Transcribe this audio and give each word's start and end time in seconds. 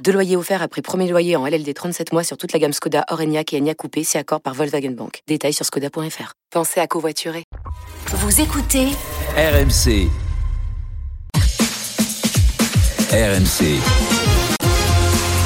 Deux 0.00 0.12
loyers 0.12 0.36
offerts 0.36 0.62
après 0.62 0.82
premier 0.82 1.08
loyer 1.08 1.36
en 1.36 1.46
LLD 1.46 1.72
37 1.74 2.12
mois 2.12 2.24
sur 2.24 2.36
toute 2.36 2.52
la 2.52 2.58
gamme 2.58 2.72
Skoda, 2.72 3.04
Orenia 3.10 3.42
et 3.52 3.58
Enya 3.58 3.74
Coupé, 3.74 4.02
c'est 4.02 4.18
accord 4.18 4.40
par 4.40 4.54
Volkswagen 4.54 4.90
Bank. 4.90 5.20
Détails 5.28 5.52
sur 5.52 5.64
skoda.fr. 5.64 6.32
Pensez 6.50 6.80
à 6.80 6.86
covoiturer. 6.86 7.44
Vous 8.08 8.40
écoutez 8.40 8.88
RMC. 9.36 10.08
RMC. 13.12 13.78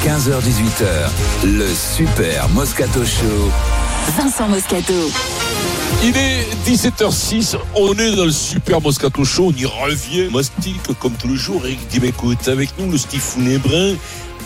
15h18h, 0.04 1.10
le 1.44 1.68
Super 1.74 2.48
Moscato 2.50 3.04
Show. 3.04 3.50
Vincent 4.16 4.48
Moscato. 4.48 4.94
Il 6.02 6.16
est 6.16 6.46
17h06, 6.66 7.56
on 7.74 7.92
est 7.94 8.14
dans 8.14 8.24
le 8.24 8.30
super 8.30 8.80
Moscato 8.80 9.24
Show, 9.24 9.52
on 9.54 9.58
y 9.58 9.64
revient. 9.64 10.28
Mastic, 10.32 10.80
comme 11.00 11.12
tous 11.14 11.28
les 11.28 11.36
jours, 11.36 11.62
Eric 11.64 11.86
Dimeco 11.88 12.32
est 12.32 12.48
avec 12.48 12.70
nous, 12.78 12.90
le 12.90 12.98
Steve 12.98 13.22
Brun, 13.58 13.94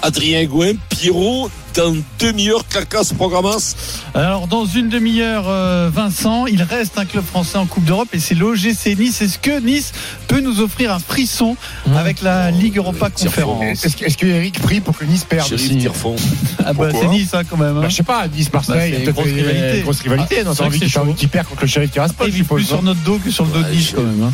Adrien 0.02 0.44
Gouin, 0.46 0.72
Pierrot, 0.88 1.50
dans 1.74 1.94
demi-heure, 2.18 2.66
Cacas 2.68 3.12
Programas. 3.16 3.74
Alors, 4.14 4.46
dans 4.48 4.64
une 4.66 4.88
demi-heure, 4.88 5.44
euh, 5.48 5.88
Vincent, 5.92 6.46
il 6.46 6.62
reste 6.62 6.98
un 6.98 7.04
club 7.04 7.24
français 7.24 7.58
en 7.58 7.66
Coupe 7.66 7.84
d'Europe 7.84 8.08
et 8.12 8.18
c'est 8.18 8.34
l'OGC 8.34 8.96
Nice. 8.98 9.20
Est-ce 9.22 9.38
que 9.38 9.60
Nice 9.60 9.92
peut 10.26 10.40
nous 10.40 10.60
offrir 10.60 10.92
un 10.92 10.98
frisson 10.98 11.56
Mmh. 11.86 11.94
avec 11.96 12.22
la 12.22 12.50
Ligue 12.50 12.76
Europa 12.76 13.08
Conférence 13.10 13.84
Est-ce 13.84 13.96
que, 13.96 14.04
est-ce 14.04 14.16
que 14.18 14.26
Eric 14.26 14.60
prie 14.60 14.80
pour 14.80 14.96
que 14.96 15.04
Nice 15.04 15.24
perde. 15.24 15.48
Ah 16.64 16.72
bah, 16.72 16.88
c'est 16.92 17.08
Nice 17.08 17.32
hein, 17.34 17.42
quand 17.48 17.56
même. 17.56 17.76
hein. 17.76 17.80
Bah, 17.82 17.88
je 17.88 17.96
sais 17.96 18.02
pas, 18.02 18.26
Nice 18.28 18.50
Bah, 18.50 18.60
Marseille, 18.66 18.76
c'est 18.80 18.88
il 18.88 18.92
y 18.92 18.96
a 18.96 19.04
une 19.06 19.12
grosse 19.12 19.24
peut-être 19.26 19.36
rivalité. 19.46 19.80
grosse 19.82 20.00
rivalité. 20.00 20.36
Ah, 20.40 20.44
non, 20.44 20.54
envie 20.66 20.78
qu'il 21.14 21.28
perd 21.28 21.46
contre 21.48 21.62
le 21.62 21.66
shérif 21.68 21.90
Tiraspol, 21.92 22.26
il 22.28 22.32
je 22.32 22.36
vit 22.38 22.42
plus 22.42 22.64
sur 22.64 22.82
notre 22.82 23.00
dos 23.00 23.18
que 23.18 23.30
sur 23.30 23.44
le 23.44 23.52
dos 23.52 23.62
de 23.62 23.70
Nice 23.70 23.92
quand 23.94 24.02
même. 24.02 24.22
hein. 24.24 24.32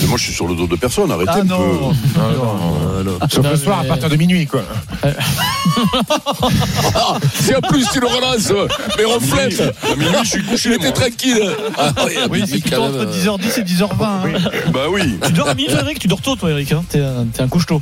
Mais 0.00 0.06
moi, 0.08 0.18
je 0.18 0.24
suis 0.24 0.32
sur 0.32 0.46
le 0.48 0.54
dos 0.54 0.66
de 0.66 0.76
personne, 0.76 1.10
arrêtez 1.10 1.30
Ah 1.34 1.38
un 1.40 1.44
non, 1.44 1.58
peu. 1.58 1.94
Sauf 3.30 3.44
Non, 3.44 3.50
le 3.50 3.56
soir 3.56 3.80
à 3.80 3.84
partir 3.84 4.08
de 4.08 4.16
minuit, 4.16 4.46
quoi. 4.46 4.62
Ah, 6.94 7.18
si 7.40 7.54
en 7.54 7.60
plus 7.60 7.84
tu 7.92 8.00
le 8.00 8.06
relances, 8.06 8.52
mais 8.96 9.04
reflète. 9.04 9.60
À 9.90 9.96
minuit, 9.96 10.14
je 10.24 10.28
suis 10.28 10.42
couché, 10.42 10.74
était 10.74 10.92
tranquille. 10.92 11.40
Ah, 11.76 11.92
oui, 12.06 12.16
à 12.16 12.26
Oui, 12.28 12.38
minuit, 12.42 12.46
c'est 12.52 12.60
plutôt 12.60 12.76
quand 12.76 12.90
même. 12.90 13.00
entre 13.00 13.10
10h10 13.12 13.60
et 13.60 13.62
10h20. 13.64 14.02
hein. 14.02 14.22
Bah 14.72 14.80
oui. 14.90 15.18
Tu 15.26 15.32
dors 15.32 15.48
à 15.48 15.54
minuit, 15.54 15.72
Eric? 15.72 15.98
Tu 15.98 16.08
dors 16.08 16.20
tôt, 16.20 16.36
toi, 16.36 16.50
Eric. 16.50 16.72
Hein? 16.72 16.84
T'es 16.88 17.00
un, 17.00 17.26
t'es 17.32 17.42
un 17.42 17.48
couche-tôt. 17.48 17.80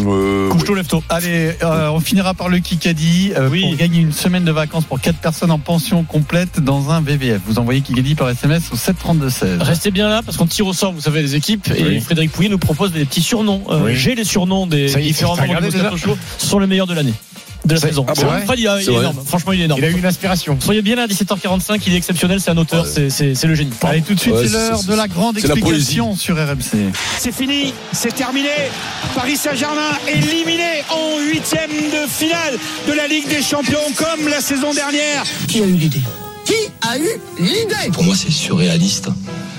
Euh, 0.00 0.48
Couche-tôt, 0.50 0.74
lève-tôt. 0.74 1.02
Allez, 1.08 1.56
euh, 1.62 1.88
on 1.90 2.00
finira 2.00 2.34
par 2.34 2.48
le 2.48 2.58
Kikadi 2.60 3.32
euh, 3.36 3.48
Oui. 3.50 3.62
pour 3.62 3.76
gagner 3.76 4.00
une 4.00 4.12
semaine 4.12 4.44
de 4.44 4.52
vacances 4.52 4.84
pour 4.84 5.00
4 5.00 5.16
personnes 5.18 5.50
en 5.50 5.58
pension 5.58 6.04
complète 6.04 6.60
dans 6.60 6.90
un 6.90 7.00
VVF. 7.00 7.40
Vous 7.46 7.58
envoyez 7.58 7.80
Kikadi 7.80 8.14
par 8.14 8.28
SMS 8.30 8.70
au 8.72 8.76
732-16. 8.76 9.60
Restez 9.62 9.90
bien 9.90 10.08
là 10.08 10.22
parce 10.24 10.36
qu'on 10.36 10.46
tire 10.46 10.66
au 10.66 10.72
sort, 10.72 10.92
vous 10.92 11.00
savez, 11.00 11.22
les 11.22 11.34
équipes. 11.34 11.68
Et. 11.76 12.00
Frédéric 12.00 12.30
Pouillet 12.32 12.48
nous 12.48 12.58
propose 12.58 12.92
des 12.92 13.04
petits 13.04 13.22
surnoms. 13.22 13.62
Euh, 13.70 13.80
Oui. 13.86 13.96
J'ai 13.96 14.14
les 14.14 14.24
surnoms 14.24 14.66
des 14.66 14.88
Ça 14.88 15.00
y 15.00 15.04
est, 15.04 15.06
différents 15.08 15.32
membres 15.36 15.48
du 15.48 15.54
regardé 15.56 15.76
Moscato 15.76 15.96
Show. 15.96 16.18
Ce 16.38 16.46
sont 16.46 16.58
les 16.60 16.66
meilleurs 16.66 16.86
de 16.86 16.94
l'année. 16.94 17.14
De 17.64 17.74
la 17.74 17.80
saison. 17.80 18.06
ah 18.08 18.12
bon 18.14 18.22
Fred, 18.46 18.58
il, 18.58 18.68
a- 18.68 18.78
il 18.78 18.84
C'est 18.84 18.90
est 18.90 18.94
vrai. 18.94 19.00
énorme. 19.02 19.18
Franchement, 19.26 19.52
il 19.52 19.60
est 19.60 19.64
énorme. 19.64 19.80
Il 19.80 19.84
a 19.84 19.90
eu 19.90 19.98
une 19.98 20.06
inspiration. 20.06 20.56
Soyez 20.60 20.80
bien 20.80 20.96
là 20.96 21.02
à 21.02 21.06
17h45, 21.06 21.80
il 21.86 21.92
est 21.94 21.96
exceptionnel, 21.96 22.40
c'est 22.40 22.50
un 22.50 22.56
auteur, 22.56 22.84
Ouais. 22.96 23.10
c'est- 23.10 23.44
le 23.44 23.54
génie. 23.54 23.72
Allez, 23.82 24.00
tout 24.02 24.14
de 24.14 24.20
suite, 24.20 24.34
Ouais, 24.34 24.46
c'est 24.46 24.52
l'heure 24.52 24.82
de 24.82 24.94
la 24.94 25.08
grande 25.08 25.36
la 25.38 25.40
explication 25.54 26.14
sur 26.16 26.36
RMC. 26.36 26.92
C'est 27.18 27.32
fini, 27.34 27.74
c'est 27.92 28.14
terminé. 28.14 28.48
Paris 29.14 29.36
Saint-Germain 29.36 29.90
éliminé 30.06 30.82
en 30.90 31.18
huitième 31.20 31.70
de 31.70 32.08
finale 32.08 32.56
de 32.86 32.92
la 32.92 33.06
Ligue 33.08 33.28
des 33.28 33.42
Champions 33.42 33.78
comme 33.96 34.28
la 34.28 34.40
saison 34.40 34.72
dernière. 34.72 35.24
Qui 35.48 35.60
a 35.62 35.66
eu 35.66 35.72
l'idée? 35.72 36.00
Qui 36.44 36.54
a 36.88 36.96
eu 36.96 37.20
l'idée? 37.38 37.90
Pour 37.92 38.04
moi, 38.04 38.14
c'est 38.16 38.30
surréaliste. 38.30 39.08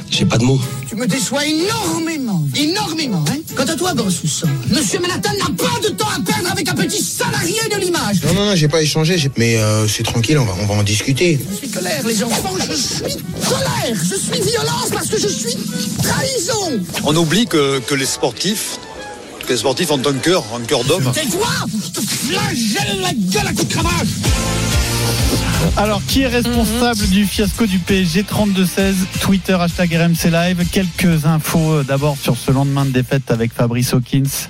J'ai 0.09 0.25
pas 0.25 0.37
de 0.37 0.43
mots. 0.43 0.59
Tu 0.87 0.95
me 0.95 1.05
déçois 1.05 1.45
énormément, 1.45 2.45
énormément, 2.55 3.23
hein 3.29 3.37
Quant 3.55 3.63
à 3.63 3.75
toi, 3.75 3.93
Borsus, 3.93 4.43
Monsieur 4.69 4.99
Manhattan 4.99 5.31
n'a 5.37 5.53
pas 5.55 5.79
de 5.87 5.89
temps 5.93 6.07
à 6.09 6.19
perdre 6.19 6.51
avec 6.51 6.67
un 6.67 6.73
petit 6.73 7.01
salarié 7.01 7.59
de 7.71 7.77
l'image. 7.79 8.21
Non, 8.25 8.33
non, 8.33 8.45
non, 8.47 8.55
j'ai 8.55 8.67
pas 8.67 8.81
échangé, 8.81 9.15
mais 9.37 9.57
euh, 9.57 9.87
c'est 9.87 10.03
tranquille, 10.03 10.37
on 10.37 10.45
va, 10.45 10.53
on 10.61 10.65
va 10.65 10.73
en 10.75 10.83
discuter. 10.83 11.39
Je 11.51 11.55
suis 11.57 11.69
colère, 11.69 12.05
les 12.05 12.23
enfants, 12.23 12.55
je 12.57 12.73
suis 12.73 13.17
colère, 13.47 13.95
je 13.95 14.15
suis 14.15 14.41
violence 14.41 14.89
parce 14.91 15.07
que 15.07 15.19
je 15.19 15.27
suis 15.27 15.55
trahison. 16.01 16.81
On 17.03 17.15
oublie 17.15 17.45
que, 17.45 17.79
que 17.79 17.95
les 17.95 18.05
sportifs, 18.05 18.79
que 19.45 19.53
les 19.53 19.59
sportifs 19.59 19.91
ont 19.91 20.01
un 20.05 20.13
cœur, 20.13 20.43
un 20.55 20.65
cœur 20.65 20.83
d'homme. 20.85 21.11
Tais-toi, 21.13 21.47
je 21.85 21.91
te 21.91 22.01
flagelle 22.01 23.01
la 23.01 23.13
gueule 23.13 23.47
à 23.47 23.53
coups 23.53 23.67
de 23.67 23.73
cravache. 23.73 24.07
Alors, 25.77 26.01
qui 26.05 26.21
est 26.21 26.27
responsable 26.27 27.07
du 27.09 27.25
fiasco 27.25 27.65
du 27.65 27.79
PSG 27.79 28.23
32-16 28.23 28.93
Twitter, 29.21 29.53
hashtag 29.53 29.93
RMC 29.93 30.29
Live? 30.31 30.65
Quelques 30.71 31.25
infos 31.25 31.73
euh, 31.73 31.83
d'abord 31.83 32.17
sur 32.17 32.37
ce 32.37 32.51
lendemain 32.51 32.85
de 32.85 32.91
défaite 32.91 33.31
avec 33.31 33.53
Fabrice 33.53 33.93
Hawkins. 33.93 34.49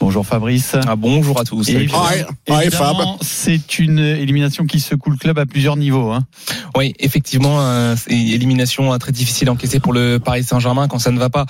Bonjour 0.00 0.24
Fabrice. 0.24 0.76
Ah, 0.86 0.94
bonjour 0.94 1.40
à 1.40 1.44
tous. 1.44 1.68
Et 1.68 1.72
évidemment, 1.72 2.04
Hi. 2.08 2.24
Hi, 2.48 2.66
évidemment, 2.66 3.18
c'est 3.20 3.80
une 3.80 3.98
élimination 3.98 4.64
qui 4.64 4.78
secoue 4.78 5.10
le 5.10 5.16
club 5.16 5.38
à 5.38 5.46
plusieurs 5.46 5.76
niveaux. 5.76 6.12
Hein. 6.12 6.20
Oui, 6.76 6.94
effectivement, 7.00 7.60
euh, 7.60 7.96
c'est 7.96 8.12
une 8.12 8.28
élimination 8.28 8.92
euh, 8.92 8.98
très 8.98 9.10
difficile 9.10 9.48
à 9.48 9.52
encaisser 9.52 9.80
pour 9.80 9.92
le 9.92 10.18
Paris 10.18 10.44
Saint-Germain. 10.44 10.86
Quand 10.86 11.00
ça 11.00 11.10
ne 11.10 11.18
va 11.18 11.30
pas 11.30 11.46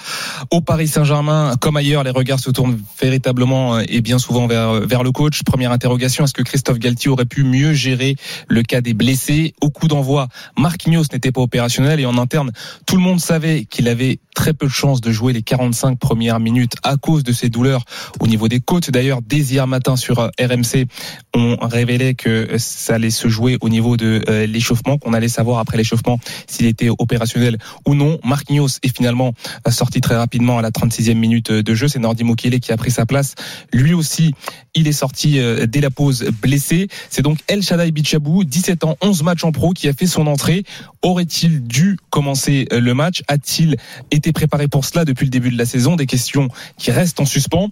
au 0.50 0.62
Paris 0.62 0.88
Saint-Germain, 0.88 1.56
comme 1.60 1.76
ailleurs, 1.76 2.04
les 2.04 2.10
regards 2.10 2.40
se 2.40 2.50
tournent 2.50 2.80
véritablement 3.00 3.76
euh, 3.76 3.82
et 3.86 4.00
bien 4.00 4.18
souvent 4.18 4.46
vers, 4.46 4.80
vers 4.86 5.02
le 5.02 5.12
coach. 5.12 5.42
Première 5.42 5.70
interrogation, 5.70 6.24
est-ce 6.24 6.34
que 6.34 6.42
Christophe 6.42 6.78
Galtier 6.78 7.10
aurait 7.10 7.26
pu 7.26 7.44
mieux 7.44 7.74
gérer 7.74 8.16
le 8.48 8.62
cas 8.62 8.80
des 8.80 8.94
blessés? 8.94 9.54
Au 9.60 9.68
coup 9.68 9.88
d'envoi, 9.88 10.28
Marquinhos 10.56 11.04
n'était 11.12 11.32
pas 11.32 11.42
opérationnel 11.42 12.00
et 12.00 12.06
en 12.06 12.16
interne, 12.16 12.52
tout 12.86 12.96
le 12.96 13.02
monde 13.02 13.20
savait 13.20 13.66
qu'il 13.66 13.88
avait 13.88 14.20
très 14.34 14.54
peu 14.54 14.66
de 14.66 14.72
chances 14.72 15.00
de 15.00 15.10
jouer 15.10 15.32
les 15.32 15.42
45 15.42 15.98
premières 15.98 16.38
minutes 16.38 16.76
à 16.84 16.96
cause 16.96 17.24
de 17.24 17.32
ses 17.32 17.48
douleurs 17.48 17.84
au 18.20 18.28
niveau 18.28 18.37
des 18.46 18.60
côtes. 18.60 18.92
D'ailleurs, 18.92 19.20
dès 19.22 19.38
hier 19.38 19.66
matin 19.66 19.96
sur 19.96 20.20
euh, 20.20 20.28
RMC, 20.40 20.86
on 21.34 21.56
révélait 21.60 22.14
que 22.14 22.56
ça 22.58 22.94
allait 22.94 23.10
se 23.10 23.26
jouer 23.26 23.58
au 23.60 23.68
niveau 23.68 23.96
de 23.96 24.22
euh, 24.28 24.46
l'échauffement, 24.46 24.98
qu'on 24.98 25.12
allait 25.12 25.28
savoir 25.28 25.58
après 25.58 25.76
l'échauffement 25.76 26.20
s'il 26.46 26.66
était 26.66 26.90
opérationnel 26.96 27.58
ou 27.86 27.94
non. 27.94 28.18
Marquinhos 28.24 28.78
est 28.82 28.94
finalement 28.94 29.32
euh, 29.66 29.70
sorti 29.70 30.00
très 30.00 30.16
rapidement 30.16 30.58
à 30.58 30.62
la 30.62 30.70
36e 30.70 31.14
minute 31.14 31.50
de 31.50 31.74
jeu. 31.74 31.88
C'est 31.88 31.98
Nordi 31.98 32.24
Mukele 32.24 32.60
qui 32.60 32.72
a 32.72 32.76
pris 32.76 32.90
sa 32.90 33.06
place. 33.06 33.34
Lui 33.72 33.94
aussi, 33.94 34.34
il 34.74 34.86
est 34.86 34.92
sorti 34.92 35.38
euh, 35.40 35.66
dès 35.66 35.80
la 35.80 35.90
pause 35.90 36.24
blessé. 36.40 36.88
C'est 37.10 37.22
donc 37.22 37.38
El 37.48 37.62
Shaddai 37.62 37.90
Bichabou, 37.90 38.44
17 38.44 38.84
ans, 38.84 38.96
11 39.00 39.22
matchs 39.22 39.44
en 39.44 39.52
pro, 39.52 39.72
qui 39.72 39.88
a 39.88 39.92
fait 39.92 40.06
son 40.06 40.26
entrée. 40.26 40.64
Aurait-il 41.02 41.64
dû 41.64 41.98
commencer 42.10 42.66
euh, 42.72 42.80
le 42.80 42.94
match? 42.94 43.22
A-t-il 43.28 43.76
été 44.10 44.32
préparé 44.32 44.68
pour 44.68 44.84
cela 44.84 45.04
depuis 45.04 45.24
le 45.24 45.30
début 45.30 45.50
de 45.50 45.58
la 45.58 45.66
saison? 45.66 45.96
Des 45.96 46.06
questions 46.06 46.48
qui 46.76 46.90
restent 46.90 47.20
en 47.20 47.24
suspens. 47.24 47.70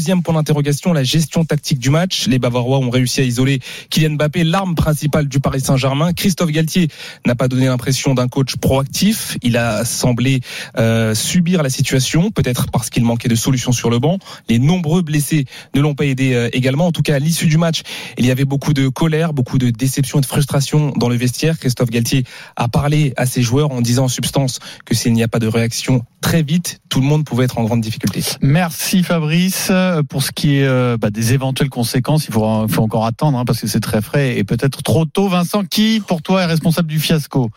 Deuxième 0.00 0.22
point 0.22 0.32
d'interrogation, 0.32 0.94
la 0.94 1.04
gestion 1.04 1.44
tactique 1.44 1.78
du 1.78 1.90
match. 1.90 2.26
Les 2.26 2.38
Bavarois 2.38 2.78
ont 2.78 2.88
réussi 2.88 3.20
à 3.20 3.24
isoler 3.24 3.60
Kylian 3.90 4.12
Mbappé, 4.12 4.44
l'arme 4.44 4.74
principale 4.74 5.28
du 5.28 5.40
Paris 5.40 5.60
Saint-Germain. 5.60 6.14
Christophe 6.14 6.50
Galtier 6.52 6.88
n'a 7.26 7.34
pas 7.34 7.48
donné 7.48 7.66
l'impression 7.66 8.14
d'un 8.14 8.26
coach 8.26 8.56
proactif. 8.56 9.36
Il 9.42 9.58
a 9.58 9.84
semblé 9.84 10.40
euh, 10.78 11.14
subir 11.14 11.62
la 11.62 11.68
situation, 11.68 12.30
peut-être 12.30 12.70
parce 12.72 12.88
qu'il 12.88 13.04
manquait 13.04 13.28
de 13.28 13.34
solutions 13.34 13.72
sur 13.72 13.90
le 13.90 13.98
banc. 13.98 14.18
Les 14.48 14.58
nombreux 14.58 15.02
blessés 15.02 15.44
ne 15.74 15.82
l'ont 15.82 15.94
pas 15.94 16.06
aidé 16.06 16.32
euh, 16.32 16.48
également. 16.54 16.86
En 16.86 16.92
tout 16.92 17.02
cas, 17.02 17.16
à 17.16 17.18
l'issue 17.18 17.46
du 17.46 17.58
match, 17.58 17.82
il 18.16 18.24
y 18.24 18.30
avait 18.30 18.46
beaucoup 18.46 18.72
de 18.72 18.88
colère, 18.88 19.34
beaucoup 19.34 19.58
de 19.58 19.68
déception 19.68 20.16
et 20.16 20.22
de 20.22 20.26
frustration 20.26 20.94
dans 20.96 21.10
le 21.10 21.16
vestiaire. 21.16 21.58
Christophe 21.58 21.90
Galtier 21.90 22.24
a 22.56 22.68
parlé 22.68 23.12
à 23.18 23.26
ses 23.26 23.42
joueurs 23.42 23.70
en 23.70 23.82
disant 23.82 24.04
en 24.04 24.08
substance 24.08 24.60
que 24.86 24.94
s'il 24.94 25.12
n'y 25.12 25.22
a 25.22 25.28
pas 25.28 25.40
de 25.40 25.46
réaction 25.46 26.06
très 26.22 26.42
vite, 26.42 26.80
tout 26.88 27.00
le 27.00 27.06
monde 27.06 27.24
pouvait 27.24 27.44
être 27.44 27.58
en 27.58 27.64
grande 27.64 27.80
difficulté. 27.82 28.22
Merci 28.40 29.02
Fabrice. 29.02 29.70
Euh, 29.90 30.02
Pour 30.02 30.22
ce 30.22 30.32
qui 30.32 30.56
est 30.56 30.66
euh, 30.66 30.96
bah, 30.98 31.10
des 31.10 31.32
éventuelles 31.32 31.70
conséquences, 31.70 32.26
il 32.26 32.32
faut, 32.32 32.44
encore 32.44 33.06
attendre 33.06 33.38
hein, 33.38 33.44
parce 33.44 33.60
que 33.60 33.66
c'est 33.66 33.80
très 33.80 34.02
frais 34.02 34.38
et 34.38 34.44
peut-être 34.44 34.82
trop 34.82 35.04
tôt. 35.04 35.28
Vincent, 35.28 35.64
qui 35.64 36.02
pour 36.06 36.22
toi 36.22 36.42
est 36.42 36.46
responsable 36.46 36.88
du 36.88 36.98
fiasco? 36.98 37.50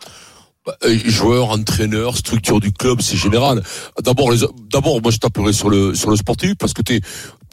Joueur, 1.06 1.50
entraîneur, 1.50 2.16
structure 2.16 2.60
du 2.60 2.72
club, 2.72 3.00
c'est 3.00 3.16
général. 3.16 3.62
D'abord, 4.02 4.32
les, 4.32 4.38
d'abord, 4.70 5.00
moi, 5.02 5.10
je 5.10 5.18
taperai 5.18 5.52
sur 5.52 5.68
le 5.68 5.94
sur 5.94 6.10
le 6.10 6.16
sportif 6.16 6.54
parce 6.56 6.72
que 6.72 6.82
t'es 6.82 7.00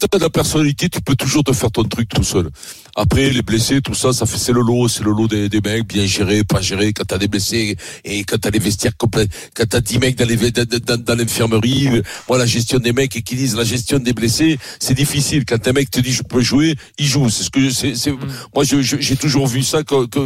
t'as 0.07 0.17
de 0.17 0.23
la 0.23 0.29
personnalité, 0.29 0.89
tu 0.89 1.01
peux 1.01 1.15
toujours 1.15 1.43
te 1.43 1.53
faire 1.53 1.71
ton 1.71 1.83
truc 1.83 2.09
tout 2.09 2.23
seul. 2.23 2.49
Après, 2.95 3.29
les 3.29 3.41
blessés, 3.41 3.81
tout 3.81 3.93
ça, 3.93 4.13
ça 4.13 4.25
fait 4.25 4.37
c'est 4.37 4.51
le 4.51 4.61
lot, 4.61 4.87
c'est 4.87 5.03
le 5.03 5.11
lot 5.11 5.27
des, 5.27 5.47
des 5.47 5.61
mecs, 5.61 5.87
bien 5.87 6.05
gérés, 6.05 6.43
pas 6.43 6.61
gérés. 6.61 6.91
Quand 6.93 7.05
t'as 7.05 7.17
des 7.17 7.27
blessés 7.27 7.77
et 8.03 8.23
quand 8.23 8.37
t'as 8.39 8.49
les 8.49 8.59
vestiaires 8.59 8.97
complets, 8.97 9.27
quand 9.55 9.67
t'as 9.67 9.79
10 9.79 9.99
mecs 9.99 10.17
dans 10.17 10.27
les 10.27 10.51
dans, 10.51 10.97
dans, 10.97 11.15
l'infirmerie, 11.15 11.87
euh, 11.87 12.01
moi 12.27 12.37
la 12.37 12.45
gestion 12.45 12.79
des 12.79 12.93
mecs 12.93 13.15
et 13.15 13.21
qui 13.21 13.35
disent 13.35 13.55
la 13.55 13.63
gestion 13.63 13.99
des 13.99 14.13
blessés, 14.13 14.57
c'est 14.79 14.93
difficile. 14.93 15.45
Quand 15.45 15.65
un 15.67 15.73
mec 15.73 15.89
te 15.89 15.99
dit 15.99 16.11
je 16.11 16.23
peux 16.23 16.41
jouer, 16.41 16.75
il 16.97 17.05
joue. 17.05 17.29
C'est 17.29 17.43
ce 17.43 17.49
que 17.49 17.69
c'est. 17.69 17.95
c'est 17.95 18.11
moi, 18.53 18.63
j'ai 18.63 19.15
toujours 19.15 19.47
vu 19.47 19.63
ça 19.63 19.83
que, 19.83 20.07
que 20.07 20.19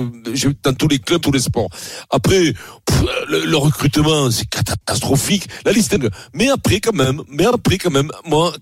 dans 0.63 0.73
tous 0.73 0.87
les 0.87 0.99
clubs, 0.99 1.21
tous 1.21 1.31
les 1.31 1.39
sports. 1.39 1.69
Après, 2.09 2.53
le, 3.27 3.45
le 3.45 3.57
recrutement, 3.57 4.29
c'est 4.31 4.45
catastrophique. 4.49 5.47
La 5.65 5.71
liste. 5.71 5.95
Mais 6.33 6.49
après, 6.49 6.79
quand 6.79 6.93
même, 6.93 7.21
mais 7.29 7.45
après, 7.45 7.77
quand 7.77 7.91
même, 7.91 8.11
moi, 8.25 8.53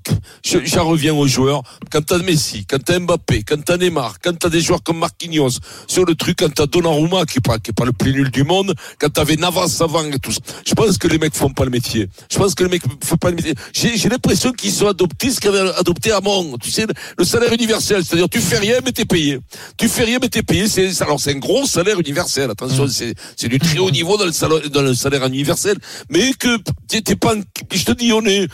je- 0.45 0.63
j'en 0.65 0.85
reviens 0.87 1.13
aux 1.13 1.27
joueurs. 1.27 1.61
Quand 1.91 2.01
t'as 2.05 2.17
Messi, 2.19 2.65
quand 2.65 2.81
t'as 2.83 2.99
Mbappé, 2.99 3.43
quand 3.43 3.63
t'as 3.63 3.77
Neymar, 3.77 4.15
quand 4.23 4.37
t'as 4.37 4.49
des 4.49 4.61
joueurs 4.61 4.81
comme 4.83 4.99
Marquinhos, 4.99 5.59
sur 5.87 6.05
le 6.05 6.15
truc, 6.15 6.37
quand 6.39 6.53
t'as 6.53 6.65
Donnarumma, 6.65 7.25
qui 7.25 7.39
est 7.39 7.41
pas, 7.41 7.59
qui 7.59 7.71
est 7.71 7.73
pas 7.73 7.85
le 7.85 7.91
plus 7.91 8.13
nul 8.13 8.31
du 8.31 8.43
monde, 8.43 8.73
quand 8.99 9.09
t'avais 9.09 9.35
Navas 9.35 9.77
avant 9.81 10.03
et 10.05 10.19
tout 10.19 10.31
ça. 10.31 10.39
Je 10.65 10.73
pense 10.73 10.97
que 10.97 11.07
les 11.07 11.17
mecs 11.17 11.35
font 11.35 11.49
pas 11.49 11.65
le 11.65 11.71
métier. 11.71 12.07
Je 12.31 12.37
pense 12.37 12.55
que 12.55 12.63
les 12.63 12.69
mecs 12.69 12.83
font 13.03 13.17
pas 13.17 13.29
le 13.29 13.35
métier. 13.35 13.53
J'ai, 13.73 14.09
l'impression 14.09 14.51
qu'ils 14.51 14.71
sont 14.71 14.87
adoptés 14.87 15.31
ce 15.31 15.39
qu'avait 15.39 15.59
adopté 15.77 16.11
Hamon. 16.11 16.57
Tu 16.61 16.71
sais, 16.71 16.85
le 17.17 17.23
salaire 17.25 17.51
universel. 17.53 18.03
C'est-à-dire, 18.05 18.29
tu 18.29 18.39
fais 18.39 18.57
rien, 18.59 18.77
mais 18.85 18.91
t'es 18.91 19.05
payé. 19.05 19.39
Tu 19.77 19.87
fais 19.89 20.03
rien, 20.03 20.19
mais 20.21 20.29
t'es 20.29 20.43
payé. 20.43 20.67
C'est, 20.67 21.01
alors, 21.01 21.19
c'est 21.19 21.31
un 21.31 21.39
gros 21.39 21.65
salaire 21.65 21.99
universel. 21.99 22.49
Attention, 22.51 22.87
c'est, 22.87 23.15
c'est 23.35 23.47
du 23.49 23.59
très 23.59 23.79
haut 23.79 23.91
niveau 23.91 24.12
dans 24.17 24.25
le 24.25 24.31
salaire, 24.31 24.69
dans 24.69 24.81
le 24.81 24.93
salaire 24.93 25.25
universel. 25.25 25.77
Mais 26.09 26.33
que, 26.33 26.57
t'es 26.87 27.15
pas, 27.15 27.35
je 27.71 27.85
te 27.85 27.91
dis, 27.91 28.11
on 28.13 28.25
est, 28.25 28.47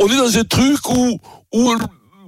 on 0.00 0.08
est 0.08 0.16
dans 0.16 0.38
un 0.38 0.44
truc 0.44 0.88
où, 0.90 1.18
où, 1.52 1.74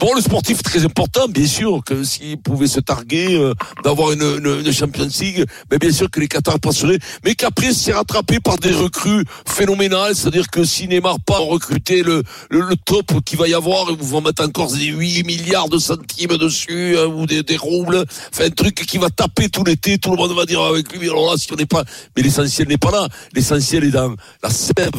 Bon, 0.01 0.13
le 0.13 0.21
sportif 0.21 0.61
très 0.61 0.85
important, 0.85 1.29
bien 1.29 1.47
sûr, 1.47 1.81
que 1.87 2.03
s'il 2.03 2.37
pouvait 2.39 2.67
se 2.67 2.81
targuer 2.81 3.37
euh, 3.37 3.55
d'avoir 3.85 4.11
une, 4.11 4.23
une, 4.23 4.67
une 4.67 4.73
Champions 4.73 5.09
League, 5.21 5.45
mais 5.71 5.79
bien 5.79 5.93
sûr 5.93 6.11
que 6.11 6.19
les 6.19 6.27
Qatars 6.27 6.59
passeraient, 6.59 6.99
mais 7.25 7.37
qu'après 7.37 7.73
c'est 7.73 7.93
rattrapé 7.93 8.41
par 8.41 8.59
des 8.59 8.73
recrues 8.73 9.25
phénoménales, 9.47 10.17
c'est-à-dire 10.17 10.51
que 10.51 10.65
si 10.65 10.89
Neymar 10.89 11.21
pas 11.21 11.39
recruter 11.39 12.03
le, 12.03 12.25
le, 12.51 12.63
le 12.63 12.77
top 12.77 13.23
qu'il 13.25 13.39
va 13.39 13.47
y 13.47 13.55
avoir, 13.55 13.87
ils 13.89 13.97
vont 13.97 14.21
mettre 14.21 14.43
encore 14.43 14.73
des 14.73 14.87
8 14.87 15.23
milliards 15.25 15.69
de 15.69 15.79
centimes 15.79 16.39
dessus, 16.39 16.97
hein, 16.99 17.07
ou 17.07 17.27
des, 17.27 17.45
des 17.45 17.57
roubles, 17.57 18.05
enfin 18.33 18.47
un 18.47 18.51
truc 18.51 18.75
qui 18.75 18.99
va 18.99 19.11
taper 19.11 19.49
tout 19.49 19.63
l'été, 19.63 19.99
tout 19.99 20.11
le 20.11 20.17
monde 20.17 20.33
va 20.33 20.45
dire 20.45 20.61
avec 20.61 20.93
lui, 20.93 21.09
alors 21.09 21.31
là, 21.31 21.37
si 21.39 21.53
on 21.53 21.57
n'est 21.57 21.67
pas, 21.67 21.85
mais 22.17 22.23
l'essentiel 22.23 22.67
n'est 22.67 22.79
pas 22.79 22.91
là, 22.91 23.07
l'essentiel 23.33 23.85
est 23.85 23.91
dans 23.91 24.13
la 24.43 24.51
sève, 24.51 24.91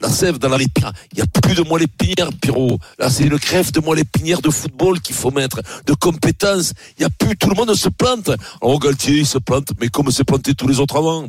la 0.00 0.08
sève 0.08 0.38
dans 0.38 0.48
la 0.48 0.56
lépinière, 0.56 0.92
il 1.12 1.18
y 1.18 1.22
a 1.22 1.26
plus 1.26 1.54
de 1.54 1.62
moelle 1.62 1.82
épinière, 1.82 2.30
Pierrot, 2.40 2.78
là 2.98 3.10
c'est 3.10 3.24
une 3.24 3.38
crève 3.38 3.70
de 3.72 3.80
moelle 3.80 3.98
épinière 3.98 4.29
de 4.38 4.50
football 4.50 5.00
qu'il 5.00 5.14
faut 5.16 5.30
mettre, 5.30 5.60
de 5.86 5.94
compétences. 5.94 6.72
Il 6.98 7.02
y 7.02 7.04
a 7.04 7.10
plus, 7.10 7.36
tout 7.36 7.48
le 7.48 7.54
monde 7.54 7.74
se 7.74 7.88
plante. 7.88 8.30
Oh, 8.60 8.78
Galtier, 8.78 9.16
il 9.18 9.26
se 9.26 9.38
plante, 9.38 9.68
mais 9.80 9.88
comme 9.88 10.10
s'est 10.10 10.24
planté 10.24 10.54
tous 10.54 10.68
les 10.68 10.78
autres 10.78 10.96
avant. 10.96 11.26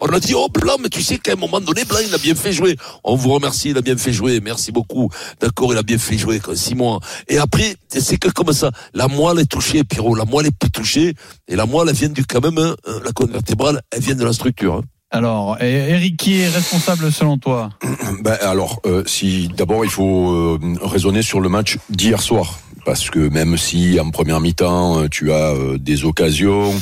On 0.00 0.06
a 0.06 0.20
dit, 0.20 0.34
oh, 0.34 0.48
Blanc, 0.48 0.76
mais 0.80 0.88
tu 0.88 1.02
sais 1.02 1.18
qu'à 1.18 1.32
un 1.32 1.36
moment 1.36 1.60
donné, 1.60 1.84
Blanc, 1.84 1.98
il 2.06 2.14
a 2.14 2.18
bien 2.18 2.34
fait 2.34 2.52
jouer. 2.52 2.76
On 3.04 3.14
vous 3.14 3.30
remercie, 3.30 3.70
il 3.70 3.76
a 3.76 3.82
bien 3.82 3.96
fait 3.96 4.12
jouer. 4.12 4.40
Merci 4.40 4.72
beaucoup. 4.72 5.10
D'accord, 5.40 5.72
il 5.72 5.78
a 5.78 5.82
bien 5.82 5.98
fait 5.98 6.16
jouer, 6.16 6.40
quoi, 6.40 6.56
six 6.56 6.74
mois. 6.74 7.00
Et 7.28 7.38
après, 7.38 7.76
c'est 7.88 8.16
que 8.16 8.28
comme 8.30 8.52
ça, 8.52 8.70
la 8.94 9.08
moelle 9.08 9.40
est 9.40 9.46
touchée, 9.46 9.84
Pierrot, 9.84 10.14
la 10.14 10.24
moelle 10.24 10.46
est 10.46 10.56
plus 10.58 10.70
touchée. 10.70 11.14
Et 11.48 11.56
la 11.56 11.66
moelle, 11.66 11.88
elle 11.90 11.96
vient 11.96 12.08
du, 12.08 12.24
quand 12.24 12.40
même, 12.42 12.58
hein, 12.58 12.74
la 13.04 13.12
colonne 13.12 13.32
vertébrale, 13.32 13.80
elle 13.90 14.00
vient 14.00 14.14
de 14.14 14.24
la 14.24 14.32
structure. 14.32 14.74
hein. 14.74 14.91
Alors, 15.14 15.58
et- 15.60 15.90
Eric, 15.90 16.16
qui 16.16 16.40
est 16.40 16.48
responsable 16.48 17.12
selon 17.12 17.36
toi 17.38 17.70
Ben, 18.24 18.36
alors, 18.40 18.80
euh, 18.86 19.02
si 19.06 19.48
d'abord 19.54 19.84
il 19.84 19.90
faut 19.90 20.32
euh, 20.32 20.58
raisonner 20.80 21.20
sur 21.22 21.40
le 21.40 21.48
match 21.50 21.78
d'hier 21.90 22.22
soir. 22.22 22.58
Parce 22.84 23.10
que 23.10 23.20
même 23.28 23.56
si 23.58 24.00
en 24.00 24.10
première 24.10 24.40
mi-temps 24.40 25.02
euh, 25.02 25.08
tu 25.08 25.30
as 25.32 25.54
des 25.78 26.04
occasions, 26.04 26.72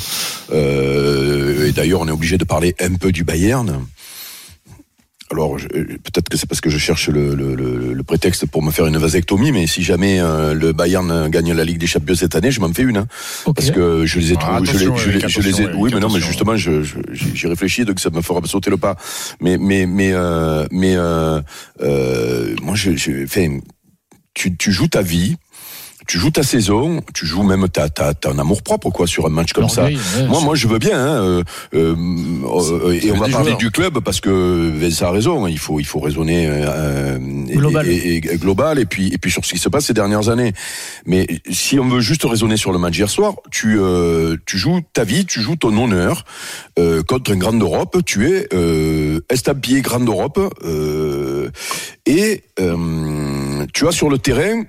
et 0.53 1.73
d'ailleurs 1.73 2.01
on 2.01 2.09
est 2.09 2.13
obligé 2.13 2.39
de 2.39 2.45
parler 2.45 2.75
un 2.81 2.95
peu 2.95 3.13
du 3.13 3.25
Bayern. 3.25 3.85
Alors 5.33 5.59
je- 5.59 5.69
euh, 5.75 5.85
peut-être 6.03 6.29
que 6.29 6.37
c'est 6.37 6.49
parce 6.49 6.61
que 6.61 6.71
je 6.71 6.79
cherche 6.79 7.09
le, 7.09 7.35
le- 7.37 7.55
le- 7.55 7.93
le 7.95 8.03
prétexte 8.03 8.47
pour 8.47 8.63
me 8.65 8.73
faire 8.73 8.87
une 8.87 8.97
vasectomie, 8.99 9.53
mais 9.53 9.67
si 9.69 9.83
jamais 9.83 10.19
euh, 10.21 10.55
le 10.55 10.73
Bayern 10.73 11.29
gagne 11.29 11.53
la 11.53 11.65
Ligue 11.65 11.79
des 11.79 11.87
Champions 11.87 12.17
cette 12.17 12.35
année, 12.35 12.51
je 12.51 12.61
m'en 12.61 12.73
fais 12.73 12.83
une. 12.83 12.97
hein. 12.97 13.07
Parce 13.55 13.71
que 13.71 14.07
je 14.07 14.19
les 14.19 14.33
ai 14.33 14.37
Ah, 14.41 14.41
trouvés, 14.41 14.67
je 14.73 14.79
je 14.97 15.11
les- 15.11 15.29
je 15.29 15.41
les 15.41 15.63
ai, 15.63 15.67
oui, 15.77 15.91
mais 15.95 16.01
non, 16.01 16.09
mais 16.09 16.21
justement, 16.21 16.57
je, 16.57 16.83
je- 16.83 16.99
j'y 17.13 17.37
j'y 17.37 17.47
réfléchis, 17.47 17.85
donc 17.85 18.01
ça 18.01 18.11
me 18.11 18.21
fera 18.23 18.41
sauter 18.47 18.71
le 18.71 18.77
pas. 18.77 18.97
Mais, 19.41 19.57
mais, 19.57 19.87
mais, 19.87 20.11
euh, 20.13 20.67
mais, 20.73 20.95
euh, 20.97 21.41
euh, 21.81 22.57
moi, 22.63 22.75
je, 22.75 22.97
je, 22.97 23.23
enfin, 23.25 23.59
tu, 24.35 24.57
tu 24.57 24.73
joues 24.73 24.89
ta 24.89 25.03
vie. 25.03 25.37
Tu 26.11 26.19
joues 26.19 26.33
ta 26.33 26.43
saison, 26.43 27.03
tu 27.15 27.25
joues 27.25 27.45
même 27.45 27.69
ta, 27.69 27.89
ta, 27.89 28.15
ton 28.15 28.37
amour 28.41 28.63
propre 28.63 28.91
quoi 28.91 29.07
sur 29.07 29.27
un 29.27 29.29
match 29.29 29.53
comme 29.53 29.69
ça. 29.69 29.85
Ouais, 29.85 29.95
moi, 30.27 30.41
moi, 30.41 30.57
je 30.57 30.67
veux 30.67 30.81
bien. 30.81 30.99
Hein, 30.99 31.23
euh, 31.23 31.43
euh, 31.73 31.95
euh, 31.95 32.99
et 33.01 33.13
on 33.13 33.17
va 33.17 33.29
parler 33.29 33.51
joueurs. 33.51 33.59
du 33.59 33.71
club 33.71 34.01
parce 34.01 34.21
que 34.21 34.73
Vincent 34.77 35.07
a 35.07 35.13
raison. 35.13 35.47
Il 35.47 35.57
faut, 35.61 35.79
il 35.79 35.87
faut 35.87 36.01
raisonner 36.01 36.49
euh, 36.51 37.17
Global. 37.47 37.87
Et, 37.87 37.95
et- 37.95 38.17
et 38.17 38.37
global 38.39 38.81
et 38.81 38.87
puis 38.87 39.07
et 39.15 39.19
puis 39.19 39.31
sur 39.31 39.45
ce 39.45 39.53
qui 39.53 39.59
se 39.61 39.69
passe 39.69 39.87
ces 39.87 39.95
dernières 39.95 40.29
années. 40.31 40.53
Mais 41.07 41.29
si 41.49 41.79
on 41.79 41.89
veut 41.89 42.01
juste 42.01 42.25
raisonner 42.25 42.57
sur 42.57 42.73
le 42.73 42.79
match 42.81 42.99
hier 42.99 43.09
soir, 43.09 43.35
tu 43.53 43.79
euh, 43.79 44.37
tu 44.47 44.59
joues 44.59 44.81
ta 44.93 45.05
vie, 45.05 45.27
tu 45.27 45.41
joues 45.41 45.55
ton 45.57 45.77
honneur 45.81 46.25
euh, 46.81 47.05
contre 47.05 47.31
un 47.35 47.37
grand 47.37 47.53
d'Europe. 47.53 47.99
Tu 48.05 48.27
es 48.33 48.49
euh, 48.53 49.21
estampillé 49.31 49.81
grand 49.81 50.01
d'Europe 50.01 50.41
euh, 50.65 51.51
et 52.05 52.43
tu 53.73 53.87
as 53.87 53.93
sur 53.93 54.11
le 54.11 54.19
terrain 54.19 54.65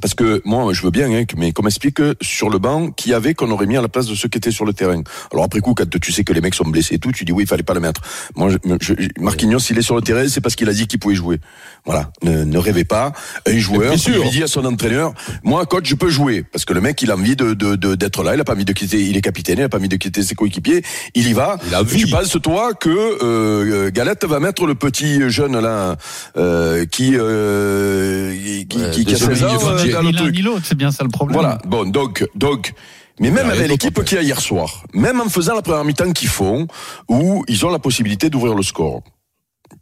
parce 0.00 0.14
que 0.14 0.40
moi, 0.44 0.72
je 0.72 0.82
veux 0.82 0.90
bien, 0.90 1.10
hein, 1.10 1.24
mais 1.36 1.52
qu'on 1.52 1.62
m'explique 1.62 2.00
sur 2.20 2.48
le 2.50 2.58
banc 2.58 2.90
qui 2.90 3.10
y 3.10 3.14
avait 3.14 3.34
qu'on 3.34 3.50
aurait 3.50 3.66
mis 3.66 3.76
à 3.76 3.82
la 3.82 3.88
place 3.88 4.06
de 4.06 4.14
ceux 4.14 4.28
qui 4.28 4.38
étaient 4.38 4.50
sur 4.52 4.64
le 4.64 4.72
terrain. 4.72 5.02
Alors 5.32 5.44
après 5.44 5.60
coup, 5.60 5.74
quand 5.74 5.88
tu 6.00 6.12
sais 6.12 6.22
que 6.24 6.32
les 6.32 6.40
mecs 6.40 6.54
sont 6.54 6.64
blessés 6.68 6.94
et 6.94 6.98
tout, 6.98 7.10
tu 7.12 7.24
dis 7.24 7.32
oui, 7.32 7.42
il 7.44 7.46
fallait 7.48 7.62
pas 7.62 7.74
le 7.74 7.80
mettre. 7.80 8.00
Moi, 8.36 8.50
je, 8.50 8.56
je- 8.80 8.94
Marquinhos, 9.18 9.58
s'il 9.58 9.78
est 9.78 9.82
sur 9.82 9.96
le 9.96 10.02
terrain, 10.02 10.28
c'est 10.28 10.40
parce 10.40 10.54
qu'il 10.54 10.68
a 10.68 10.72
dit 10.72 10.86
qu'il 10.86 10.98
pouvait 11.00 11.14
jouer. 11.14 11.40
Voilà, 11.84 12.10
ne, 12.22 12.44
ne 12.44 12.58
rêvez 12.58 12.84
pas. 12.84 13.12
Un 13.46 13.58
joueur 13.58 13.92
lui 14.22 14.30
dit 14.30 14.42
à 14.42 14.46
son 14.46 14.64
entraîneur, 14.64 15.12
moi, 15.42 15.66
coach, 15.66 15.86
je 15.88 15.94
peux 15.94 16.10
jouer, 16.10 16.42
parce 16.42 16.64
que 16.64 16.72
le 16.72 16.80
mec, 16.80 17.00
il 17.02 17.10
a 17.10 17.16
envie 17.16 17.36
de 17.36 17.54
d'être 17.94 18.22
là, 18.22 18.34
il 18.34 18.40
a 18.40 18.44
pas 18.44 18.52
envie 18.54 18.64
de 18.64 18.72
quitter, 18.72 19.00
il 19.02 19.16
est 19.16 19.20
capitaine, 19.22 19.58
il 19.58 19.62
a 19.64 19.68
pas 19.68 19.78
envie 19.78 19.88
de 19.88 19.96
quitter 19.96 20.22
ses 20.22 20.34
coéquipiers, 20.34 20.82
il 21.14 21.26
y 21.28 21.32
va. 21.32 21.58
Il 21.66 21.74
a. 21.74 21.82
Tu 21.84 22.06
penses 22.06 22.36
toi 22.42 22.74
que 22.74 22.90
euh, 23.24 23.90
Galette 23.90 24.24
va 24.24 24.38
mettre 24.40 24.66
le 24.66 24.74
petit 24.74 25.28
jeune 25.30 25.58
là 25.58 25.96
euh, 26.36 26.84
qui 26.86 27.12
euh, 27.16 28.32
qui, 28.68 28.78
Ouais, 28.78 28.90
qui, 28.90 29.04
qui 29.04 29.14
a 29.14 29.18
deuxième 29.18 29.34
16 29.34 29.42
ans 29.44 29.48
ligne 29.48 29.58
euh, 29.68 29.79
budget. 29.82 29.92
dans 29.92 30.02
le 30.02 30.06
Ni 30.08 30.12
l'un 30.12 30.18
truc. 30.22 30.34
ni 30.34 30.42
l'autre, 30.42 30.62
c'est 30.64 30.74
bien 30.76 30.90
ça 30.90 31.04
le 31.04 31.10
problème. 31.10 31.38
Voilà. 31.40 31.58
Bon, 31.66 31.84
donc, 31.90 32.26
donc, 32.34 32.72
mais 33.18 33.30
même 33.30 33.50
avec 33.50 33.68
l'équipe 33.68 34.02
qu'il 34.04 34.16
y 34.16 34.20
a 34.20 34.22
hier 34.22 34.40
soir, 34.40 34.84
même 34.94 35.20
en 35.20 35.28
faisant 35.28 35.54
la 35.54 35.62
première 35.62 35.84
mi-temps 35.84 36.12
qu'ils 36.12 36.28
font, 36.28 36.66
où 37.08 37.44
ils 37.48 37.66
ont 37.66 37.70
la 37.70 37.78
possibilité 37.78 38.30
d'ouvrir 38.30 38.54
le 38.54 38.62
score. 38.62 39.02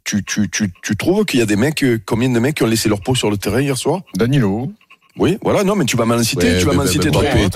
Tu, 0.03 0.23
tu, 0.23 0.49
tu, 0.49 0.71
tu 0.83 0.95
trouves 0.97 1.25
qu'il 1.25 1.39
y 1.39 1.43
a 1.43 1.45
des 1.45 1.55
mecs, 1.55 1.83
euh, 1.83 1.99
combien 2.05 2.29
de 2.29 2.39
mecs 2.39 2.55
qui 2.55 2.63
ont 2.63 2.67
laissé 2.67 2.89
leur 2.89 3.01
peau 3.01 3.15
sur 3.15 3.29
le 3.31 3.37
terrain 3.37 3.61
hier 3.61 3.77
soir? 3.77 4.01
Danilo. 4.15 4.71
Oui, 5.17 5.37
voilà, 5.43 5.63
non, 5.63 5.75
mais 5.75 5.83
tu 5.85 5.97
vas 5.97 6.05
m'en 6.05 6.21
citer, 6.23 6.47
Ouais, 6.53 6.59
tu 6.59 6.65
vas 6.65 6.73
m'en 6.73 6.85
citer 6.85 7.11
trois. 7.11 7.23
Mbappé, 7.23 7.43
hein. 7.43 7.49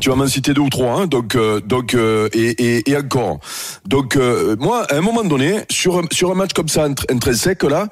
Tu 0.00 0.08
vas 0.08 0.14
m'en 0.16 0.26
citer 0.26 0.54
deux 0.54 0.62
ou 0.62 0.70
trois, 0.70 0.92
hein, 1.02 1.06
donc, 1.06 1.34
euh, 1.34 1.60
donc, 1.60 1.92
euh, 1.94 2.28
et, 2.32 2.50
et, 2.78 2.90
et 2.90 2.96
encore. 2.96 3.38
Donc, 3.86 4.16
euh, 4.16 4.56
moi, 4.58 4.84
à 4.90 4.96
un 4.96 5.00
moment 5.02 5.22
donné, 5.24 5.60
sur, 5.70 5.98
un- 5.98 6.06
sur 6.10 6.30
un 6.30 6.34
match 6.34 6.52
comme 6.54 6.68
ça, 6.68 6.88
intr- 6.88 7.04
intrinsèque, 7.12 7.64
là, 7.64 7.88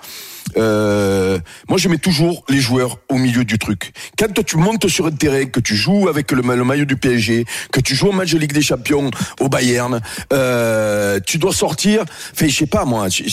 euh, 0.56 1.38
moi, 1.68 1.78
je 1.78 1.88
mets 1.88 1.98
toujours 1.98 2.44
les 2.48 2.60
joueurs 2.60 2.98
au 3.08 3.16
milieu 3.16 3.44
du 3.44 3.58
truc. 3.58 3.92
Quand 4.18 4.32
toi, 4.32 4.44
tu 4.44 4.56
montes 4.56 4.88
sur 4.88 5.06
un 5.06 5.10
terrain, 5.10 5.44
que 5.46 5.60
tu 5.60 5.76
joues 5.76 6.08
avec 6.08 6.32
le, 6.32 6.42
ma- 6.42 6.56
le 6.56 6.64
maillot 6.64 6.84
du 6.84 6.96
PSG, 6.96 7.44
que 7.72 7.80
tu 7.80 7.94
joues 7.94 8.08
au 8.08 8.12
match 8.12 8.32
de 8.32 8.38
Ligue 8.38 8.52
des 8.52 8.62
Champions 8.62 9.10
au 9.40 9.48
Bayern, 9.48 10.00
euh, 10.32 11.20
tu 11.24 11.38
dois 11.38 11.52
sortir. 11.52 12.02
Enfin, 12.32 12.48
je 12.48 12.56
sais 12.56 12.66
pas 12.66 12.84
moi. 12.84 13.08
tu 13.08 13.24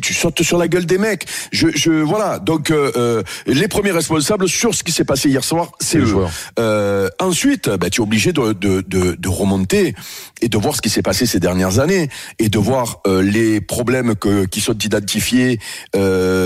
tu 0.00 0.14
sautes 0.14 0.42
sur 0.42 0.58
la 0.58 0.68
gueule 0.68 0.86
des 0.86 0.98
mecs. 0.98 1.26
Je, 1.52 1.68
je 1.74 1.90
voilà. 1.90 2.38
Donc, 2.38 2.70
euh, 2.70 2.90
euh, 2.96 3.22
les 3.46 3.68
premiers 3.68 3.90
responsables 3.92 4.48
sur 4.48 4.74
ce 4.74 4.82
qui 4.82 4.92
s'est 4.92 5.04
passé 5.04 5.28
hier 5.28 5.44
soir, 5.44 5.72
c'est 5.80 5.98
eux. 5.98 6.04
joueurs. 6.06 6.30
Euh, 6.58 7.08
ensuite, 7.20 7.68
bah, 7.68 7.90
tu 7.90 8.00
es 8.00 8.02
obligé 8.02 8.32
de, 8.32 8.52
de, 8.52 8.82
de, 8.86 9.12
de 9.18 9.28
remonter 9.28 9.94
et 10.40 10.48
de 10.48 10.58
voir 10.58 10.74
ce 10.76 10.80
qui 10.82 10.90
s'est 10.90 11.02
passé 11.02 11.26
ces 11.26 11.40
dernières 11.40 11.78
années 11.78 12.08
et 12.38 12.48
de 12.48 12.58
voir 12.58 13.00
les 13.06 13.60
problèmes 13.60 14.14
que, 14.14 14.44
qui 14.46 14.60
sont 14.60 14.76
identifiés, 14.78 15.58
euh, 15.96 16.43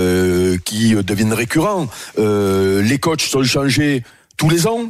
qui 0.63 0.95
euh, 0.95 1.03
deviennent 1.03 1.33
récurrents. 1.33 1.87
Euh, 2.17 2.81
les 2.81 2.99
coachs 2.99 3.21
sont 3.21 3.43
changés 3.43 4.03
tous 4.37 4.49
les 4.49 4.67
ans. 4.67 4.89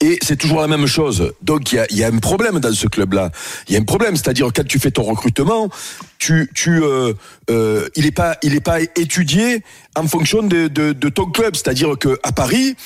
Et 0.00 0.18
c'est 0.22 0.36
toujours 0.36 0.60
la 0.60 0.68
même 0.68 0.86
chose. 0.86 1.32
Donc 1.42 1.72
il 1.72 1.84
y 1.90 2.04
a, 2.04 2.06
un 2.06 2.18
problème 2.18 2.60
dans 2.60 2.72
ce 2.72 2.86
club-là. 2.86 3.32
Il 3.68 3.74
y 3.74 3.76
a 3.76 3.80
un 3.80 3.84
problème, 3.84 4.14
c'est-à-dire 4.14 4.48
quand 4.54 4.66
tu 4.66 4.78
fais 4.78 4.92
ton 4.92 5.02
recrutement, 5.02 5.70
tu, 6.18 6.48
tu, 6.54 6.80
euh, 6.84 7.14
il 7.96 8.06
est 8.06 8.12
pas, 8.12 8.36
il 8.44 8.54
est 8.54 8.60
pas 8.60 8.80
étudié 8.80 9.64
en 9.96 10.06
fonction 10.06 10.42
de, 10.44 10.68
de, 10.68 10.92
de 10.92 11.08
ton 11.08 11.26
club. 11.26 11.56
C'est-à-dire 11.56 11.98
que 11.98 12.16
à 12.22 12.30
Paris, 12.30 12.76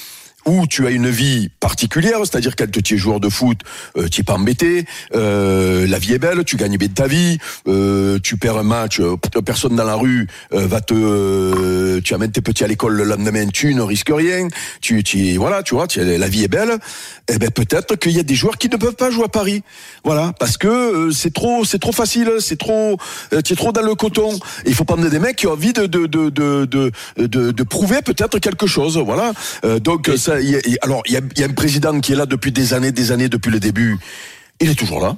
où 0.46 0.66
tu 0.66 0.86
as 0.86 0.90
une 0.90 1.08
vie 1.08 1.50
particulière, 1.60 2.18
c'est-à-dire 2.20 2.56
quand 2.56 2.70
tu 2.70 2.94
es 2.94 2.98
joueur 2.98 3.20
de 3.20 3.28
foot, 3.28 3.58
euh, 3.96 4.08
tu 4.08 4.20
es 4.20 4.24
pas 4.24 4.34
embêté, 4.34 4.84
euh, 5.14 5.86
la 5.86 5.98
vie 5.98 6.14
est 6.14 6.18
belle, 6.18 6.44
tu 6.44 6.56
gagnes 6.56 6.76
bien 6.76 6.88
ta 6.88 7.06
vie, 7.06 7.38
euh, 7.68 8.18
tu 8.22 8.36
perds 8.36 8.58
un 8.58 8.62
match, 8.62 9.00
euh, 9.00 9.16
personne 9.44 9.76
dans 9.76 9.84
la 9.84 9.94
rue 9.94 10.26
euh, 10.52 10.66
va 10.66 10.80
te, 10.80 10.94
euh, 10.94 12.00
tu 12.02 12.14
amènes 12.14 12.32
tes 12.32 12.40
petits 12.40 12.64
à 12.64 12.66
l'école 12.66 12.94
le 12.94 13.04
lendemain, 13.04 13.46
tu 13.48 13.74
ne 13.74 13.82
risques 13.82 14.12
rien, 14.12 14.48
tu, 14.80 15.02
tu 15.02 15.36
voilà, 15.36 15.62
tu 15.62 15.74
vois, 15.74 15.86
tu, 15.86 16.00
la 16.02 16.28
vie 16.28 16.44
est 16.44 16.48
belle. 16.48 16.78
Eh 17.28 17.38
ben 17.38 17.50
peut-être 17.50 17.96
qu'il 17.96 18.12
y 18.12 18.20
a 18.20 18.24
des 18.24 18.34
joueurs 18.34 18.58
qui 18.58 18.68
ne 18.68 18.76
peuvent 18.76 18.96
pas 18.96 19.10
jouer 19.10 19.24
à 19.24 19.28
Paris, 19.28 19.62
voilà, 20.04 20.32
parce 20.38 20.56
que 20.56 20.68
euh, 20.68 21.10
c'est 21.12 21.32
trop, 21.32 21.64
c'est 21.64 21.78
trop 21.78 21.92
facile, 21.92 22.30
c'est 22.40 22.58
trop, 22.58 22.98
euh, 23.32 23.40
tu 23.42 23.52
es 23.52 23.56
trop 23.56 23.72
dans 23.72 23.82
le 23.82 23.94
coton. 23.94 24.38
Il 24.66 24.74
faut 24.74 24.84
prendre 24.84 25.08
des 25.08 25.18
mecs 25.18 25.36
qui 25.36 25.46
ont 25.46 25.52
envie 25.52 25.72
de 25.72 25.86
de 25.86 26.06
de 26.06 26.30
de 26.30 26.64
de, 26.66 26.92
de, 27.16 27.50
de 27.50 27.62
prouver 27.62 28.02
peut-être 28.02 28.38
quelque 28.38 28.66
chose, 28.66 28.98
voilà. 28.98 29.32
Euh, 29.64 29.78
donc 29.78 30.10
ça, 30.16 30.31
il 30.40 30.50
y 30.50 30.56
a- 30.56 30.60
alors 30.82 31.02
il 31.06 31.12
y 31.12 31.16
a, 31.16 31.20
il 31.34 31.40
y 31.40 31.42
a 31.44 31.46
un 31.46 31.52
président 31.52 31.98
qui 32.00 32.12
est 32.12 32.16
là 32.16 32.26
depuis 32.26 32.52
des 32.52 32.74
années, 32.74 32.92
des 32.92 33.12
années 33.12 33.28
depuis 33.28 33.50
le 33.50 33.60
début. 33.60 33.98
Il 34.60 34.70
est 34.70 34.74
toujours 34.74 35.00
là. 35.00 35.16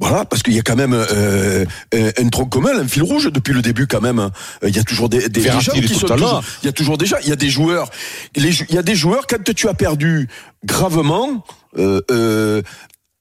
Voilà, 0.00 0.24
parce 0.24 0.44
qu'il 0.44 0.54
y 0.54 0.58
a 0.60 0.62
quand 0.62 0.76
même 0.76 0.94
euh, 0.94 1.64
un, 1.92 2.06
un 2.24 2.28
tronc 2.28 2.46
commun, 2.46 2.70
un 2.78 2.86
fil 2.86 3.02
rouge 3.02 3.32
depuis 3.32 3.52
le 3.52 3.62
début 3.62 3.88
quand 3.88 4.00
même. 4.00 4.30
Il 4.64 4.74
y 4.76 4.78
a 4.78 4.84
toujours 4.84 5.08
des, 5.08 5.22
des, 5.28 5.28
des 5.28 5.40
gens 5.64 5.72
qui 5.88 5.88
sont 5.94 6.06
toujours- 6.16 6.42
Il 6.62 6.66
y 6.66 6.68
a 6.68 6.72
toujours 6.72 6.98
déjà, 6.98 7.18
il 7.22 7.28
y 7.28 7.32
a 7.32 7.36
des 7.36 7.50
joueurs. 7.50 7.90
les 8.36 8.50
Il 8.68 8.74
y 8.76 8.78
a 8.78 8.82
des 8.82 8.94
joueurs 8.94 9.26
quand 9.26 9.42
tu 9.52 9.66
as 9.68 9.74
perdu 9.74 10.28
gravement. 10.64 11.44
Euh, 11.76 12.00
euh, 12.12 12.62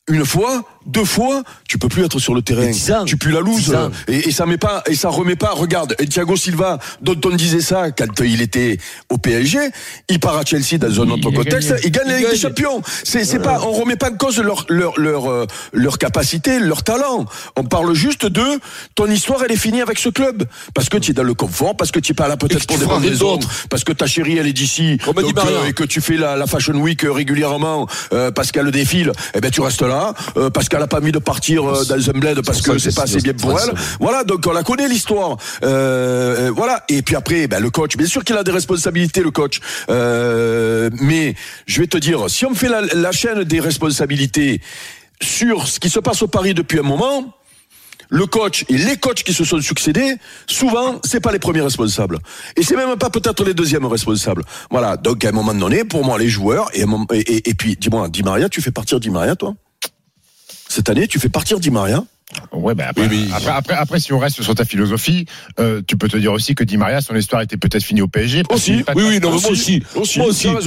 une 0.07 0.23
fois, 0.25 0.63
deux 0.87 1.05
fois, 1.05 1.43
tu 1.67 1.77
peux 1.77 1.89
plus 1.89 2.03
être 2.03 2.19
sur 2.19 2.33
le 2.33 2.41
terrain. 2.41 2.71
Tu 3.05 3.17
pues 3.17 3.31
la 3.31 3.41
loose. 3.41 3.75
Et, 4.07 4.29
et 4.29 4.31
ça 4.31 4.45
met 4.45 4.57
pas, 4.57 4.83
et 4.87 4.95
ça 4.95 5.09
remet 5.09 5.35
pas. 5.35 5.51
Regarde, 5.51 5.95
Thiago 6.09 6.35
Silva, 6.35 6.79
dont 7.01 7.19
on 7.25 7.35
disait 7.35 7.61
ça 7.61 7.91
quand 7.91 8.21
il 8.21 8.41
était 8.41 8.77
au 9.09 9.17
PSG, 9.17 9.59
il 10.09 10.19
part 10.19 10.37
à 10.37 10.45
Chelsea 10.45 10.77
dans 10.79 11.01
un 11.01 11.09
autre 11.09 11.29
contexte, 11.31 11.73
il 11.83 11.91
gagne 11.91 12.07
la 12.07 12.17
Ligue 12.17 12.31
des. 12.31 12.37
Champions. 12.37 12.81
C'est, 13.03 13.25
c'est 13.25 13.39
pas, 13.39 13.61
on 13.63 13.71
remet 13.71 13.95
pas 13.95 14.11
en 14.11 14.15
cause 14.15 14.39
leur, 14.39 14.65
leur, 14.69 14.99
leur, 14.99 15.29
euh, 15.29 15.45
leur 15.73 15.97
capacité, 15.97 16.59
leur 16.59 16.83
talent. 16.83 17.25
On 17.55 17.63
parle 17.63 17.93
juste 17.93 18.25
de 18.25 18.59
ton 18.95 19.07
histoire, 19.07 19.43
elle 19.43 19.51
est 19.51 19.57
finie 19.57 19.81
avec 19.81 19.99
ce 19.99 20.09
club. 20.09 20.45
Parce 20.73 20.89
que 20.89 20.97
tu 20.97 21.11
es 21.11 21.13
dans 21.13 21.23
le 21.23 21.33
confort, 21.33 21.75
parce 21.75 21.91
que 21.91 21.99
tu 21.99 22.11
es 22.11 22.15
pas 22.15 22.27
là 22.27 22.37
peut-être 22.37 22.65
pour 22.65 22.77
tu 23.01 23.09
des 23.09 23.17
d'autre. 23.17 23.49
parce 23.69 23.83
que 23.83 23.91
ta 23.91 24.07
chérie, 24.07 24.37
elle 24.37 24.47
est 24.47 24.53
d'ici, 24.53 24.97
donc, 25.05 25.35
Maria. 25.35 25.67
et 25.67 25.73
que 25.73 25.83
tu 25.83 26.01
fais 26.01 26.17
la, 26.17 26.35
la 26.35 26.47
Fashion 26.47 26.75
Week 26.75 27.03
euh, 27.03 27.11
régulièrement, 27.11 27.87
euh, 28.13 28.31
parce 28.31 28.51
qu'elle 28.51 28.71
défile, 28.71 29.11
eh 29.33 29.41
ben 29.41 29.51
tu 29.51 29.61
restes 29.61 29.81
là, 29.81 30.13
euh, 30.37 30.49
parce 30.49 30.69
qu'elle 30.77 30.83
a 30.83 30.87
pas 30.87 30.99
mis 30.99 31.11
de 31.11 31.19
partir 31.19 31.65
euh, 31.67 31.83
dans 31.85 32.09
un 32.09 32.13
bled 32.13 32.41
parce 32.45 32.61
que 32.61 32.77
c'est 32.77 32.95
pas 32.95 33.03
assez 33.03 33.17
bien 33.19 33.33
pour 33.33 33.59
elle. 33.59 33.73
Voilà, 33.99 34.23
donc 34.23 34.45
on 34.47 34.53
la 34.53 34.63
connaît 34.63 34.87
l'histoire. 34.87 35.37
Euh, 35.63 36.47
euh, 36.47 36.51
voilà. 36.55 36.83
Et 36.89 37.01
puis 37.01 37.15
après, 37.15 37.47
ben, 37.47 37.59
le 37.61 37.69
coach, 37.69 37.97
bien 37.97 38.07
sûr 38.07 38.23
qu'il 38.23 38.35
a 38.37 38.43
des 38.43 38.51
responsabilités, 38.51 39.21
le 39.21 39.31
coach. 39.31 39.59
Euh, 39.89 40.89
mais 41.01 41.35
je 41.65 41.81
vais 41.81 41.87
te 41.87 41.97
dire, 41.97 42.29
si 42.29 42.45
on 42.45 42.53
fait 42.53 42.69
la, 42.69 42.81
la 42.81 43.11
chaîne 43.11 43.43
des 43.43 43.59
responsabilités 43.59 44.61
sur 45.21 45.67
ce 45.67 45.79
qui 45.79 45.89
se 45.89 45.99
passe 45.99 46.21
au 46.21 46.27
Paris 46.27 46.53
depuis 46.53 46.79
un 46.79 46.83
moment, 46.83 47.33
le 48.09 48.25
coach 48.25 48.63
et 48.69 48.77
les 48.77 48.95
coachs 48.97 49.23
qui 49.23 49.33
se 49.33 49.43
sont 49.43 49.59
succédés, 49.59 50.15
souvent, 50.47 50.99
c'est 51.03 51.19
pas 51.19 51.31
les 51.31 51.39
premiers 51.39 51.61
responsables. 51.61 52.19
Et 52.55 52.63
c'est 52.63 52.75
même 52.77 52.95
pas 52.97 53.09
peut-être 53.09 53.43
les 53.43 53.53
deuxièmes 53.53 53.85
responsables. 53.85 54.43
Voilà. 54.71 54.95
Donc, 54.95 55.25
à 55.25 55.29
un 55.29 55.31
moment 55.33 55.53
donné, 55.53 55.83
pour 55.83 56.05
moi, 56.05 56.17
les 56.17 56.29
joueurs, 56.29 56.69
et- 56.73 56.85
et 57.49 57.53
puis, 57.53 57.75
dis-moi, 57.75 58.07
Di 58.09 58.23
Maria, 58.23 58.47
tu 58.47 58.61
fais 58.61 58.71
partir 58.71 58.99
Di 58.99 59.09
Maria, 59.09 59.35
toi? 59.35 59.55
Cette 60.69 60.89
année, 60.89 61.07
tu 61.07 61.19
fais 61.19 61.29
partir 61.29 61.59
Di 61.59 61.69
Maria? 61.71 62.03
Ouais, 62.51 62.75
bah 62.75 62.87
après, 62.89 63.07
Oui, 63.07 63.25
mais- 63.29 63.33
après, 63.33 63.51
après, 63.51 63.73
après, 63.75 63.99
si 64.01 64.11
on 64.11 64.19
reste 64.19 64.41
sur 64.43 64.53
ta 64.53 64.65
philosophie, 64.65 65.25
euh, 65.61 65.81
tu 65.87 65.95
peux 65.95 66.09
te 66.09 66.17
dire 66.17 66.33
aussi 66.33 66.55
que 66.55 66.63
Di 66.65 66.75
Maria, 66.75 66.99
son 66.99 67.15
histoire 67.15 67.41
était 67.41 67.55
peut-être 67.55 67.83
finie 67.83 68.01
au 68.01 68.07
PSG. 68.09 68.43
Aussi. 68.49 68.83
Oui, 68.95 69.03
oui, 69.07 69.19
non, 69.21 69.31
moi 69.39 69.49
aussi. 69.49 69.81
Aussi. 69.95 70.19
Moi 70.19 70.27
aussi. 70.27 70.47
Moi, 70.49 70.59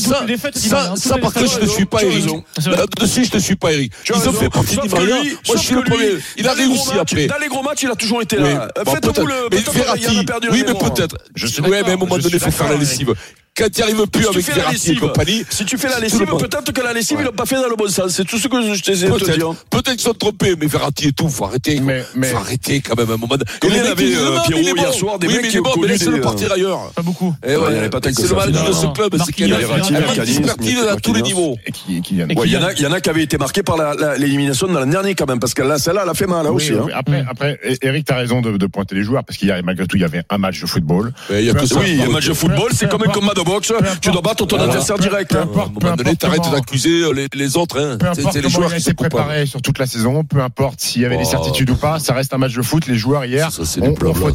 ça, 0.00 0.24
Di 0.24 0.38
ça, 0.68 0.94
ça, 0.96 1.18
par 1.18 1.34
contre, 1.34 1.52
je 1.52 1.60
ne 1.60 1.66
suis 1.66 1.84
pas 1.84 2.02
Eric. 2.02 2.24
Là-dessus, 2.66 3.26
je 3.26 3.34
ne 3.34 3.40
suis 3.40 3.56
pas 3.56 3.72
Eric. 3.72 3.92
Ils 4.08 4.28
ont 4.28 4.32
fait 4.32 4.48
partie 4.48 4.76
que 4.78 4.88
Maria. 4.88 5.16
Moi, 5.16 5.56
je 5.56 5.58
suis 5.58 5.74
le 5.74 5.82
premier. 5.82 6.08
Il 6.38 6.48
a 6.48 6.54
dans 6.54 6.58
les 6.58 6.64
gros 6.64 6.72
réussi 6.74 6.88
matchs- 6.88 6.98
après. 7.00 7.26
Dans 7.26 7.38
les 7.38 7.48
gros 7.48 7.62
matchs, 7.62 7.82
il 7.82 7.90
a 7.90 7.94
toujours 7.96 8.22
été 8.22 8.38
Oui, 8.38 8.44
là. 8.54 8.68
bon, 8.84 8.90
Faites-vous 8.92 9.12
peut-être. 9.12 9.26
le. 9.26 9.34
Mais 9.50 9.56
peut-être 9.58 9.72
Verratti, 9.74 10.26
oui, 10.50 10.64
mais 10.66 10.74
peut-être. 10.74 11.16
Je 11.34 11.46
suis 11.46 11.60
Ouais, 11.62 11.82
mais 11.82 11.90
à 11.90 11.92
un 11.92 11.96
moment 11.98 12.16
donné, 12.16 12.30
il 12.34 12.40
faut 12.40 12.50
faire 12.50 12.70
la 12.70 12.76
lessive. 12.76 13.14
Quand 13.54 13.66
tu 13.70 13.82
n'y 13.82 13.82
arrives 13.82 14.06
plus 14.06 14.22
Si 14.24 14.28
tu 14.30 14.34
avec 14.34 14.44
fais 14.46 14.52
la 14.52 14.58
Verratti 14.62 14.92
et 14.92 14.96
compagnie. 14.96 15.44
si 15.50 15.64
tu 15.66 15.76
fais 15.76 15.88
la 15.90 16.00
lessive, 16.00 16.24
peut-être 16.38 16.72
que 16.72 16.80
la 16.80 16.94
lessive, 16.94 17.18
ils 17.20 17.24
l'ont 17.26 17.32
pas 17.32 17.44
fait 17.44 17.56
dans 17.56 17.68
le 17.68 17.76
bon 17.76 17.86
sens. 17.86 18.12
C'est 18.12 18.24
tout 18.24 18.38
ce 18.38 18.48
que 18.48 18.56
je 18.74 18.82
t'essaie 18.82 19.08
de 19.10 19.18
te 19.18 19.30
dire. 19.30 19.52
Peut-être, 19.68 19.90
qu'ils 19.90 20.00
sont 20.00 20.14
trompés, 20.14 20.54
mais 20.58 20.66
Verratti 20.66 21.08
et 21.08 21.12
tout, 21.12 21.28
faut 21.28 21.44
arrêter. 21.44 21.78
Mais- 21.80 22.02
mais- 22.14 22.28
Faut 22.28 22.38
arrêter 22.38 22.80
quand 22.80 22.96
même 22.96 23.10
à 23.10 23.12
un 23.12 23.16
moment. 23.18 23.34
Et 23.34 23.68
les 23.68 23.76
il 23.76 23.80
avait, 23.86 24.16
euh, 24.16 24.38
Pierrot, 24.46 24.62
hier 24.76 24.94
soir, 24.94 25.18
des 25.18 25.26
Oui, 25.26 25.34
mecs 25.36 25.48
qui 25.48 25.58
ont 25.58 25.62
bon, 25.64 25.72
connu 25.72 25.98
des, 25.98 26.08
euh, 26.08 26.20
partir 26.22 26.50
ailleurs. 26.50 26.92
Pas 26.94 27.02
beaucoup. 27.02 27.34
Eh 27.44 27.48
Ouais, 27.50 27.56
ouais, 27.56 27.62
il 27.68 27.74
y 27.74 27.76
en 27.76 27.80
avait 27.80 27.90
pas 27.90 28.00
tant 28.00 28.08
que 28.08 28.16
c'est 28.16 28.28
le 28.28 28.34
mal 28.36 28.52
de 28.52 28.72
ce 28.72 28.86
club, 28.94 29.16
c'est 29.22 29.32
qu'il 29.32 29.48
y 29.48 29.52
a 29.52 30.24
dispertil 30.24 30.78
à 30.88 30.96
tous 30.96 31.12
les 31.12 31.20
niveaux. 31.22 31.58
Et. 31.66 31.70
Et 31.92 32.34
Ouais, 32.34 32.46
il 32.46 32.52
y 32.52 32.86
en 32.86 32.92
a, 32.92 33.00
qui 33.02 33.10
avaient 33.10 33.22
été 33.22 33.36
marqués 33.36 33.62
par 33.62 33.76
l'élimination 34.16 34.66
de 34.66 34.72
l'an 34.72 34.86
dernier 34.86 35.14
quand 35.14 35.28
même, 35.28 35.40
parce 35.40 35.52
que 35.52 35.62
là, 35.62 35.78
celle-là, 35.78 36.02
elle 36.04 36.08
a 36.10 36.14
fait 36.14 36.26
mal, 36.26 36.44
là 36.44 36.52
aussi. 36.52 36.72
hein. 36.72 36.86
Après, 36.94 37.22
après, 37.28 37.60
Eric, 37.82 38.06
t'as 38.06 38.16
raison 38.16 38.40
de, 38.40 38.66
pointer 38.66 38.94
les 38.94 39.02
joueurs 39.02 39.24
parce 39.24 39.38
qu'il 39.38 39.48
y 39.48 39.50
a 39.52 39.60
malgré 39.60 39.86
tout, 39.86 39.96
il 39.98 40.00
y 40.02 40.04
avait 40.06 40.22
un 40.30 40.38
match 40.38 40.58
de 40.62 40.66
football. 40.66 41.12
Oui, 41.28 41.50
un 41.50 42.08
match 42.08 42.28
de 42.28 42.32
football, 42.32 42.70
c'est 42.74 42.88
comme 42.88 43.02
un 43.02 43.12
combat 43.12 43.34
de 43.34 43.41
boxe. 43.44 43.72
Tu 44.00 44.10
dois 44.10 44.20
battre 44.22 44.46
ton 44.46 44.58
adversaire 44.58 44.98
direct. 44.98 45.32
Peu 45.32 45.38
hein. 45.38 45.48
Peu 45.80 45.86
importe 45.88 46.18
t'arrêtes 46.18 46.50
d'accuser 46.52 47.12
les, 47.14 47.26
les 47.34 47.56
autres. 47.56 47.80
Hein. 47.80 47.98
Peu 47.98 48.06
C'est 48.30 48.40
les 48.42 48.48
joueurs 48.48 48.70
il 48.70 48.74
a 48.74 48.78
été 48.78 48.94
préparé 48.94 49.46
sur 49.46 49.60
toute 49.62 49.78
la 49.78 49.86
saison, 49.86 50.24
peu 50.24 50.40
importe 50.40 50.80
s'il 50.80 51.02
y 51.02 51.04
avait 51.04 51.16
des 51.16 51.22
Oh. 51.26 51.30
certitudes 51.30 51.70
ou 51.70 51.76
pas, 51.76 51.98
ça 51.98 52.12
reste 52.14 52.34
un 52.34 52.38
match 52.38 52.54
de 52.54 52.62
foot. 52.62 52.86
Les 52.86 52.96
joueurs 52.96 53.24
hier 53.24 53.50
Ça, 53.50 53.64
c'est 53.64 53.80
des 53.80 53.88
ont, 53.88 53.92
ont. 53.92 54.32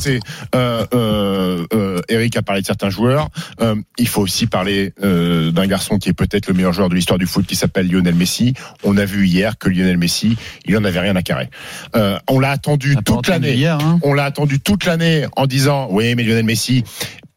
Euh, 0.56 0.86
euh, 0.94 1.66
euh, 1.74 2.02
Eric 2.10 2.38
a 2.38 2.42
parlé 2.42 2.62
de 2.62 2.66
certains 2.66 2.90
joueurs. 2.90 3.30
Euh, 3.62 3.76
il 3.98 4.08
faut 4.08 4.22
aussi 4.22 4.48
parler 4.48 4.94
euh, 5.04 5.52
d'un 5.52 5.68
garçon 5.68 5.98
qui 5.98 6.10
est 6.10 6.14
peut-être 6.14 6.48
le 6.48 6.54
meilleur 6.54 6.74
joueur 6.74 6.90
de 6.90 6.96
l'histoire 6.96 7.20
du 7.20 7.26
foot, 7.28 7.46
qui 7.46 7.56
s'appelle 7.56 7.88
Lionel 7.90 8.16
Messi. 8.16 8.54
On 8.84 8.98
a 8.98 9.06
vu 9.06 9.28
hier 9.28 9.58
que 9.58 9.70
Lionel 9.70 9.98
Messi, 9.98 10.38
il 10.66 10.78
en 10.78 10.84
avait 10.84 11.00
rien 11.00 11.16
à 11.16 11.22
carrer. 11.22 11.50
Euh, 11.96 12.18
on 12.30 12.40
l'a 12.40 12.52
attendu 12.52 12.96
toute 13.06 13.28
l'année. 13.28 13.54
hier, 13.54 13.78
hein. 13.80 14.00
On 14.04 14.14
l'a 14.14 14.26
attendu 14.26 14.60
toute 14.60 14.86
l'année 14.86 15.26
en 15.36 15.46
disant 15.46 15.88
oui, 15.92 16.16
mais 16.16 16.24
Lionel 16.24 16.46
Messi. 16.46 16.84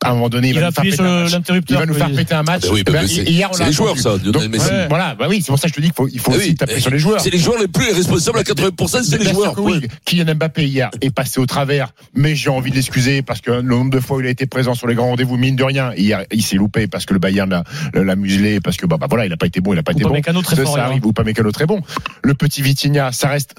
À 0.03 0.11
un 0.13 0.15
moment 0.15 0.31
donné, 0.31 0.49
il, 0.49 0.55
Il 0.55 0.61
va 0.61 0.69
a 0.69 0.71
nous 0.71 0.73
faire 0.73 0.81
appuyé 0.81 0.93
péter 0.97 1.03
sur 1.03 1.13
un 1.13 1.23
match. 1.25 1.33
Il 1.69 1.77
va 1.77 1.87
nous 1.87 1.93
faire 1.95 2.11
péter 2.13 2.35
un 2.35 2.43
match. 2.43 2.63
Ah 2.67 2.71
oui, 2.73 2.83
Eh 2.87 2.91
ben, 2.91 3.07
c'est- 3.07 3.23
les 3.25 3.73
joueurs, 3.73 3.99
ça, 3.99 4.17
Donc, 4.17 4.37
ouais, 4.43 4.87
Voilà, 4.89 5.15
bah 5.15 5.27
oui, 5.29 5.43
c'est 5.43 5.49
pour 5.49 5.59
ça 5.59 5.69
que 5.69 5.75
je 5.75 5.75
te 5.75 5.81
dis 5.81 5.89
qu'il 5.89 5.95
faut, 5.95 6.09
il 6.09 6.19
faut 6.19 6.33
Eh 6.33 6.37
aussi 6.39 6.49
oui, 6.49 6.55
taper 6.55 6.81
sur 6.81 6.91
les 6.91 6.99
joueurs. 6.99 7.21
C'est 7.21 7.29
les 7.29 7.39
joueurs 7.39 7.59
les 7.61 7.69
plus 7.69 7.93
responsables 7.93 8.39
à 8.39 8.43
80%, 8.43 9.03
c'est 9.03 9.19
les 9.23 9.31
joueurs. 9.31 9.55
que 9.55 9.61
oui. 9.61 9.73
Ouais. 9.75 9.89
Kylian 10.07 10.35
Mbappé 10.37 10.67
hier 10.67 10.91
est 11.03 11.11
passé 11.11 11.39
au 11.39 11.45
travers, 11.45 11.93
mais 12.15 12.35
j'ai 12.35 12.49
envie 12.49 12.71
de 12.71 12.77
l'excuser 12.77 13.21
parce 13.21 13.43
que 13.43 13.51
le 13.51 13.61
nombre 13.63 13.91
de 13.91 14.01
fois 14.01 14.17
où 14.17 14.21
il 14.21 14.27
a 14.27 14.31
été 14.31 14.47
présent 14.47 14.73
sur 14.75 14.87
les 14.87 14.95
grands 14.95 15.09
rendez-vous, 15.09 15.37
mine 15.37 15.57
de 15.57 15.65
rien, 15.65 15.93
hier 15.95 16.25
il 16.33 16.43
s'est 16.43 16.57
loupé 16.57 16.87
parce 16.87 17.05
que 17.05 17.13
le 17.13 17.19
Bayern 17.19 17.51
l'a, 17.51 17.63
l'a 17.93 18.17
muselé, 18.17 18.61
parce 18.61 18.79
que 18.79 18.87
bah, 18.87 18.97
bah, 18.99 19.07
voilà, 19.09 19.27
il 19.27 19.33
a 19.35 19.37
pas 19.37 19.47
été 19.47 19.61
bon, 19.61 19.75
il 19.75 19.79
a 19.79 19.83
pas 19.83 19.93
été 19.93 20.03
bon. 20.03 20.09
Upamecano 20.11 20.41
très 20.41 20.57
Ça, 20.57 20.63
fort, 20.63 20.73
ça 20.77 20.79
hier, 20.81 20.87
arrive, 20.87 21.05
ou 21.05 21.13
pas 21.13 21.25
Mécano 21.25 21.53
très 21.53 21.67
bon. 21.67 21.83
Le 22.23 22.33
petit 22.33 22.63
Vitinha, 22.63 23.13
ça 23.13 23.29
reste. 23.29 23.55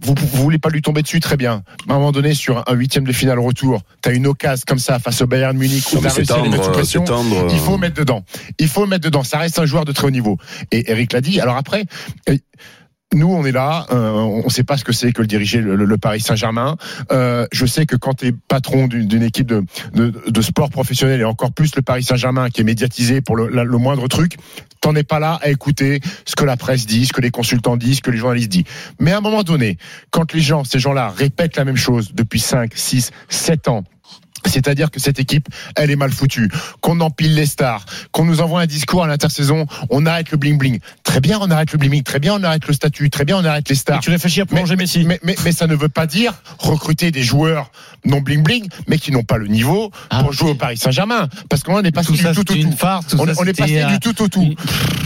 Vous, 0.00 0.14
vous 0.16 0.42
voulez 0.42 0.58
pas 0.58 0.68
lui 0.68 0.82
tomber 0.82 1.02
dessus, 1.02 1.20
très 1.20 1.36
bien. 1.36 1.62
À 1.88 1.92
un 1.92 1.94
moment 1.94 2.12
donné, 2.12 2.34
sur 2.34 2.62
un 2.66 2.74
huitième 2.74 3.04
de 3.04 3.12
finale 3.12 3.38
retour, 3.38 3.80
t'as 4.02 4.12
une 4.12 4.26
occasion 4.26 4.64
comme 4.66 4.78
ça 4.78 4.98
face 4.98 5.22
au 5.22 5.26
Bayern 5.26 5.56
Munich 5.56 5.84
où 5.92 5.98
t'as 5.98 6.10
réussi 6.10 6.32
à 6.32 6.42
les 6.42 6.48
mettre 6.48 6.64
tendre, 6.64 6.72
pression. 6.72 7.04
tendre. 7.04 7.46
Il 7.50 7.58
faut 7.58 7.78
mettre 7.78 7.96
dedans. 7.96 8.24
Il 8.58 8.68
faut 8.68 8.86
mettre 8.86 9.04
dedans. 9.04 9.24
Ça 9.24 9.38
reste 9.38 9.58
un 9.58 9.66
joueur 9.66 9.84
de 9.84 9.92
très 9.92 10.06
haut 10.06 10.10
niveau. 10.10 10.36
Et 10.70 10.90
Eric 10.90 11.12
l'a 11.12 11.20
dit. 11.20 11.40
Alors 11.40 11.56
après, 11.56 11.84
euh, 12.28 12.36
nous, 13.14 13.32
on 13.32 13.44
est 13.44 13.52
là, 13.52 13.86
euh, 13.92 14.10
on 14.10 14.44
ne 14.44 14.50
sait 14.50 14.64
pas 14.64 14.76
ce 14.76 14.84
que 14.84 14.92
c'est 14.92 15.12
que 15.12 15.22
le 15.22 15.28
diriger 15.28 15.60
le, 15.60 15.96
Paris 15.96 16.20
Saint-Germain. 16.20 16.76
Euh, 17.12 17.46
je 17.52 17.64
sais 17.64 17.86
que 17.86 17.96
quand 17.96 18.14
tu 18.14 18.26
es 18.26 18.32
patron 18.32 18.88
d'une 18.88 19.22
équipe 19.22 19.46
de, 19.46 20.40
sport 20.42 20.70
professionnel 20.70 21.20
et 21.20 21.24
encore 21.24 21.52
plus 21.52 21.74
le 21.76 21.82
Paris 21.82 22.02
Saint-Germain 22.02 22.50
qui 22.50 22.62
est 22.62 22.64
médiatisé 22.64 23.20
pour 23.20 23.36
le, 23.36 23.48
le 23.48 23.78
moindre 23.78 24.08
truc, 24.08 24.36
t'en 24.80 24.94
es 24.94 25.04
pas 25.04 25.18
là 25.18 25.38
à 25.42 25.48
écouter 25.50 26.00
ce 26.24 26.34
que 26.34 26.44
la 26.44 26.56
presse 26.56 26.86
dit, 26.86 27.06
ce 27.06 27.12
que 27.12 27.20
les 27.20 27.30
consultants 27.30 27.76
disent, 27.76 27.96
ce 27.96 28.02
que 28.02 28.10
les 28.10 28.18
journalistes 28.18 28.50
disent. 28.50 28.64
Mais 28.98 29.12
à 29.12 29.18
un 29.18 29.20
moment 29.20 29.44
donné, 29.44 29.78
quand 30.10 30.32
les 30.32 30.40
gens, 30.40 30.64
ces 30.64 30.78
gens-là, 30.78 31.10
répètent 31.10 31.56
la 31.56 31.64
même 31.64 31.76
chose 31.76 32.12
depuis 32.12 32.40
5, 32.40 32.72
6, 32.74 33.12
7 33.28 33.68
ans, 33.68 33.84
c'est-à-dire 34.46 34.90
que 34.90 35.00
cette 35.00 35.18
équipe, 35.18 35.48
elle 35.76 35.90
est 35.90 35.96
mal 35.96 36.10
foutue, 36.12 36.50
qu'on 36.80 37.00
empile 37.00 37.34
les 37.34 37.46
stars, 37.46 37.84
qu'on 38.12 38.24
nous 38.24 38.40
envoie 38.40 38.60
un 38.62 38.66
discours 38.66 39.04
à 39.04 39.06
l'intersaison, 39.06 39.66
on 39.90 40.06
arrête 40.06 40.30
le 40.30 40.38
bling-bling. 40.38 40.80
Très 41.02 41.20
bien, 41.20 41.38
on 41.40 41.50
arrête 41.50 41.72
le 41.72 41.78
bling-bling, 41.78 42.02
très 42.02 42.18
bien, 42.18 42.34
on 42.34 42.42
arrête 42.42 42.66
le 42.66 42.72
statut, 42.74 43.10
très 43.10 43.24
bien, 43.24 43.38
on 43.38 43.44
arrête 43.44 43.68
les 43.68 43.74
stars. 43.74 43.98
Et 43.98 44.00
tu 44.00 44.10
réfléchis 44.10 44.40
à 44.40 44.44
Mais, 44.44 44.56
prolonger 44.56 44.76
Messi. 44.76 45.04
mais, 45.04 45.18
mais, 45.22 45.36
mais 45.44 45.52
ça 45.52 45.66
ne 45.66 45.74
veut 45.74 45.88
pas 45.88 46.06
dire 46.06 46.34
recruter 46.58 47.10
des 47.10 47.22
joueurs 47.22 47.70
non 48.04 48.18
bling-bling, 48.20 48.68
mais 48.88 48.98
qui 48.98 49.10
n'ont 49.12 49.24
pas 49.24 49.36
le 49.36 49.46
niveau 49.48 49.90
Ah, 50.10 50.22
pour 50.22 50.32
jouer 50.32 50.50
au 50.50 50.54
Paris 50.54 50.76
Saint-Germain. 50.76 51.28
Parce 51.48 51.62
qu'on 51.62 51.82
n'est 51.82 51.90
pas 51.92 52.04
Tout 52.04 52.12
du 52.12 52.22
ça, 52.22 52.32
tout 52.34 52.50
au 52.52 52.54
une 52.54 52.70
tout. 52.70 52.76
farce. 52.76 53.06
tout 53.08 53.16
On, 53.18 53.24
ça, 53.26 53.32
est- 53.32 53.38
on 53.38 53.42
est 53.44 53.46
c'était, 53.48 53.62
passé 53.62 53.82
euh, 53.82 53.86
du 53.88 53.98
tout 53.98 54.22
au 54.22 54.28
tout. 54.28 54.54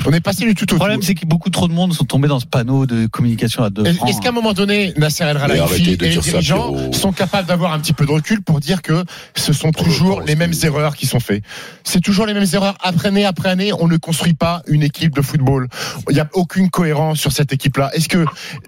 On 0.07 0.13
est 0.13 0.21
passé 0.21 0.45
du 0.45 0.55
tout 0.55 0.71
au 0.71 0.75
Le 0.75 0.79
problème, 0.79 1.01
tout. 1.01 1.07
c'est 1.07 1.15
que 1.15 1.27
beaucoup 1.27 1.51
trop 1.51 1.67
de 1.69 1.73
monde 1.73 1.93
sont 1.95 2.05
tombés 2.05 2.29
dans 2.29 2.41
ce 2.41 2.47
panneau 2.47 2.87
de 2.87 3.07
communication 3.07 3.63
à 3.65 3.71
deux. 3.71 3.87
Est-ce 3.87 4.21
qu'à 4.21 4.29
un 4.31 4.33
moment 4.33 4.53
donné, 4.53 4.93
Nasser 4.97 5.25
El 5.25 5.37
Mais 5.37 5.43
Khelaifi 5.43 5.61
arrêtez 5.63 5.83
et 5.93 5.97
les 5.97 6.17
dirigeants 6.19 6.93
sont 6.93 7.13
capables 7.13 7.49
d'avoir 7.49 7.73
un 7.73 7.79
petit 7.81 7.93
peu 7.93 8.05
de 8.07 8.11
recul 8.11 8.43
pour 8.43 8.61
dire 8.61 8.83
que 8.83 9.05
ce 9.37 9.53
sont 9.53 9.71
toujours 9.73 10.21
les 10.23 10.35
mêmes 10.37 10.53
erreurs 10.63 10.97
qui 10.97 11.07
sont 11.07 11.21
faites 11.21 11.43
C'est 11.85 12.01
toujours 12.01 12.27
les 12.27 12.35
mêmes 12.35 12.47
erreurs. 12.53 12.77
Après 12.83 13.09
année 13.09 13.25
après 13.25 13.49
année, 13.51 13.73
on 13.73 13.89
ne 13.89 13.97
construit 13.97 14.35
pas 14.35 14.63
une 14.67 14.83
équipe 14.83 15.15
de 15.15 15.23
football. 15.23 15.69
Il 16.09 16.15
n'y 16.15 16.21
a 16.21 16.29
aucune 16.35 16.71
cohérence 16.71 17.19
sur 17.19 17.33
cette 17.33 17.53
équipe-là. 17.53 17.91
Est-ce 17.95 18.09
que 18.09 18.25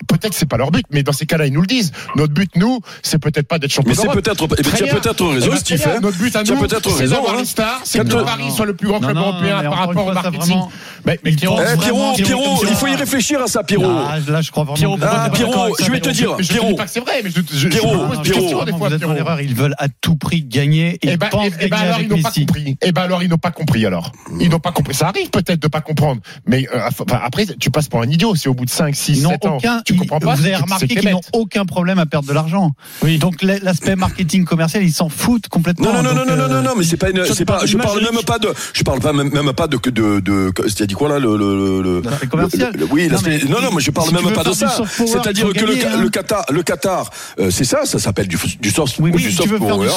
peut-être 0.08 0.30
que 0.30 0.34
c'est 0.36 0.46
pas 0.48 0.56
leur 0.56 0.70
but, 0.70 0.84
mais 0.90 1.02
dans 1.02 1.12
ces 1.12 1.26
cas-là, 1.26 1.46
ils 1.46 1.52
nous 1.52 1.60
le 1.60 1.66
disent. 1.66 1.92
Notre 2.16 2.32
but, 2.32 2.50
nous, 2.56 2.80
c'est 3.02 3.18
peut-être 3.18 3.46
pas 3.48 3.58
d'être 3.58 3.72
champion 3.72 3.90
Mais 3.90 3.96
c'est 3.96 4.08
peut-être, 4.08 4.44
eh 4.58 4.62
ben, 4.62 4.70
tu 4.74 4.84
as 4.84 4.94
peut-être 5.00 5.24
Eh 5.30 5.34
raison, 5.34 5.50
ben, 5.50 5.56
Steve. 5.56 5.82
hein. 5.86 5.98
Notre 6.00 6.18
but 6.18 6.36
à 6.36 6.42
nous, 6.42 6.58
peut-être 6.58 6.90
c'est 6.90 7.08
d'avoir 7.08 7.34
hein. 7.34 7.38
les 7.40 7.44
stars, 7.44 7.80
c'est 7.84 7.98
que 7.98 8.22
Paris 8.24 8.50
soit 8.54 8.66
le 8.66 8.74
plus 8.74 8.88
grand 8.88 9.00
club 9.00 9.14
non, 9.14 9.28
européen 9.28 9.58
mais 9.62 9.68
par 9.68 9.78
rapport 9.78 10.04
une 10.04 10.10
au 10.10 10.14
marketing. 10.14 10.58
Mais, 11.04 11.18
mais 11.24 11.32
Pierrot, 11.32 11.58
Eh, 11.60 11.64
Vraiment, 11.64 11.80
Pierrot, 11.82 12.12
Pierrot, 12.14 12.14
Pierrot, 12.14 12.42
Pierrot. 12.42 12.64
il 12.70 12.76
faut 12.76 12.86
y 12.86 12.94
réfléchir 12.94 13.40
à 13.42 13.46
ça, 13.46 13.62
Pierrot. 13.64 13.84
Ah, 14.08 14.18
là, 14.28 14.40
je 14.40 14.50
crois 14.50 14.64
vraiment. 14.64 14.76
Pierrot, 14.76 14.98
Ah, 15.02 15.84
je 15.84 15.90
vais 15.90 16.00
te 16.00 16.10
dire, 16.10 16.36
Pierrot. 16.36 16.74
pas 16.76 16.84
que 16.84 16.90
c'est 16.90 17.00
vrai, 17.00 17.20
mais 17.24 17.30
je, 17.30 17.40
je, 17.52 17.56
je 17.58 17.68
Pierrot, 17.68 18.06
pose 18.08 18.22
des 18.22 18.30
Pierrot. 18.30 19.38
Ils 19.42 19.54
veulent 19.54 19.74
à 19.78 19.88
tout 19.88 20.16
prix 20.16 20.41
Gagner 20.48 20.94
et 21.02 21.12
Eh 21.12 21.16
ben, 21.16 21.28
pense 21.28 21.46
eh- 21.46 21.52
eh 21.60 21.68
ben 21.68 21.76
gagner 21.76 21.82
alors 21.84 21.94
avec 21.96 22.06
ils 22.06 22.10
n'ont 22.16 22.22
pas 22.22 22.30
compris. 22.32 22.76
Eh 22.82 22.92
ben 22.92 23.02
alors 23.02 23.22
ils 23.22 23.28
n'ont 23.28 23.38
pas 23.38 23.50
compris 23.50 23.86
alors. 23.86 24.12
Ils 24.40 24.48
n'ont 24.50 24.58
pas 24.60 24.72
compris. 24.72 24.94
Ça 24.94 25.08
arrive 25.08 25.30
peut-être 25.30 25.60
de 25.60 25.68
pas 25.68 25.80
comprendre, 25.80 26.20
mais 26.46 26.66
euh, 26.74 26.80
enfin, 26.88 27.04
après 27.22 27.46
tu 27.58 27.70
passes 27.70 27.88
pour 27.88 28.02
un 28.02 28.08
idiot. 28.08 28.34
C'est 28.34 28.48
au 28.48 28.54
bout 28.54 28.64
de 28.64 28.70
5, 28.70 28.94
6, 28.94 29.18
Ils 29.18 29.22
n'ont 29.22 29.30
7 29.30 29.46
ans. 29.46 29.56
aucun, 29.56 29.82
tu 29.84 29.94
comprends 29.96 30.18
pas. 30.18 30.34
vous 30.34 30.44
avez 30.44 30.56
remarqué 30.56 30.86
qu'ils 30.88 31.08
n'ont 31.10 31.20
aucun 31.32 31.64
problème 31.64 31.98
à 31.98 32.06
perdre 32.06 32.28
de 32.28 32.32
l'argent. 32.32 32.72
Oui. 33.02 33.18
Donc 33.18 33.42
l'aspect 33.42 33.96
marketing 33.96 34.44
commercial, 34.44 34.82
ils 34.82 34.92
s'en 34.92 35.08
foutent 35.08 35.48
complètement. 35.48 35.92
Non, 35.92 36.02
non, 36.02 36.14
non, 36.14 36.24
non, 36.26 36.36
non, 36.36 36.42
euh, 36.44 36.48
non, 36.48 36.62
non, 36.62 36.70
mais 36.76 36.84
c'est 36.84 36.96
pas 36.96 37.10
une, 37.10 37.22
tu 37.24 37.32
c'est 37.34 37.44
pas, 37.44 37.64
je 37.66 37.76
parle 37.76 38.00
même 38.02 38.22
pas 38.26 38.38
de, 38.38 38.48
je 38.72 38.82
parle 38.82 39.00
pas 39.00 39.12
même, 39.12 39.30
même 39.30 39.52
pas 39.52 39.66
de, 39.66 39.78
de, 39.84 39.90
de, 39.90 40.20
de 40.20 40.52
c'est 40.68 40.86
dit 40.86 40.94
quoi 40.94 41.08
là, 41.08 41.18
le, 41.18 41.36
le, 41.36 41.82
le, 41.82 42.00
L'aspect 42.02 42.26
commercial. 42.26 42.72
le- 42.74 42.80
le- 42.80 42.86
oui, 42.90 43.08
Non, 43.08 43.18
mais 43.24 43.38
non, 43.48 43.60
non, 43.62 43.70
mais 43.74 43.80
je 43.80 43.90
parle 43.90 44.08
si 44.08 44.14
tu 44.14 44.24
même 44.24 44.34
pas 44.34 44.44
de 44.44 44.52
ça. 44.52 44.76
C'est-à-dire 44.96 45.52
que 45.52 45.64
le, 45.64 45.74
gagner, 45.74 45.86
hein. 45.86 46.08
Qatar, 46.12 46.44
le 46.50 46.62
Qatar, 46.62 47.10
euh, 47.38 47.50
c'est 47.50 47.64
ça, 47.64 47.84
ça 47.84 47.98
s'appelle 47.98 48.28
du, 48.28 48.36
du 48.60 48.70
soft, 48.70 48.96
Oui, 48.98 49.10
du 49.12 49.30
si 49.30 49.32
soft 49.36 49.48
tu 49.48 49.58
power. 49.58 49.88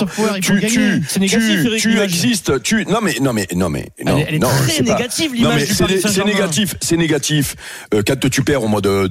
Tu, 0.42 0.60
tu, 0.68 1.04
C'est 1.08 1.20
négatif, 1.20 1.64
tu, 1.78 1.78
tu 1.80 2.00
existes, 2.00 2.62
tu, 2.64 2.86
non 2.86 3.00
mais, 3.02 3.16
non 3.22 3.34
mais, 3.34 3.48
non 3.56 3.70
mais, 3.70 3.90
non. 4.06 4.16
Elle 4.18 4.22
est- 4.22 4.26
elle 4.30 4.36
est 4.36 4.40
non, 4.40 4.48
très 4.50 4.82
négative, 4.84 5.32
l'image 5.34 5.66
c'est 5.66 6.26
négatif, 6.26 6.76
c'est 6.82 6.98
négatif. 6.98 7.56
Euh, 7.94 8.02
quand 8.06 8.30
tu 8.30 8.42
perds 8.44 8.64
au 8.64 8.68
mois 8.68 8.82
de, 8.82 9.08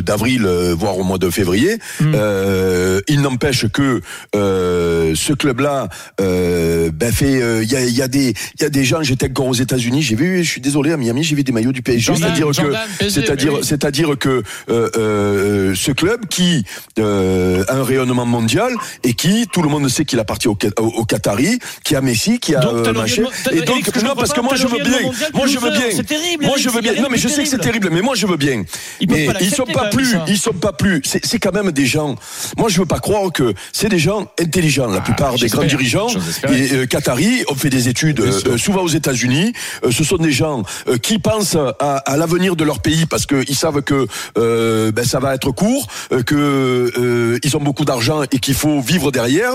d'avril, 0.00 0.44
euh, 0.46 0.74
voire 0.76 0.98
au 0.98 1.04
mois 1.04 1.18
de 1.18 1.30
février, 1.30 1.78
Hmm. 2.00 2.12
euh, 2.14 3.00
il 3.08 3.20
n'empêche 3.22 3.66
que 3.68 4.00
euh, 4.34 5.12
ce 5.14 5.32
club-là, 5.32 5.88
euh, 6.20 6.90
ben 6.92 7.12
fait, 7.12 7.40
euh, 7.42 7.62
il 7.62 7.70
y, 7.70 7.76
a, 7.76 7.84
y 7.84 8.02
a 8.02 8.08
des, 8.08 8.34
il 8.58 8.62
y 8.62 8.64
a 8.64 8.68
des 8.70 8.84
gens. 8.84 9.02
J'étais 9.02 9.28
encore 9.30 9.46
aux 9.48 9.54
États-Unis, 9.54 10.02
j'ai 10.02 10.16
vu, 10.16 10.42
je 10.44 10.50
suis 10.50 10.60
désolé, 10.60 10.92
à 10.92 10.96
Miami, 10.96 11.22
j'ai 11.24 11.36
vu 11.36 11.42
des 11.44 11.52
maillots 11.52 11.72
du 11.72 11.82
PSG. 11.82 12.14
C'est-à-dire 12.16 12.48
que, 12.48 13.08
c'est-à-dire, 13.10 13.54
oui. 13.54 13.60
c'est-à-dire 13.62 14.16
que 14.18 14.42
ce 14.68 15.90
club 15.92 16.26
qui 16.28 16.64
euh, 16.98 17.64
a 17.68 17.74
un 17.76 17.84
rayonnement 17.84 18.26
mondial 18.26 18.72
et 19.04 19.14
qui, 19.14 19.46
tout 19.52 19.62
le 19.62 19.68
monde 19.68 19.88
sait 19.88 20.04
qu'il 20.04 20.18
appartient 20.18 20.48
au, 20.48 20.54
au, 20.78 20.84
au 20.84 21.04
Qatari, 21.04 21.58
qui 21.84 21.96
a 21.96 22.00
Messi, 22.00 22.38
qui 22.38 22.54
a 22.54 22.60
Donc, 22.60 22.86
euh, 22.86 22.92
machin. 22.92 23.22
Et 23.52 23.62
donc, 23.62 23.84
non, 24.02 24.14
parce 24.16 24.32
que 24.32 24.40
moi 24.40 24.54
je 24.56 24.66
veux 24.66 24.82
bien, 24.82 24.98
moi 25.34 25.46
je 25.46 25.58
veux 25.58 25.70
bien. 25.70 25.88
C'est 25.94 26.06
terrible, 26.06 26.44
Moi 26.44 26.56
je 26.58 26.68
veux 26.68 26.80
bien. 26.80 26.94
Non, 26.94 27.08
mais 27.10 27.18
je 27.18 27.28
sais 27.28 27.42
que 27.42 27.48
c'est 27.48 27.58
terrible. 27.58 27.90
mais 27.92 28.02
moi 28.02 28.14
je 28.14 28.26
veux 28.26 28.36
bien. 28.36 28.64
Mais 29.08 29.28
ils 29.40 29.50
sont 29.54 29.64
pas 29.64 29.86
plus, 29.90 30.16
ils 30.28 30.38
sont 30.38 30.52
pas 30.52 30.72
plus. 30.72 31.02
C'est 31.04 31.38
quand 31.38 31.52
même 31.52 31.72
des 31.72 31.86
gens. 31.86 32.16
Moi 32.56 32.68
je 32.68 32.78
veux 32.80 32.86
pas 32.86 33.00
croire 33.00 33.32
que 33.32 33.54
c'est 33.72 33.88
des 33.88 33.98
gens 33.98 34.26
intelligents. 34.40 34.88
La 34.88 35.00
plupart 35.00 35.34
des 35.34 35.48
grands 35.48 35.64
dirigeants 35.64 36.08
et, 36.48 36.72
euh, 36.72 36.86
qataris 36.86 37.44
ont 37.48 37.54
fait 37.54 37.70
des 37.70 37.88
études 37.88 38.20
euh, 38.20 38.56
souvent 38.58 38.82
aux 38.82 38.88
États-Unis. 38.88 39.52
Euh, 39.84 39.90
ce 39.90 40.04
sont 40.04 40.16
des 40.16 40.32
gens 40.32 40.62
euh, 40.88 40.98
qui 40.98 41.18
pensent 41.18 41.56
à, 41.56 41.96
à 41.96 42.16
l'avenir 42.16 42.56
de 42.56 42.64
leur 42.64 42.80
pays 42.80 43.06
parce 43.06 43.26
qu'ils 43.26 43.56
savent 43.56 43.82
que 43.82 44.06
euh, 44.38 44.92
ben, 44.92 45.04
ça 45.04 45.18
va 45.18 45.34
être 45.34 45.50
court, 45.50 45.86
euh, 46.12 46.22
que 46.22 46.34
euh, 46.98 47.38
ils 47.42 47.56
ont 47.56 47.60
beaucoup 47.60 47.84
d'argent 47.84 48.22
et 48.30 48.38
qu'il 48.38 48.54
faut 48.54 48.80
vivre 48.80 49.10
derrière. 49.10 49.52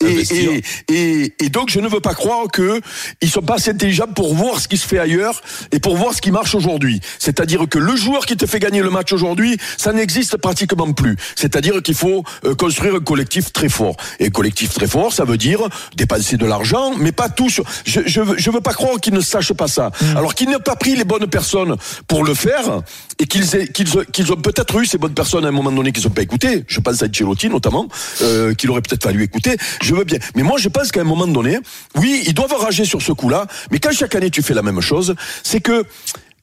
Et. 0.00 0.22
Et, 0.52 0.62
et, 0.88 1.34
et 1.38 1.48
donc 1.48 1.70
je 1.70 1.80
ne 1.80 1.88
veux 1.88 2.00
pas 2.00 2.14
croire 2.14 2.48
que 2.52 2.80
ils 3.20 3.30
sont 3.30 3.42
pas 3.42 3.54
assez 3.54 3.70
intelligents 3.70 4.06
pour 4.14 4.34
voir 4.34 4.60
ce 4.60 4.68
qui 4.68 4.76
se 4.76 4.86
fait 4.86 4.98
ailleurs 4.98 5.40
et 5.70 5.80
pour 5.80 5.96
voir 5.96 6.14
ce 6.14 6.20
qui 6.20 6.30
marche 6.30 6.54
aujourd'hui. 6.54 7.00
C'est-à-dire 7.18 7.68
que 7.68 7.78
le 7.78 7.96
joueur 7.96 8.26
qui 8.26 8.36
te 8.36 8.46
fait 8.46 8.58
gagner 8.58 8.82
le 8.82 8.90
match 8.90 9.12
aujourd'hui, 9.12 9.58
ça 9.76 9.92
n'existe 9.92 10.36
pratiquement 10.36 10.92
plus. 10.92 11.16
C'est-à-dire 11.36 11.82
qu'il 11.82 11.94
faut 11.94 12.24
euh, 12.44 12.54
construire 12.54 12.96
un 12.96 13.00
collectif 13.00 13.52
très 13.52 13.68
fort. 13.68 13.96
Et 14.20 14.30
collectif 14.30 14.72
très 14.74 14.86
fort, 14.86 15.12
ça 15.12 15.24
veut 15.24 15.36
dire 15.36 15.60
dépenser 15.96 16.36
de 16.36 16.46
l'argent, 16.46 16.94
mais 16.96 17.12
pas 17.12 17.28
tout 17.28 17.48
sur. 17.48 17.64
Je 17.84 18.00
je 18.06 18.20
veux, 18.20 18.36
je 18.38 18.50
veux 18.50 18.60
pas 18.60 18.72
croire 18.72 19.00
qu'ils 19.00 19.14
ne 19.14 19.20
sachent 19.20 19.52
pas 19.52 19.68
ça. 19.68 19.90
Alors 20.16 20.34
qu'ils 20.34 20.50
n'ont 20.50 20.58
pas 20.58 20.76
pris 20.76 20.96
les 20.96 21.04
bonnes 21.04 21.26
personnes 21.26 21.76
pour 22.06 22.24
le 22.24 22.34
faire 22.34 22.82
et 23.18 23.26
qu'ils 23.26 23.46
qu'ils 23.72 24.32
ont, 24.32 24.36
peut-être 24.36 24.78
eu 24.80 24.86
ces 24.86 24.98
bonnes 24.98 25.14
personnes 25.14 25.44
à 25.44 25.48
un 25.48 25.52
moment 25.52 25.72
donné 25.72 25.92
qu'ils 25.92 26.04
n'ont 26.04 26.14
pas 26.14 26.22
écouté. 26.22 26.64
Je 26.66 26.80
pense 26.80 27.02
à 27.02 27.06
Ancelotti 27.06 27.48
notamment, 27.48 27.88
euh, 28.22 28.54
qu'il 28.54 28.70
aurait 28.70 28.82
peut-être 28.82 29.02
fallu 29.02 29.22
écouter. 29.22 29.56
Je 29.82 29.94
veux 29.94 30.04
bien. 30.04 30.18
Mais 30.34 30.41
moi, 30.42 30.58
je 30.58 30.68
pense 30.68 30.90
qu'à 30.92 31.00
un 31.00 31.04
moment 31.04 31.26
donné, 31.26 31.58
oui, 31.96 32.22
ils 32.26 32.34
doivent 32.34 32.54
rager 32.54 32.84
sur 32.84 33.02
ce 33.02 33.12
coup-là. 33.12 33.46
Mais 33.70 33.78
quand 33.78 33.92
chaque 33.92 34.14
année 34.14 34.30
tu 34.30 34.42
fais 34.42 34.54
la 34.54 34.62
même 34.62 34.80
chose, 34.80 35.14
c'est 35.42 35.60
que 35.60 35.84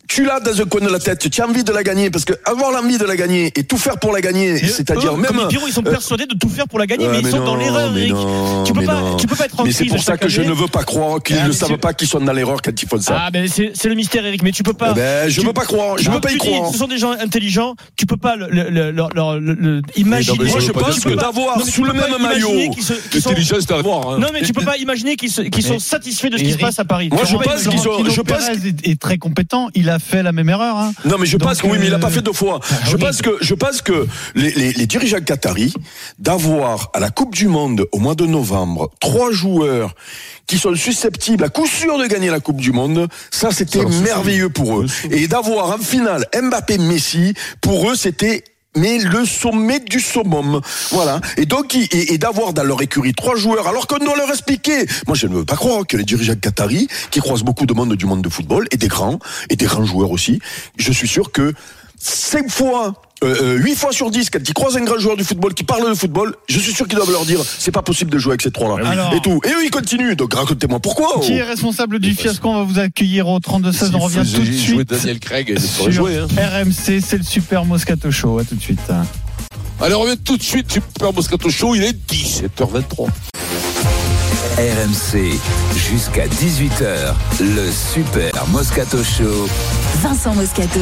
tu 0.09 0.25
l'as 0.25 0.39
dans 0.39 0.59
un 0.59 0.65
coin 0.65 0.81
de 0.81 0.89
la 0.89 0.97
tête, 0.99 1.29
tu 1.29 1.41
as 1.41 1.47
envie 1.47 1.63
de 1.63 1.71
la 1.71 1.83
gagner, 1.83 2.09
parce 2.09 2.25
que 2.25 2.33
avoir 2.43 2.71
l'envie 2.71 2.97
de 2.97 3.05
la 3.05 3.15
gagner 3.15 3.51
et 3.55 3.63
tout 3.63 3.77
faire 3.77 3.97
pour 3.99 4.11
la 4.11 4.21
gagner, 4.21 4.57
c'est-à-dire 4.57 5.15
même. 5.15 5.27
comme 5.27 5.37
les 5.41 5.47
Pierrot, 5.47 5.67
ils 5.67 5.71
sont 5.73 5.85
euh, 5.85 5.91
persuadés 5.91 6.25
de 6.25 6.33
tout 6.35 6.49
faire 6.49 6.67
pour 6.67 6.79
la 6.79 6.87
gagner, 6.87 7.05
Ouais, 7.07 7.13
mais 7.13 7.19
ils 7.21 7.29
sont 7.29 7.45
dans 7.45 7.55
l'erreur, 7.55 7.95
Eric. 7.95 8.11
non, 8.13 8.63
Tu 8.63 8.73
peux 8.73 8.83
pas, 8.83 9.15
tu 9.19 9.27
peux 9.27 9.35
pas 9.35 9.45
être 9.45 9.59
en 9.59 9.63
Mais 9.63 9.71
c'est 9.71 9.85
pour 9.85 10.01
ça 10.01 10.17
que 10.17 10.27
je 10.27 10.41
ne 10.41 10.51
veux 10.51 10.67
pas 10.67 10.83
croire 10.83 11.21
qu'ils 11.21 11.37
Ah, 11.39 11.47
ne 11.47 11.51
savent 11.51 11.77
pas 11.77 11.93
qu'ils 11.93 12.07
sont 12.07 12.19
dans 12.19 12.33
l'erreur 12.33 12.59
quand 12.63 12.81
ils 12.81 12.87
font 12.89 12.99
ça. 12.99 13.21
Ah, 13.27 13.29
ben 13.31 13.47
c'est 13.47 13.85
le 13.87 13.93
mystère, 13.95 14.25
Eric, 14.25 14.41
mais 14.41 14.51
tu 14.51 14.63
peux 14.63 14.73
pas. 14.73 14.89
Eh 14.91 14.95
ben, 14.95 15.29
je 15.29 15.39
tu- 15.41 15.45
veux 15.45 15.53
pas 15.53 15.65
croire, 15.65 15.97
je 15.99 16.03
tu 16.05 16.09
veux 16.09 16.19
pas 16.19 16.31
y 16.31 16.37
croire. 16.37 16.71
Ce 16.71 16.77
sont 16.79 16.87
des 16.87 16.97
gens 16.97 17.11
intelligents, 17.11 17.75
tu 17.95 18.05
peux 18.07 18.17
pas 18.17 18.35
le, 18.35 18.47
le, 18.49 18.69
le, 18.71 18.91
leur- 18.91 19.09
leur- 19.13 19.39
le- 19.39 19.53
le- 19.53 19.81
imaginer. 19.95 20.43
Moi, 20.45 20.59
je 20.59 20.71
pense 20.71 20.99
que 21.01 21.09
d'avoir 21.13 21.61
sous 21.61 21.83
le 21.83 21.93
peux 21.93 21.99
pas 21.99 22.07
même 22.09 22.19
imaginer 22.19 22.67
maillot. 22.69 22.81
sont- 22.81 22.93
L'intelligence, 23.13 23.59
c'est 23.67 23.73
à 23.73 23.81
voir. 23.83 24.09
hein. 24.09 24.17
Non, 24.19 24.27
mais 24.33 24.41
tu 24.41 24.53
peux 24.53 24.63
pas 24.65 24.77
imaginer 24.77 25.15
qu'ils 25.17 25.31
sont 25.31 25.79
satisfaits 25.79 26.29
de 26.29 26.37
ce 26.39 26.43
qui 26.43 26.53
se 26.53 26.57
passe 26.57 26.79
à 26.79 26.85
Paris. 26.85 27.09
Moi, 27.11 27.23
je 27.25 27.35
pense 27.37 27.61
qu'ils 27.67 27.77
ont- 27.79 27.83
Florentino 27.83 28.09
je 28.09 28.21
pense 28.21 28.49
est 28.83 28.99
très 28.99 29.17
compétent. 29.19 29.69
Il 29.75 29.89
a 29.89 29.98
fait 29.99 30.23
la 30.23 30.31
même 30.31 30.49
erreur. 30.49 30.77
hein. 30.77 30.93
Non, 31.05 31.17
mais 31.19 31.25
je 31.25 31.37
pense 31.37 31.61
que 31.61 31.67
oui, 31.67 31.77
mais 31.79 31.87
il 31.87 31.93
a 31.93 31.99
pas 31.99 32.07
euh, 32.07 32.11
fait 32.11 32.21
deux 32.21 32.33
fois. 32.33 32.59
je 32.85 32.95
oui. 32.95 33.01
pense 33.01 33.21
que, 33.21 33.37
je 33.41 33.53
pense 33.53 33.81
que 33.81 34.07
les, 34.35 34.51
les, 34.51 34.73
les 34.73 34.85
dirigeants 34.87 35.21
qataris, 35.21 35.73
d'avoir 36.17 36.89
à 36.93 36.99
la 36.99 37.09
Coupe 37.09 37.35
du 37.35 37.47
Monde 37.47 37.87
au 37.91 37.99
mois 37.99 38.15
de 38.15 38.25
novembre, 38.25 38.89
trois 38.99 39.31
joueurs 39.31 39.93
qui 40.47 40.57
sont 40.57 40.73
susceptibles 40.75 41.43
à 41.43 41.49
coup 41.49 41.67
sûr 41.67 41.97
de 41.99 42.07
gagner 42.07 42.29
la 42.29 42.39
Coupe 42.39 42.57
du 42.59 42.71
Monde, 42.71 43.07
ça 43.29 43.51
c'était 43.51 43.85
merveilleux 43.85 44.49
pour 44.49 44.79
eux. 44.79 44.87
Et 45.11 45.27
d'avoir 45.27 45.69
en 45.71 45.77
finale 45.77 46.25
Mbappé 46.33 46.77
Messi, 46.79 47.33
pour 47.61 47.89
eux 47.91 47.95
c'était 47.95 48.43
mais 48.75 48.99
le 48.99 49.25
sommet 49.25 49.79
du 49.79 49.99
summum. 49.99 50.61
Voilà. 50.91 51.21
Et 51.37 51.45
donc, 51.45 51.75
et, 51.75 52.17
d'avoir 52.17 52.53
dans 52.53 52.63
leur 52.63 52.81
écurie 52.81 53.13
trois 53.13 53.35
joueurs, 53.35 53.67
alors 53.67 53.87
qu'on 53.87 53.97
doit 53.97 54.15
leur 54.15 54.29
expliquer. 54.29 54.85
Moi, 55.07 55.15
je 55.15 55.27
ne 55.27 55.35
veux 55.35 55.45
pas 55.45 55.55
croire 55.55 55.85
que 55.87 55.97
les 55.97 56.03
dirigeants 56.03 56.35
qataris, 56.35 56.87
qui 57.11 57.19
croisent 57.19 57.43
beaucoup 57.43 57.65
de 57.65 57.73
monde 57.73 57.95
du 57.95 58.05
monde 58.05 58.21
de 58.21 58.29
football, 58.29 58.67
et 58.71 58.77
des 58.77 58.87
grands, 58.87 59.19
et 59.49 59.55
des 59.55 59.65
grands 59.65 59.85
joueurs 59.85 60.11
aussi, 60.11 60.39
je 60.77 60.91
suis 60.91 61.07
sûr 61.07 61.31
que 61.31 61.53
cinq 61.97 62.49
fois, 62.49 63.01
euh, 63.23 63.35
euh, 63.41 63.57
huit 63.57 63.75
fois 63.75 63.91
sur 63.91 64.09
dix, 64.11 64.29
quand 64.29 64.39
ils 64.47 64.53
croisent 64.53 64.77
un 64.77 64.83
grand 64.85 64.97
joueur 64.97 65.17
du 65.17 65.23
football 65.23 65.53
qui 65.53 65.63
parle 65.63 65.89
de 65.89 65.93
football, 65.93 66.35
je 66.47 66.57
suis 66.59 66.73
sûr 66.73 66.87
qu'ils 66.87 66.95
doivent 66.97 67.11
leur 67.11 67.25
dire, 67.25 67.39
c'est 67.43 67.71
pas 67.71 67.81
possible 67.81 68.11
de 68.11 68.17
jouer 68.17 68.31
avec 68.31 68.41
ces 68.41 68.51
trois-là. 68.51 68.87
Alors- 68.89 69.13
Et 69.13 69.19
tout. 69.21 69.41
Et 69.45 69.49
eux, 69.49 69.65
ils 69.65 69.71
continuent. 69.71 70.15
Donc, 70.15 70.33
racontez-moi 70.33 70.79
pourquoi. 70.79 71.09
oh. 71.15 71.19
Qui 71.19 71.33
est 71.33 71.43
responsable 71.43 71.99
du 71.99 72.13
fiasco 72.13 72.49
On 72.49 72.55
va 72.59 72.63
vous 72.63 72.79
accueillir 72.79 73.27
au 73.27 73.39
32-16. 73.39 73.91
On 73.95 73.99
revient 73.99 74.23
tout 74.31 74.39
de 74.39 74.45
Jouer 74.45 74.57
suite 74.57 74.89
Daniel 74.89 75.19
Craig, 75.19 75.59
sur 75.59 75.91
jouer. 75.91 76.17
Hein. 76.17 76.27
RMC. 76.37 77.01
C'est 77.01 77.17
le 77.17 77.23
Super 77.23 77.65
Moscato 77.65 78.09
Show. 78.11 78.39
À 78.39 78.43
tout 78.45 78.55
de 78.55 78.61
suite. 78.61 78.79
Allez, 79.81 79.95
on 79.95 79.99
revient 80.01 80.17
tout 80.17 80.37
de 80.37 80.43
suite. 80.43 80.71
Super 80.71 81.11
Moscato 81.13 81.49
Show, 81.49 81.75
il 81.75 81.83
est 81.83 81.97
17h23. 82.11 83.07
RMC, 84.57 85.39
jusqu'à 85.89 86.27
18h, 86.27 87.13
le 87.39 87.69
Super 87.93 88.45
Moscato 88.47 88.97
Show. 89.03 89.47
Vincent 90.01 90.35
Moscato. 90.35 90.79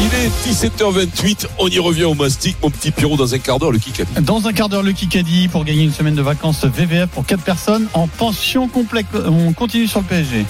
Il 0.00 0.06
est 0.14 0.28
17h28. 0.50 1.46
On 1.58 1.68
y 1.68 1.78
revient 1.78 2.04
au 2.04 2.14
mastic, 2.14 2.56
mon 2.62 2.70
petit 2.70 2.90
Pierrot, 2.90 3.16
dans 3.16 3.34
un 3.34 3.38
quart 3.38 3.58
d'heure, 3.58 3.70
le 3.72 3.78
kick 3.78 4.02
Dans 4.20 4.46
un 4.46 4.52
quart 4.52 4.68
d'heure, 4.68 4.82
le 4.82 4.92
Kikadi 4.92 5.48
pour 5.48 5.64
gagner 5.64 5.84
une 5.84 5.92
semaine 5.92 6.14
de 6.14 6.22
vacances 6.22 6.64
VVF 6.64 7.08
pour 7.10 7.26
4 7.26 7.42
personnes 7.42 7.86
en 7.94 8.06
pension 8.08 8.68
complète. 8.68 9.06
On 9.26 9.52
continue 9.52 9.86
sur 9.86 10.00
le 10.00 10.06
PSG. 10.06 10.44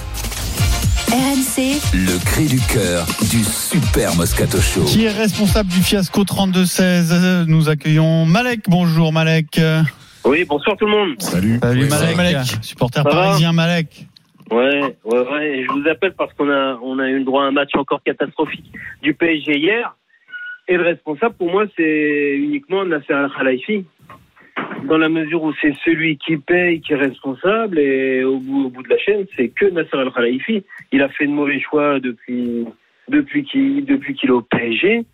RMC, 1.11 1.79
Le 1.93 2.19
cri 2.25 2.47
du 2.47 2.59
cœur 2.61 3.07
du 3.31 3.45
Super 3.45 4.15
Moscato 4.17 4.61
Show. 4.61 4.85
Qui 4.85 5.05
est 5.05 5.11
responsable 5.11 5.69
du 5.69 5.83
fiasco 5.83 6.25
32-16 6.25 7.45
Nous 7.47 7.69
accueillons 7.69 8.25
Malek. 8.25 8.61
Bonjour 8.69 9.13
Malek. 9.13 9.61
Oui, 10.25 10.45
bonsoir 10.49 10.77
tout 10.79 10.87
le 10.87 10.93
monde. 10.93 11.11
Salut. 11.19 11.59
Salut 11.63 11.83
Oui, 11.83 11.89
Malek. 11.91 12.17
Malek. 12.17 12.37
Supporter 12.63 13.03
Ça 13.03 13.11
va 13.11 13.15
parisien 13.15 13.53
Malek. 13.53 14.07
Ouais, 14.53 14.97
ouais, 15.05 15.65
je 15.65 15.73
vous 15.73 15.89
appelle 15.89 16.13
parce 16.13 16.33
qu'on 16.35 16.51
a, 16.51 16.79
on 16.83 16.99
a 16.99 17.09
eu 17.09 17.25
droit 17.25 17.45
à 17.45 17.47
un 17.47 17.53
match 17.53 17.71
encore 17.75 18.03
catastrophique 18.03 18.71
du 19.01 19.15
PSG 19.15 19.57
hier. 19.57 19.97
Et 20.69 20.77
le 20.77 20.83
responsable, 20.83 21.35
pour 21.37 21.51
moi, 21.51 21.65
c'est 21.77 22.37
uniquement 22.37 22.85
Nasser 22.85 23.15
Al-Khalifi. 23.15 23.85
Dans 24.85 24.99
la 24.99 25.09
mesure 25.09 25.43
où 25.43 25.53
c'est 25.61 25.75
celui 25.85 26.19
qui 26.19 26.37
paye 26.37 26.81
qui 26.81 26.93
est 26.93 26.97
responsable. 26.97 27.79
Et 27.79 28.25
au 28.25 28.39
bout, 28.39 28.67
au 28.67 28.69
bout 28.69 28.83
de 28.83 28.91
la 28.91 28.99
chaîne, 28.99 29.27
c'est 29.37 29.49
que 29.49 29.67
Nasser 29.67 29.97
Al-Khalifi. 29.97 30.63
Il 30.93 31.03
a 31.03 31.09
fait 31.09 31.27
de 31.27 31.33
mauvais 31.33 31.61
choix 31.61 31.99
depuis, 31.99 32.67
depuis 33.09 33.45
qu'il, 33.45 33.85
depuis 33.87 34.15
qu'il 34.15 34.29
est 34.29 34.33
au 34.33 34.43
PSG. 34.43 35.05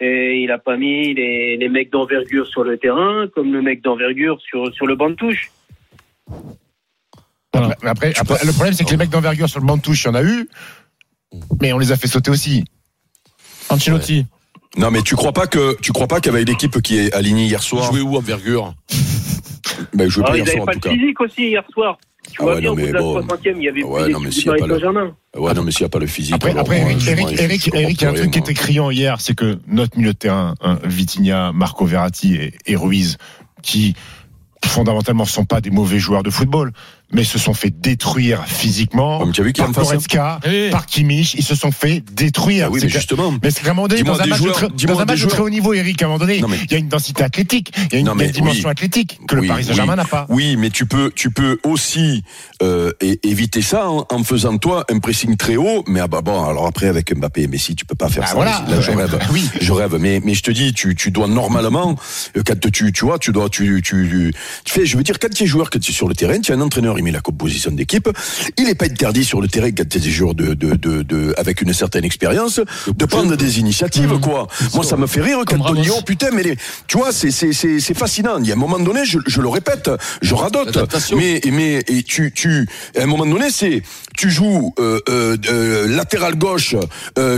Et 0.00 0.42
il 0.42 0.50
a 0.50 0.58
pas 0.58 0.76
mis 0.76 1.14
les, 1.14 1.56
les 1.56 1.68
mecs 1.68 1.90
d'envergure 1.90 2.46
sur 2.46 2.64
le 2.64 2.76
terrain, 2.76 3.26
comme 3.34 3.52
le 3.52 3.62
mec 3.62 3.80
d'envergure 3.80 4.40
sur, 4.40 4.72
sur 4.74 4.86
le 4.86 4.96
banc 4.96 5.10
de 5.10 5.14
touche. 5.14 5.50
Après, 7.52 7.76
après, 7.88 8.12
après, 8.16 8.44
le 8.44 8.52
problème, 8.52 8.74
c'est 8.74 8.84
que 8.84 8.90
les 8.90 8.96
mecs 8.96 9.10
d'envergure 9.10 9.48
sur 9.48 9.60
le 9.60 9.66
banc 9.66 9.76
de 9.76 9.82
touche, 9.82 10.04
il 10.04 10.06
y 10.06 10.10
en 10.10 10.14
a 10.14 10.22
eu, 10.22 10.48
mais 11.60 11.72
on 11.72 11.78
les 11.78 11.92
a 11.92 11.96
fait 11.96 12.08
sauter 12.08 12.30
aussi. 12.30 12.64
Ancelotti. 13.68 14.26
Non, 14.78 14.90
mais 14.90 15.02
tu 15.02 15.16
crois 15.16 15.32
pas 15.32 15.46
que, 15.46 15.76
tu 15.82 15.92
crois 15.92 16.06
pas 16.06 16.20
qu'avec 16.20 16.48
l'équipe 16.48 16.80
qui 16.80 16.98
est 16.98 17.12
alignée 17.12 17.44
hier 17.44 17.62
soir, 17.62 17.92
Jouer 17.92 18.00
où, 18.00 18.16
envergure 18.16 18.74
ben, 19.94 20.08
je 20.08 20.20
Ah, 20.22 20.24
pas 20.24 20.36
ils 20.38 20.44
hier 20.44 20.48
soir 20.48 20.62
en 20.62 20.66
pas 20.66 20.72
tout 20.72 20.80
cas. 20.80 20.90
physique 20.90 21.20
aussi 21.20 21.48
hier 21.48 21.62
soir. 21.72 21.98
Tu 22.30 22.36
Ah 22.38 22.44
vois 22.44 22.54
ouais, 22.54 22.60
bien, 22.60 22.70
non, 22.70 22.74
au 22.74 22.76
bout 22.80 22.86
de 22.86 22.92
la 22.92 23.00
bon. 23.00 23.20
60e, 23.20 23.54
il 23.56 23.62
y 23.64 23.68
avait 23.68 23.82
Ouais, 23.82 24.04
plus 24.04 24.12
non, 24.12 24.20
mais 24.20 24.30
s'il 24.30 24.48
a 24.48 24.54
le-. 24.54 24.74
Ouais, 25.36 25.52
n'y 25.54 25.84
a 25.84 25.88
pas 25.88 25.98
le 25.98 26.06
physique. 26.06 26.34
Après, 26.34 26.50
alors, 26.52 26.62
après 26.62 26.80
moi, 26.80 26.90
Eric, 26.92 27.00
je- 27.00 27.10
Eric, 27.42 27.66
il 28.00 28.02
y 28.02 28.06
a 28.06 28.10
un 28.10 28.14
truc 28.14 28.30
qui 28.30 28.38
était 28.38 28.54
criant 28.54 28.90
hier, 28.90 29.20
c'est 29.20 29.34
que 29.34 29.58
notre 29.66 29.98
milieu 29.98 30.12
de 30.12 30.18
terrain, 30.18 30.54
hein, 30.62 30.78
Vitinha, 30.84 31.52
Marco 31.52 31.84
Verratti 31.84 32.36
et, 32.36 32.54
et 32.66 32.76
Ruiz, 32.76 33.18
qui 33.62 33.94
fondamentalement, 34.64 35.24
ce 35.24 35.32
sont 35.32 35.44
pas 35.44 35.60
des 35.60 35.70
mauvais 35.70 35.98
joueurs 35.98 36.22
de 36.22 36.30
football, 36.30 36.72
mais 37.12 37.24
se 37.24 37.38
sont 37.38 37.54
fait 37.54 37.70
détruire 37.70 38.44
physiquement 38.46 39.18
Comme 39.18 39.32
tu 39.32 39.40
as 39.40 39.44
vu 39.44 39.52
par 39.52 39.66
face, 39.68 39.76
hein. 39.78 39.82
Goretzka, 39.82 40.40
Oui. 40.46 40.70
par 40.70 40.86
Kimmich. 40.86 41.34
Ils 41.34 41.44
se 41.44 41.54
sont 41.54 41.72
fait 41.72 42.02
détruire. 42.12 42.66
Ah 42.68 42.70
oui, 42.72 42.80
C'est 42.80 42.86
mais 42.86 42.92
justement. 42.92 43.34
mais 43.42 43.50
c'est 43.50 43.62
qu'à 43.62 43.70
un 43.70 43.74
moment 43.74 43.88
donné, 43.88 44.02
Dis-moi 44.02 44.16
dans 44.16 44.20
un 44.20 44.24
des 44.24 44.30
match, 44.30 44.38
joueurs- 44.38 44.54
de, 44.70 44.86
dans 44.86 44.98
un 45.00 45.04
des 45.04 45.04
match 45.04 45.10
de 45.10 45.16
joueurs. 45.16 45.32
très 45.34 45.42
haut 45.42 45.50
niveau, 45.50 45.72
Eric, 45.74 46.00
à 46.02 46.06
un 46.06 46.08
moment 46.08 46.18
donné, 46.18 46.42
mais- 46.48 46.56
il 46.64 46.72
y 46.72 46.74
a 46.74 46.78
une 46.78 46.88
densité 46.88 47.22
athlétique, 47.22 47.72
il 47.76 47.92
y 47.92 47.96
a 47.96 47.98
une, 48.00 48.06
Non, 48.06 48.14
mais 48.14 48.26
une 48.26 48.30
dimension 48.32 48.64
oui. 48.68 48.70
athlétique 48.72 49.18
que 49.28 49.36
le 49.36 49.46
Paris 49.46 49.64
Saint-Germain 49.64 49.92
oui. 49.92 49.96
n'a 49.98 50.04
pas. 50.04 50.26
Oui, 50.28 50.56
mais 50.56 50.70
tu 50.70 50.86
peux, 50.86 51.10
tu 51.14 51.30
peux 51.30 51.58
aussi 51.64 52.22
euh, 52.62 52.92
éviter 53.22 53.62
ça 53.62 53.90
en, 53.90 54.06
en 54.10 54.24
faisant 54.24 54.56
toi 54.58 54.84
un 54.90 54.98
pressing 54.98 55.36
très 55.36 55.56
haut. 55.56 55.84
Mais 55.88 56.00
ah 56.00 56.08
bah 56.08 56.20
bon, 56.22 56.44
alors 56.44 56.66
après 56.66 56.86
avec 56.86 57.14
Mbappé 57.16 57.42
et 57.42 57.46
Messi, 57.48 57.74
tu 57.74 57.84
peux 57.84 57.94
pas 57.94 58.08
faire 58.08 58.22
Bah 58.22 58.28
ça. 58.28 58.34
voilà. 58.34 58.64
Là, 58.68 58.80
je 58.80 58.90
rêve. 58.90 59.18
Oui. 59.32 59.48
Je 59.60 59.72
rêve. 59.72 59.96
Mais 60.00 60.20
mais 60.24 60.34
je 60.34 60.42
te 60.42 60.50
dis, 60.50 60.72
tu, 60.72 60.94
tu 60.94 61.10
dois 61.10 61.26
normalement 61.28 61.96
euh, 62.36 62.42
quand 62.46 62.58
tu 62.70 62.92
tu 62.92 63.04
vois, 63.04 63.18
tu 63.18 63.32
dois 63.32 63.48
tu 63.48 63.82
tu 63.82 64.32
tu 64.64 64.72
fais. 64.72 64.86
Je 64.86 64.96
veux 64.96 65.02
dire, 65.02 65.18
quand 65.18 65.32
tu 65.32 65.44
es 65.44 65.46
joueur, 65.46 65.70
quand 65.70 65.78
tu 65.80 65.90
es 65.90 65.94
sur 65.94 66.08
le 66.08 66.14
terrain, 66.14 66.38
tu 66.40 66.52
as 66.52 66.54
un 66.54 66.60
entraîneur, 66.60 66.98
met 67.02 67.10
la 67.10 67.20
composition 67.20 67.70
d'équipe. 67.70 68.08
Il 68.58 68.68
est 68.68 68.74
pas 68.74 68.86
interdit 68.86 69.24
sur 69.24 69.40
le 69.40 69.48
terrain 69.48 69.70
quand 69.70 69.88
tu 69.88 69.98
des 69.98 70.10
joueurs 70.10 70.34
de, 70.34 70.54
de, 70.54 70.74
de, 70.74 71.02
de 71.02 71.34
avec 71.36 71.62
une 71.62 71.72
certaine 71.72 72.04
expérience 72.04 72.60
de 72.86 73.04
prendre 73.04 73.36
des 73.36 73.58
initiatives 73.58 74.18
quoi. 74.20 74.48
Moi, 74.74 74.84
ça 74.84 74.96
me 74.96 75.06
fait 75.06 75.20
rire 75.20 75.38
quand 75.46 75.60
on 75.60 75.74
dit 75.74 75.90
oh 75.90 76.02
putain, 76.02 76.30
mais 76.32 76.42
les, 76.42 76.56
tu 76.86 76.98
vois, 76.98 77.12
c'est 77.12 77.30
c'est 77.30 77.52
c'est 77.52 77.80
c'est 77.80 77.94
fascinant. 77.94 78.38
Il 78.38 78.46
y 78.46 78.50
a 78.50 78.54
un 78.54 78.58
moment 78.58 78.78
donné, 78.78 79.04
je, 79.04 79.18
je 79.26 79.40
le 79.40 79.48
répète, 79.48 79.90
je 80.20 80.34
radote. 80.34 80.78
Mais 81.16 81.40
mais 81.50 81.82
et 81.88 82.02
tu 82.02 82.32
tu 82.32 82.68
à 82.98 83.02
un 83.02 83.06
moment 83.06 83.26
donné, 83.26 83.50
c'est 83.50 83.82
tu 84.16 84.30
joues 84.30 84.74
euh, 84.78 85.00
euh, 85.08 85.36
euh, 85.48 85.88
latéral 85.88 86.36
gauche, 86.36 86.76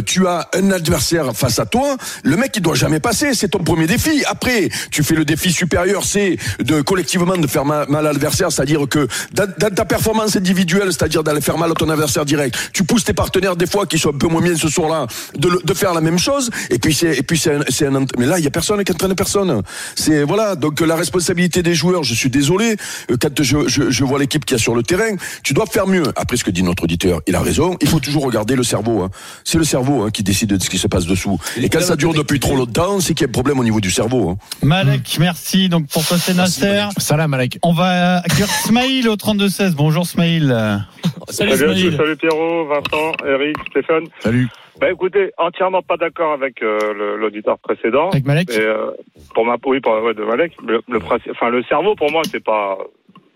tu 0.07 0.27
as 0.27 0.49
un 0.55 0.71
adversaire 0.71 1.35
face 1.35 1.59
à 1.59 1.67
toi. 1.67 1.97
Le 2.23 2.37
mec, 2.37 2.53
il 2.57 2.63
doit 2.63 2.75
jamais 2.75 3.01
passer. 3.01 3.35
C'est 3.35 3.49
ton 3.49 3.63
premier 3.63 3.87
défi. 3.87 4.25
Après, 4.27 4.69
tu 4.91 5.03
fais 5.03 5.15
le 5.15 5.25
défi 5.25 5.53
supérieur, 5.53 6.05
c'est 6.05 6.37
de 6.61 6.81
collectivement 6.81 7.37
de 7.37 7.47
faire 7.47 7.65
mal, 7.65 7.87
mal 7.89 8.07
à 8.07 8.13
l'adversaire, 8.13 8.51
c'est-à-dire 8.53 8.89
que 8.89 9.07
dans, 9.33 9.53
dans 9.59 9.71
ta 9.75 9.85
performance 9.85 10.37
individuelle, 10.37 10.89
c'est-à-dire 10.93 11.23
d'aller 11.23 11.41
faire 11.41 11.59
mal 11.59 11.71
à 11.71 11.75
ton 11.75 11.89
adversaire 11.89 12.25
direct, 12.25 12.57
tu 12.73 12.85
pousses 12.85 13.05
tes 13.05 13.13
partenaires 13.13 13.57
des 13.57 13.67
fois 13.67 13.87
qui 13.87 13.99
sont 13.99 14.11
un 14.15 14.19
peu 14.19 14.29
moins 14.29 14.41
bien 14.43 14.57
ce 14.57 14.69
soir-là, 14.69 15.07
de, 15.37 15.49
le- 15.49 15.61
de 15.65 15.75
faire 15.75 15.95
la 15.95 16.01
même 16.01 16.19
chose. 16.19 16.51
Et 16.71 16.79
puis 16.79 16.95
c'est 16.95 17.17
et 17.17 17.23
puis 17.23 17.39
c'est 17.39 17.55
un, 17.55 17.61
c'est 17.69 17.87
un 17.87 18.05
mais 18.19 18.27
là 18.27 18.39
il 18.39 18.45
y 18.45 18.47
a 18.47 18.51
personne 18.51 18.83
qui 18.85 18.93
entraîne 18.93 19.15
personne. 19.15 19.63
C'est 19.95 20.23
voilà 20.25 20.57
donc 20.57 20.81
la 20.81 20.97
responsabilité 20.97 21.63
des 21.63 21.75
joueurs. 21.75 22.03
Je 22.03 22.15
suis 22.15 22.31
désolé 22.31 22.77
euh, 23.11 23.17
quand 23.21 23.43
je, 23.43 23.69
je, 23.69 23.91
je 23.91 24.05
vois 24.05 24.19
l'équipe 24.19 24.45
qui 24.45 24.55
a 24.55 24.59
sur 24.59 24.75
le 24.75 24.83
terrain, 24.83 25.17
tu 25.43 25.55
dois 25.55 25.67
faire 25.67 25.87
mieux. 25.87 26.05
Après 26.17 26.37
ce 26.37 26.45
que 26.45 26.51
dit 26.51 26.63
notre 26.63 26.85
auditeur, 26.85 27.21
il 27.27 27.35
a 27.35 27.41
raison. 27.41 27.77
Il 27.81 27.89
faut 27.89 28.01
toujours 28.01 28.25
regarder 28.25 28.57
le 28.57 28.63
cerveau. 28.65 29.03
hein. 29.03 29.11
C'est 29.45 29.59
le 29.59 29.65
cerveau 29.65 30.03
hein, 30.05 30.11
qui 30.11 30.23
décide 30.23 30.51
de 30.57 30.63
ce 30.63 30.71
qui 30.71 30.79
se 30.79 30.87
passe 30.87 31.07
dessous. 31.07 31.39
Et 31.57 31.69
quand 31.69 31.81
ça 31.81 31.97
dure 31.97 32.15
depuis 32.15 32.41
trop 32.41 32.57
longtemps, 32.57 33.01
c'est 33.01 33.15
qu'il 33.15 33.23
y 33.25 33.27
a 33.27 33.29
un 33.29 33.33
problème 33.33 33.59
au 33.59 33.65
niveau 33.65 33.81
du 33.81 33.91
cerveau. 33.91 34.31
hein. 34.31 34.37
Malek, 34.63 35.17
merci. 35.21 35.69
Donc 35.69 35.87
pour 35.89 36.05
toi, 36.05 36.19
c'est 36.19 36.35
Nasser. 36.35 36.85
Salam, 36.99 37.31
Malek. 37.31 37.59
On 37.63 37.73
va 37.73 38.19
accueillir 38.19 38.49
Smaïl 38.67 39.09
au 39.09 39.17
32-16. 39.49 39.77
Bonjour 39.77 40.07
Smaïl. 40.07 40.49
Salut, 41.29 41.53
Salut, 41.53 41.73
Ismaïl. 41.73 41.97
salut 41.97 42.17
Pierrot, 42.17 42.67
Vincent, 42.67 43.13
Eric, 43.27 43.57
Stéphane. 43.71 44.07
Salut. 44.21 44.49
Bah 44.81 44.91
écoutez, 44.91 45.31
entièrement 45.39 45.83
pas 45.83 45.97
d'accord 45.97 46.33
avec 46.33 46.63
euh, 46.63 47.17
l'auditeur 47.19 47.59
précédent. 47.59 48.11
Avec 48.11 48.25
Malek 48.27 48.51
Et, 48.51 48.61
euh, 48.61 48.91
pour 49.35 49.45
ma 49.47 49.57
oui, 49.67 49.81
pour, 49.81 49.93
ouais, 50.03 50.15
de 50.15 50.25
Malek. 50.25 50.53
Le, 50.67 50.81
enfin, 50.97 51.49
le 51.51 51.63
cerveau, 51.65 51.95
pour 51.95 52.11
moi, 52.11 52.23
c'est 52.25 52.43
pas. 52.43 52.79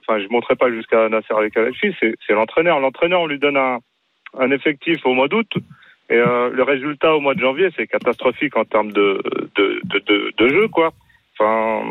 Enfin, 0.07 0.21
je 0.21 0.27
monterai 0.31 0.57
pas 0.57 0.71
jusqu'à 0.71 1.09
Nasser 1.09 1.35
Al 1.37 1.51
Khelaifi, 1.51 1.95
c'est 2.01 2.15
c'est 2.27 2.33
l'entraîneur. 2.33 2.81
L'entraîneur, 2.81 3.21
on 3.21 3.27
lui 3.27 3.39
donne 3.39 3.57
un, 3.57 3.79
un 4.39 4.51
effectif 4.51 5.05
au 5.05 5.15
mois 5.15 5.29
d'août. 5.29 5.51
Et 6.11 6.17
euh, 6.17 6.51
le 6.51 6.63
résultat 6.63 7.15
au 7.15 7.21
mois 7.21 7.35
de 7.35 7.41
janvier, 7.41 7.69
c'est 7.77 7.87
catastrophique 7.87 8.57
en 8.57 8.65
termes 8.65 8.93
de, 8.93 9.23
de, 9.57 9.81
de, 9.85 9.99
de, 10.07 10.33
de 10.39 10.49
jeu, 10.49 10.69
quoi. 10.69 10.93
Enfin, 11.39 11.87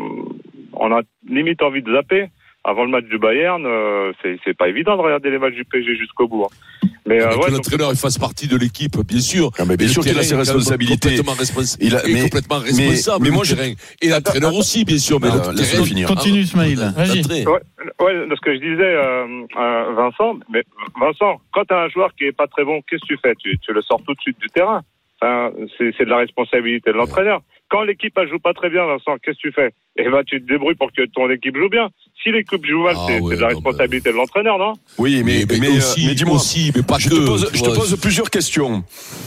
on 0.74 0.92
a 0.92 1.00
limite 1.28 1.62
envie 1.62 1.82
de 1.82 1.92
zapper. 1.92 2.28
Avant 2.68 2.84
le 2.84 2.90
match 2.90 3.06
du 3.06 3.16
Bayern, 3.18 3.64
euh, 3.64 4.12
c'est 4.44 4.56
pas 4.56 4.68
évident 4.68 4.94
de 4.98 5.00
regarder 5.02 5.30
les 5.30 5.38
matchs 5.38 5.54
du 5.54 5.64
PSG 5.64 5.96
jusqu'au 5.96 6.28
bout. 6.28 6.44
hein. 6.44 6.88
Mais 7.06 7.22
euh, 7.22 7.28
Mais 7.30 7.34
ouais, 7.36 7.40
que 7.40 7.46
donc- 7.46 7.50
l'entraîneur 7.64 7.90
il 7.92 7.96
fasse 7.98 8.18
partie 8.18 8.46
de 8.46 8.56
l'équipe, 8.58 8.94
bien 9.06 9.20
sûr. 9.20 9.50
Ah, 9.58 9.64
mais 9.66 9.78
bien 9.78 9.88
sûr 9.88 10.02
qu'il 10.02 10.18
a 10.18 10.22
ses 10.22 10.36
responsabilités. 10.36 11.16
Complètement, 11.16 11.32
Il 11.80 11.96
a- 11.96 12.04
est 12.06 12.12
mais- 12.12 12.22
complètement 12.24 12.58
responsable. 12.58 13.24
mais 13.24 13.30
moi, 13.30 13.44
je- 13.44 13.54
terrain. 13.54 13.72
Et 14.02 14.08
l'entraîneur 14.10 14.54
aussi, 14.54 14.84
bien 14.84 14.98
sûr. 14.98 15.18
Mais 15.18 15.28
finir. 15.86 16.08
Continue, 16.08 16.44
Smaïl. 16.44 16.78
Ouais, 16.80 17.62
ouais, 18.04 18.14
ce 18.36 18.40
que 18.42 18.54
je 18.54 18.58
disais, 18.60 18.82
euh, 18.82 19.24
euh, 19.56 19.92
Vincent, 19.96 20.38
mais 20.52 20.62
Vincent, 21.00 21.40
quand 21.54 21.64
tu 21.64 21.72
as 21.74 21.78
un 21.84 21.88
joueur 21.88 22.10
qui 22.18 22.24
est 22.24 22.32
pas 22.36 22.46
très 22.48 22.64
bon, 22.64 22.82
qu'est-ce 22.82 23.00
que 23.08 23.14
tu 23.14 23.18
fais? 23.22 23.34
Tu, 23.36 23.58
tu 23.58 23.72
le 23.72 23.80
sors 23.80 24.02
tout 24.04 24.12
de 24.12 24.20
suite 24.20 24.38
du 24.40 24.48
terrain. 24.48 24.82
Enfin, 25.20 25.50
c'est 25.78 26.04
de 26.04 26.10
la 26.10 26.18
responsabilité 26.18 26.92
de 26.92 26.96
l'entraîneur. 26.96 27.40
Quand 27.70 27.82
l'équipe 27.82 28.12
elle 28.16 28.28
joue 28.28 28.38
pas 28.38 28.54
très 28.54 28.70
bien, 28.70 28.84
Vincent, 28.86 29.16
qu'est-ce 29.22 29.36
que 29.36 29.48
tu 29.48 29.52
fais? 29.52 29.72
Eh 29.96 30.08
ben, 30.08 30.22
tu 30.24 30.40
te 30.40 30.46
débrouilles 30.46 30.76
pour 30.76 30.92
que 30.92 31.02
ton 31.06 31.28
équipe 31.30 31.56
joue 31.56 31.68
bien. 31.68 31.88
Si 32.22 32.32
l'équipe 32.32 32.64
joue 32.66 32.82
mal, 32.82 32.96
Ah 32.98 33.04
c'est 33.06 33.20
ouais, 33.20 33.36
de 33.36 33.40
la 33.40 33.48
non, 33.48 33.54
responsabilité 33.54 34.10
de 34.10 34.16
l'entraîneur, 34.16 34.58
non? 34.58 34.72
Oui, 34.98 35.22
mais 35.24 35.44
Mais- 35.48 35.58
mais, 35.58 35.58
mais 35.60 35.68
euh, 35.68 35.78
aussi- 35.78 36.06
mais 36.06 36.14
dis-moi 36.16 36.34
aussi, 36.36 36.72
mais 36.74 36.82
pas 36.82 36.98
je 36.98 37.08
que, 37.08 37.14
te 37.14 37.20
pose, 37.26 37.48
je 37.54 37.62
te 37.62 37.70
pose 37.70 37.96
plusieurs 38.00 38.28
questions. 38.30 38.82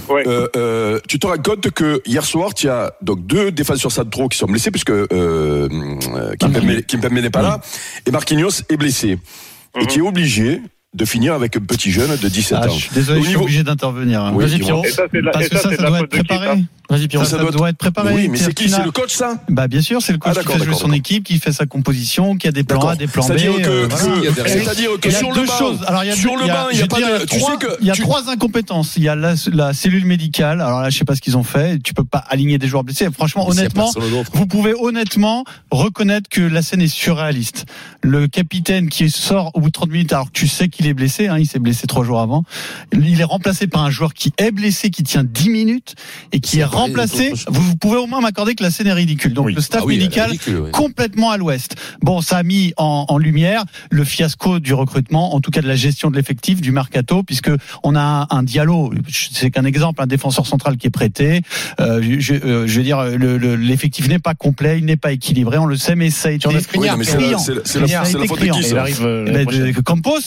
Ouais. 0.09 0.27
Euh, 0.27 0.47
euh, 0.57 0.99
tu 1.07 1.17
te 1.17 1.25
rends 1.25 1.37
compte 1.37 1.71
que 1.71 2.01
hier 2.05 2.25
soir, 2.25 2.53
tu 2.53 2.67
as 2.69 2.93
donc 3.01 3.25
deux 3.25 3.49
défenseurs 3.51 3.91
centraux 3.93 4.27
qui 4.27 4.37
sont 4.37 4.45
blessés 4.47 4.71
puisque 4.71 4.89
euh, 4.91 5.69
Kimpembe 6.39 7.13
n'est 7.19 7.29
pas 7.29 7.41
là 7.41 7.61
et 8.05 8.11
Marquinhos 8.11 8.61
est 8.69 8.77
blessé. 8.77 9.17
Et 9.79 9.85
tu 9.85 9.99
es 9.99 10.01
obligé 10.01 10.59
de 10.93 11.05
finir 11.05 11.33
avec 11.33 11.55
un 11.55 11.61
petit 11.61 11.89
jeune 11.89 12.15
de 12.17 12.27
17 12.27 12.57
Ah, 12.61 12.67
ans. 12.67 12.69
je 12.73 12.81
suis 12.81 12.89
désolé, 12.93 13.19
Au 13.19 13.21
je 13.21 13.27
suis 13.27 13.33
niveau- 13.35 13.43
obligé 13.45 13.63
d'intervenir. 13.63 14.21
hein. 14.23 14.31
Oui, 14.35 14.45
Vas-y. 14.45 14.59
Pierrot. 14.59 14.83
Parce 15.31 15.47
que 15.47 15.57
ça, 15.57 15.69
ça, 15.73 15.87
doit 15.87 15.99
être 16.01 16.07
préparé. 16.09 16.63
Vas-y, 16.89 17.07
Pierrot. 17.07 17.23
Ça, 17.23 17.31
Ça 17.31 17.37
doit 17.37 17.51
doit 17.51 17.69
être 17.69 17.77
préparé. 17.77 18.13
Oui, 18.13 18.27
mais 18.27 18.37
c'est 18.37 18.53
qui? 18.53 18.69
C'est 18.69 18.83
le 18.83 18.91
coach 18.91 19.13
ça? 19.13 19.41
Bah 19.47 19.69
bien 19.69 19.79
sûr, 19.81 20.01
c'est 20.01 20.11
le 20.11 20.17
coach 20.17 20.33
Ah, 20.37 20.41
qui 20.43 20.51
fait 20.59 20.65
jouer 20.65 20.73
son 20.73 20.91
équipe, 20.91 21.23
qui 21.23 21.39
fait 21.39 21.53
sa 21.53 21.65
composition, 21.65 22.35
qui 22.35 22.49
a 22.49 22.51
des 22.51 22.65
plans. 22.65 22.81
A, 22.85 22.97
des 22.97 23.07
plans 23.07 23.23
B. 23.23 23.27
C'est-à-dire 23.27 23.61
que, 23.61 23.69
euh, 23.69 23.87
que- 23.87 23.93
voilà. 23.93 24.97
que 24.99 25.09
sur 25.11 25.33
deux 25.33 25.41
le 25.41 25.47
banc, 25.47 25.57
choses. 25.57 25.79
Alors, 25.87 26.03
il 26.03 26.07
y 26.07 26.11
a 26.11 26.15
sur 26.17 26.33
deux- 26.33 26.39
le 26.39 26.43
il 26.43 26.47
y 26.47 26.51
a- 26.51 26.53
banc, 26.55 26.67
il 26.71 26.75
y 26.75 26.79
je 26.79 26.83
a 26.83 26.87
pas 26.87 26.97
tu 27.25 27.39
sais 27.39 27.57
que 27.57 27.77
il 27.79 27.87
y 27.87 27.91
a 27.91 27.93
trois 27.95 28.29
incompétences. 28.29 28.97
Il 28.97 29.03
y 29.03 29.07
a 29.09 29.15
la, 29.15 29.35
cellule 29.73 30.03
médicale. 30.05 30.59
Alors 30.59 30.81
là, 30.81 30.89
je 30.89 30.97
sais 30.97 31.05
pas 31.05 31.15
ce 31.15 31.21
qu'ils 31.21 31.37
ont 31.37 31.43
fait. 31.43 31.79
Tu 31.81 31.93
peux 31.93 32.03
pas 32.03 32.17
aligner 32.29 32.57
des 32.57 32.67
joueurs 32.67 32.83
blessés. 32.83 33.07
Franchement, 33.13 33.47
honnêtement, 33.47 33.89
vous 34.33 34.45
pouvez 34.45 34.73
honnêtement 34.77 35.45
reconnaître 35.71 36.27
que 36.29 36.41
la 36.41 36.61
scène 36.61 36.81
est 36.81 36.87
surréaliste. 36.93 37.65
Le 38.01 38.27
capitaine 38.27 38.89
qui 38.89 39.09
sort 39.09 39.51
au 39.53 39.61
bout 39.61 39.67
de 39.67 39.71
30 39.71 39.91
minutes, 39.91 40.11
alors 40.11 40.25
que 40.27 40.37
tu 40.37 40.47
sais 40.49 40.67
qu'il 40.67 40.80
est 40.87 40.93
blessé, 40.93 41.27
hein, 41.27 41.37
il 41.39 41.45
s'est 41.47 41.59
blessé 41.59 41.87
trois 41.87 42.03
jours 42.03 42.19
avant. 42.19 42.43
Il 42.93 43.19
est 43.19 43.23
remplacé 43.23 43.67
par 43.67 43.83
un 43.83 43.89
joueur 43.89 44.13
qui 44.13 44.33
est 44.37 44.51
blessé, 44.51 44.89
qui 44.89 45.03
tient 45.03 45.23
10 45.23 45.49
minutes 45.49 45.95
et 46.31 46.39
qui 46.39 46.59
est 46.59 46.63
remplacé. 46.63 47.33
Vous, 47.47 47.61
vous 47.61 47.75
pouvez 47.77 47.97
au 47.97 48.07
moins 48.07 48.21
m'accorder 48.21 48.55
que 48.55 48.63
la 48.63 48.71
scène 48.71 48.87
est 48.87 48.93
ridicule. 48.93 49.33
Donc 49.33 49.47
Oui. 49.47 49.53
le 49.53 49.61
staff 49.61 49.81
Ah 49.83 49.85
oui, 49.85 49.97
médical 49.97 50.29
ridicule, 50.31 50.59
oui. 50.65 50.71
complètement 50.71 51.31
à 51.31 51.37
l'ouest. 51.37 51.75
Bon, 52.01 52.21
ça 52.21 52.37
a 52.37 52.43
mis 52.43 52.73
en, 52.77 53.05
en 53.07 53.17
lumière 53.17 53.63
le 53.89 54.03
fiasco 54.03 54.59
du 54.59 54.73
recrutement, 54.73 55.35
en 55.35 55.41
tout 55.41 55.51
cas 55.51 55.61
de 55.61 55.67
la 55.67 55.75
gestion 55.75 56.11
de 56.11 56.15
l'effectif, 56.15 56.61
du 56.61 56.71
mercato, 56.71 57.23
puisque 57.23 57.51
on 57.83 57.95
a 57.95 58.01
un, 58.29 58.37
un 58.37 58.43
Diallo, 58.43 58.93
c'est 59.11 59.51
qu'un 59.51 59.65
exemple, 59.65 60.01
un 60.01 60.07
défenseur 60.07 60.45
central 60.47 60.77
qui 60.77 60.87
est 60.87 60.91
prêté. 60.91 61.41
Euh, 61.79 62.01
je, 62.19 62.33
euh, 62.33 62.67
je 62.67 62.77
veux 62.77 62.83
dire, 62.83 63.03
le- 63.03 63.37
le- 63.37 63.55
l'effectif 63.55 64.07
n'est 64.07 64.19
pas 64.19 64.33
complet, 64.33 64.77
il 64.79 64.85
n'est 64.85 64.97
pas 64.97 65.11
équilibré, 65.11 65.57
on 65.57 65.65
le 65.65 65.75
sait, 65.77 65.95
mais 65.95 66.09
ça 66.09 66.29
a 66.29 66.31
été 66.31 66.47
le 66.51 66.59
c'est 66.59 67.79
la- 67.79 67.87
la- 67.87 68.05
c'est 68.05 68.17
la- 68.17 68.25
faute 68.25 68.29
de 68.31 68.35
criant. 68.35 68.55
qui 68.55 68.63
ça 68.63 68.79
arrive 68.81 69.01
euh, 69.05 69.23
eh 69.27 69.31
l'année 69.31 69.45
ben, 69.45 69.45
prochaine. 69.45 69.71
de 69.71 69.81
Campos. 69.81 70.19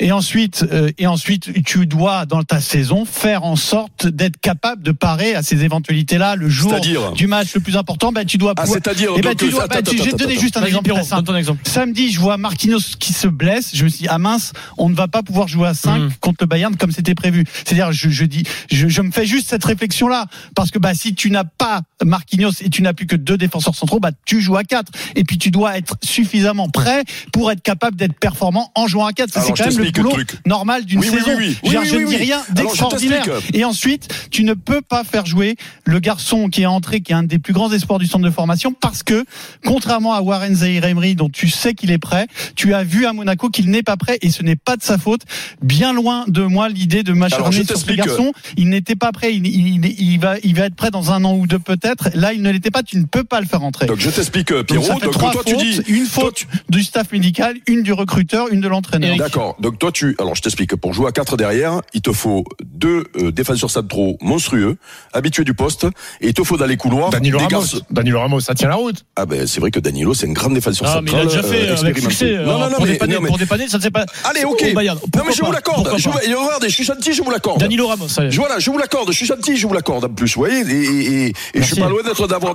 Et 0.00 0.10
ensuite, 0.10 0.66
euh, 0.72 0.90
et 0.98 1.06
ensuite, 1.06 1.62
tu 1.64 1.86
dois 1.86 2.26
dans 2.26 2.42
ta 2.42 2.60
saison 2.60 3.04
faire 3.04 3.44
en 3.44 3.54
sorte 3.54 4.08
d'être 4.08 4.38
capable 4.40 4.82
de 4.82 4.90
parer 4.90 5.36
à 5.36 5.42
ces 5.42 5.62
éventualités-là 5.62 6.34
le 6.34 6.48
jour 6.48 6.72
du 7.14 7.26
match 7.28 7.54
le 7.54 7.60
plus 7.60 7.76
important. 7.76 8.10
Ben, 8.10 8.24
tu 8.24 8.36
dois 8.36 8.54
Ah, 8.56 8.66
c'est-à-dire 8.66 9.10
Eh 9.16 9.20
ben, 9.20 9.34
tu 9.36 9.48
dois. 9.50 9.68
ben, 9.68 9.76
attends, 9.78 9.92
donner 10.16 10.36
juste 10.38 10.56
un 10.56 10.64
exemple 10.64 10.84
Pierrot, 10.84 10.98
très 10.98 11.08
simple. 11.08 11.22
donne 11.22 11.34
ton 11.34 11.38
exemple. 11.38 11.60
Samedi, 11.64 12.10
je 12.10 12.18
vois 12.18 12.36
Marquinhos 12.38 12.80
qui 12.98 13.12
se 13.12 13.28
blesse. 13.28 13.70
Je 13.74 13.84
me 13.84 13.88
suis 13.88 14.00
dit, 14.00 14.08
ah 14.08 14.18
mince, 14.18 14.52
on 14.78 14.88
ne 14.88 14.94
va 14.96 15.06
pas 15.06 15.22
pouvoir 15.22 15.46
jouer 15.46 15.68
à 15.68 15.74
5 15.74 15.98
Mhm. 15.98 16.10
contre 16.20 16.38
le 16.40 16.46
Bayern 16.46 16.76
comme 16.76 16.90
c'était 16.90 17.14
prévu. 17.14 17.44
C'est-à-dire, 17.64 17.92
je, 17.92 18.10
je 18.10 18.24
dis, 18.24 18.42
je, 18.72 18.88
je 18.88 19.00
me 19.00 19.12
fais 19.12 19.26
juste 19.26 19.48
cette 19.48 19.64
réflexion-là. 19.64 20.26
Parce 20.56 20.72
que, 20.72 20.80
bah, 20.80 20.94
si 20.94 21.14
tu 21.14 21.30
n'as 21.30 21.44
pas 21.44 21.82
Marquinhos 22.04 22.50
et 22.62 22.68
tu 22.68 22.82
n'as 22.82 22.94
plus 22.94 23.06
que 23.06 23.16
deux 23.16 23.36
défenseurs 23.38 23.76
centraux, 23.76 24.00
bah, 24.00 24.10
tu 24.26 24.40
joues 24.40 24.56
à 24.56 24.64
4. 24.64 24.90
Et 25.14 25.22
puis, 25.22 25.38
tu 25.38 25.52
dois 25.52 25.78
être 25.78 25.96
suffisamment 26.02 26.68
prêt 26.68 27.04
pour 27.32 27.52
être 27.52 27.62
capable 27.62 27.96
d'être 27.96 28.18
performant 28.18 28.72
en 28.74 28.88
jouant 28.88 29.06
à 29.06 29.12
4. 29.12 29.30
Ça, 29.32 29.40
C'est 29.40 29.52
quand 29.52 29.64
même 29.70 29.83
le 29.86 29.92
boulot 30.02 30.16
normal 30.46 30.84
d'une 30.84 31.00
Oui, 31.00 31.06
saison. 31.08 31.32
oui, 31.38 31.56
oui. 31.62 31.70
Je 31.72 31.96
ne 31.96 32.06
dis 32.08 32.16
rien 32.16 32.40
d'extraordinaire. 32.50 33.24
Et 33.52 33.64
ensuite, 33.64 34.08
tu 34.30 34.44
ne 34.44 34.54
peux 34.54 34.80
pas 34.80 35.04
faire 35.04 35.26
jouer 35.26 35.56
le 35.84 35.98
garçon 35.98 36.48
qui 36.48 36.62
est 36.62 36.66
entré, 36.66 37.00
qui 37.00 37.12
est 37.12 37.14
un 37.14 37.22
des 37.22 37.38
plus 37.38 37.52
grands 37.52 37.72
espoirs 37.72 37.98
du 37.98 38.06
centre 38.06 38.24
de 38.24 38.30
formation, 38.30 38.72
parce 38.72 39.02
que, 39.02 39.24
contrairement 39.64 40.12
à 40.14 40.20
Warren 40.22 40.54
Zahir 40.54 40.84
Emery, 40.84 41.14
dont 41.14 41.28
tu 41.28 41.48
sais 41.48 41.74
qu'il 41.74 41.90
est 41.90 41.98
prêt, 41.98 42.26
tu 42.56 42.74
as 42.74 42.84
vu 42.84 43.06
à 43.06 43.12
Monaco 43.12 43.48
qu'il 43.50 43.70
n'est 43.70 43.82
pas 43.82 43.96
prêt, 43.96 44.18
et 44.22 44.30
ce 44.30 44.42
n'est 44.42 44.56
pas 44.56 44.76
de 44.76 44.82
sa 44.82 44.98
faute. 44.98 45.22
Bien 45.62 45.92
loin 45.92 46.24
de 46.28 46.42
moi 46.42 46.68
l'idée 46.68 47.02
de 47.02 47.12
m'acharner 47.12 47.64
sur 47.64 47.76
ce 47.76 47.92
garçon. 47.92 48.32
Il 48.56 48.68
n'était 48.68 48.96
pas 48.96 49.12
prêt. 49.12 49.34
Il, 49.34 49.46
il- 49.46 49.94
il 49.98 50.18
va, 50.18 50.34
il 50.42 50.54
va 50.54 50.66
être 50.66 50.74
prêt 50.74 50.90
dans 50.90 51.10
un 51.12 51.24
an 51.24 51.34
ou 51.36 51.46
deux 51.46 51.58
peut-être. 51.58 52.08
Là, 52.14 52.32
il 52.32 52.42
ne 52.42 52.50
l'était 52.50 52.70
pas. 52.70 52.82
Tu 52.82 52.98
ne 52.98 53.04
peux 53.04 53.24
pas 53.24 53.40
le 53.40 53.46
faire 53.46 53.62
entrer. 53.62 53.86
Donc 53.86 53.98
je 53.98 54.10
t'explique, 54.10 54.50
euh, 54.52 54.58
Donc, 54.58 54.66
Pierrot. 54.66 54.84
ça 54.86 54.94
fait 54.96 55.04
Donc, 55.06 55.12
trois 55.14 55.32
toi 55.32 55.42
fautes, 55.46 55.56
tu 55.58 55.64
dis, 55.64 55.80
une 55.88 56.06
toi, 56.08 56.24
faute 56.24 56.34
tu- 56.36 56.46
du 56.68 56.82
staff 56.82 57.12
médical, 57.12 57.56
une 57.66 57.82
du 57.82 57.92
recruteur, 57.92 58.48
une 58.52 58.60
de 58.60 58.68
l'entraîneur. 58.68 59.16
D'accord. 59.16 59.56
Donc 59.60 59.73
Donc 59.74 59.80
toi, 59.80 59.90
tu, 59.90 60.14
alors 60.20 60.36
je 60.36 60.42
t'explique. 60.42 60.76
Pour 60.76 60.94
jouer 60.94 61.08
à 61.08 61.10
4 61.12 61.36
derrière, 61.36 61.80
il 61.94 62.00
te 62.00 62.12
faut 62.12 62.44
deux 62.64 63.06
euh, 63.20 63.32
défenseurs 63.32 63.70
centraux 63.70 64.16
monstrueux, 64.20 64.76
habitués 65.12 65.42
du 65.42 65.52
poste, 65.52 65.82
et 66.20 66.28
il 66.28 66.32
te 66.32 66.44
faut 66.44 66.56
dans 66.56 66.66
les 66.66 66.76
couloirs. 66.76 67.10
Danilo 67.10 67.38
Ramos. 67.38 67.50
garçons- 67.50 67.80
Danilo 67.90 68.20
Ramos, 68.20 68.38
ça 68.38 68.54
tient 68.54 68.68
la 68.68 68.76
route. 68.76 69.04
Ah 69.16 69.26
ben 69.26 69.48
c'est 69.48 69.58
vrai 69.58 69.72
que 69.72 69.80
Danilo, 69.80 70.14
c'est 70.14 70.28
un 70.28 70.32
grand 70.32 70.50
défenseur 70.50 70.86
Ah, 70.88 71.00
mais 71.02 71.10
central. 71.10 71.26
il 71.26 71.38
a 71.38 71.42
déjà 71.42 71.42
fait 71.48 71.68
euh, 71.68 71.74
euh, 71.74 71.80
avec 71.80 71.98
succès. 71.98 72.36
Non, 72.36 72.44
non, 72.56 72.58
non, 72.70 72.76
pour, 72.76 72.84
mais, 72.86 72.92
dépanner, 72.92 73.14
non, 73.14 73.20
mais- 73.22 73.28
pour 73.30 73.38
dépanner, 73.38 73.66
ça 73.66 73.78
ne 73.78 73.82
sait 73.82 73.90
pas. 73.90 74.06
Allez, 74.22 74.44
ok. 74.44 74.74
Bayern. 74.74 74.96
non, 75.16 75.22
mais 75.26 75.32
je 75.32 75.44
vous 75.44 75.50
l'accorde. 75.50 75.90
Je, 75.98 76.08
regardez, 76.08 76.68
je 76.68 76.74
suis 76.74 76.84
gentil, 76.84 77.12
je 77.12 77.22
vous 77.24 77.30
l'accorde. 77.32 77.58
Danilo 77.58 77.88
Ramos, 77.88 78.06
ça 78.06 78.22
y 78.22 78.26
est. 78.28 78.30
Je- 78.30 78.38
Voilà, 78.38 78.60
je 78.60 78.70
vous 78.70 78.78
l'accorde. 78.78 79.10
Je 79.10 79.16
suis 79.16 79.26
gentil, 79.26 79.56
je 79.56 79.66
vous 79.66 79.74
l'accorde 79.74 80.04
en 80.04 80.08
plus. 80.08 80.32
Vous 80.36 80.42
voyez, 80.42 80.60
et, 80.60 80.84
et- 80.84 81.26
et- 81.26 81.32
et 81.54 81.62
je 81.62 81.62
suis 81.62 81.80
pas 81.80 81.88
loin 81.88 82.04
d'être 82.04 82.28
d'accord 82.28 82.54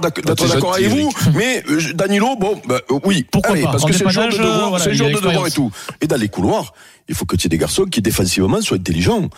avec 0.73 0.87
vous. 0.87 1.11
Mais 1.35 1.65
euh, 1.69 1.81
Danilo, 1.95 2.37
bon, 2.37 2.61
bah, 2.65 2.79
euh, 2.89 2.99
oui, 3.03 3.25
Pourquoi 3.29 3.51
allez, 3.55 3.63
pas 3.63 3.71
parce 3.71 3.83
que 3.83 3.91
c'est 3.91 4.05
le 4.05 4.09
genre 4.09 4.29
de 4.29 4.37
devoir, 4.37 5.47
et 5.47 5.51
tout. 5.51 5.69
Et 5.99 6.07
dans 6.07 6.15
les 6.15 6.29
couloirs, 6.29 6.73
il 7.09 7.15
faut 7.15 7.25
que 7.25 7.35
tu 7.35 7.47
aies 7.47 7.49
des 7.49 7.57
garçons 7.57 7.85
qui 7.85 8.01
défensivement 8.01 8.61
soient 8.61 8.77
intelligents. 8.77 9.29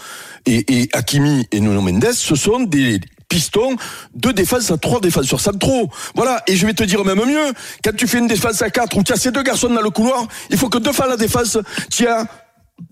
Et, 0.46 0.82
et 0.82 0.90
Hakimi 0.94 1.48
et 1.52 1.60
Nuno 1.60 1.82
Mendes, 1.82 2.12
ce 2.14 2.36
sont 2.36 2.60
des 2.60 3.00
pistons, 3.30 3.78
deux 4.14 4.34
défenses 4.34 4.70
à 4.72 4.78
trois 4.78 5.00
défenseurs 5.00 5.40
centraux. 5.40 5.90
Voilà. 6.16 6.44
Et 6.48 6.58
je 6.58 6.68
vais 6.68 6.74
te 6.74 6.84
dire 6.84 7.04
même 7.06 7.26
mieux. 7.26 7.54
Quand 7.84 7.96
tu 7.96 8.06
fais 8.08 8.20
une 8.20 8.28
défense 8.28 8.62
à 8.62 8.70
quatre 8.70 8.98
où 8.98 9.04
tu 9.04 9.14
as 9.14 9.16
ces 9.16 9.32
deux 9.32 9.44
garçons 9.44 9.70
dans 9.70 9.82
le 9.82 9.90
couloir, 9.90 10.28
il 10.50 10.58
faut 10.58 10.68
que 10.68 10.78
deux 10.78 10.92
fois 10.92 11.08
la 11.08 11.16
défense, 11.16 11.58
tiens, 11.90 12.28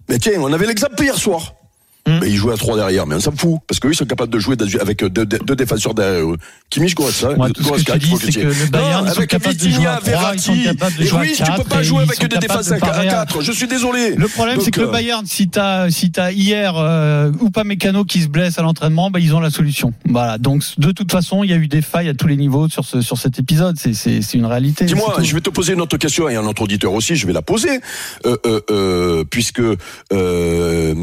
mais 0.07 0.17
tiens, 0.17 0.39
on 0.39 0.51
avait 0.53 0.65
l'exemple 0.65 1.03
hier 1.03 1.17
soir. 1.17 1.53
Hmm. 2.09 2.19
Mais 2.21 2.29
ils 2.29 2.35
jouent 2.35 2.51
à 2.51 2.57
trois 2.57 2.75
derrière, 2.75 3.05
mais 3.05 3.15
on 3.15 3.19
s'en 3.19 3.31
fout. 3.31 3.59
Parce 3.67 3.79
qu'eux, 3.79 3.91
ils 3.91 3.95
sont 3.95 4.05
capables 4.05 4.31
de 4.33 4.39
jouer 4.39 4.55
avec 4.79 5.03
deux, 5.03 5.25
deux- 5.25 5.39
deux 5.39 5.55
défenseurs 5.55 5.93
derrière 5.93 6.25
eux. 6.31 6.37
Kimmich 6.69 6.95
Goretzka. 6.95 7.35
Moi, 7.35 7.49
tout 7.51 7.63
ce 7.63 7.71
que 7.71 7.79
je 7.79 7.85
te 7.85 7.97
dis, 7.97 8.13
c'est 8.19 8.31
que 8.41 8.47
le 8.47 8.65
Bayern, 8.71 9.05
ils 9.05 9.11
sont 9.11 9.17
avec 9.17 9.29
capables 9.29 9.55
de 9.55 9.59
jouer 9.61 9.69
Vitinha, 9.71 9.99
Verratti. 10.03 10.51
Et 10.51 11.11
oui, 11.13 11.33
tu 11.35 11.43
peux 11.51 11.63
pas 11.63 11.83
jouer 11.83 12.03
avec 12.03 12.19
des 12.19 12.27
de 12.27 12.35
à 12.35 12.75
à 12.75 12.79
parer 12.79 13.07
à- 13.07 13.11
quatre. 13.11 13.41
Je 13.41 13.51
suis 13.51 13.67
désolé. 13.67 14.15
Le 14.15 14.27
problème, 14.27 14.59
c'est 14.61 14.71
que 14.71 14.81
le 14.81 14.87
euh, 14.87 14.91
Bayern, 14.91 15.25
si 15.25 15.49
t'as 15.49 15.89
si 15.89 16.11
t'as 16.11 16.31
hier 16.31 16.73
euh, 16.77 17.31
ou 17.39 17.49
pas 17.49 17.63
Mécano 17.63 18.03
qui 18.05 18.21
se 18.21 18.27
blesse 18.27 18.57
à 18.59 18.61
l'entraînement, 18.61 19.09
bah, 19.11 19.19
ils 19.19 19.33
ont 19.35 19.39
la 19.39 19.49
solution. 19.49 19.93
Voilà. 20.07 20.37
Donc 20.37 20.63
de 20.77 20.91
toute 20.91 21.11
façon, 21.11 21.43
il 21.43 21.49
y 21.49 21.53
a 21.53 21.57
eu 21.57 21.67
des 21.67 21.81
failles 21.81 22.09
à 22.09 22.13
tous 22.13 22.27
les 22.27 22.37
niveaux 22.37 22.67
sur 22.69 22.85
ce 22.85 23.01
sur 23.01 23.17
cet 23.17 23.39
épisode. 23.39 23.77
C'est 23.79 23.93
c'est 23.93 24.21
c'est 24.21 24.37
une 24.37 24.45
réalité. 24.45 24.85
Dis-moi, 24.85 25.15
je 25.21 25.33
vais 25.33 25.41
te 25.41 25.49
poser 25.49 25.73
une 25.73 25.81
autre 25.81 25.97
question 25.97 26.29
et 26.29 26.35
un 26.35 26.45
autre 26.45 26.61
auditeur 26.61 26.93
aussi, 26.93 27.15
je 27.15 27.25
vais 27.27 27.33
la 27.33 27.41
poser, 27.41 27.79
euh, 28.25 28.37
euh, 28.45 28.61
euh, 28.71 29.23
puisque 29.29 29.59
euh, 29.59 29.75
euh, 30.13 30.95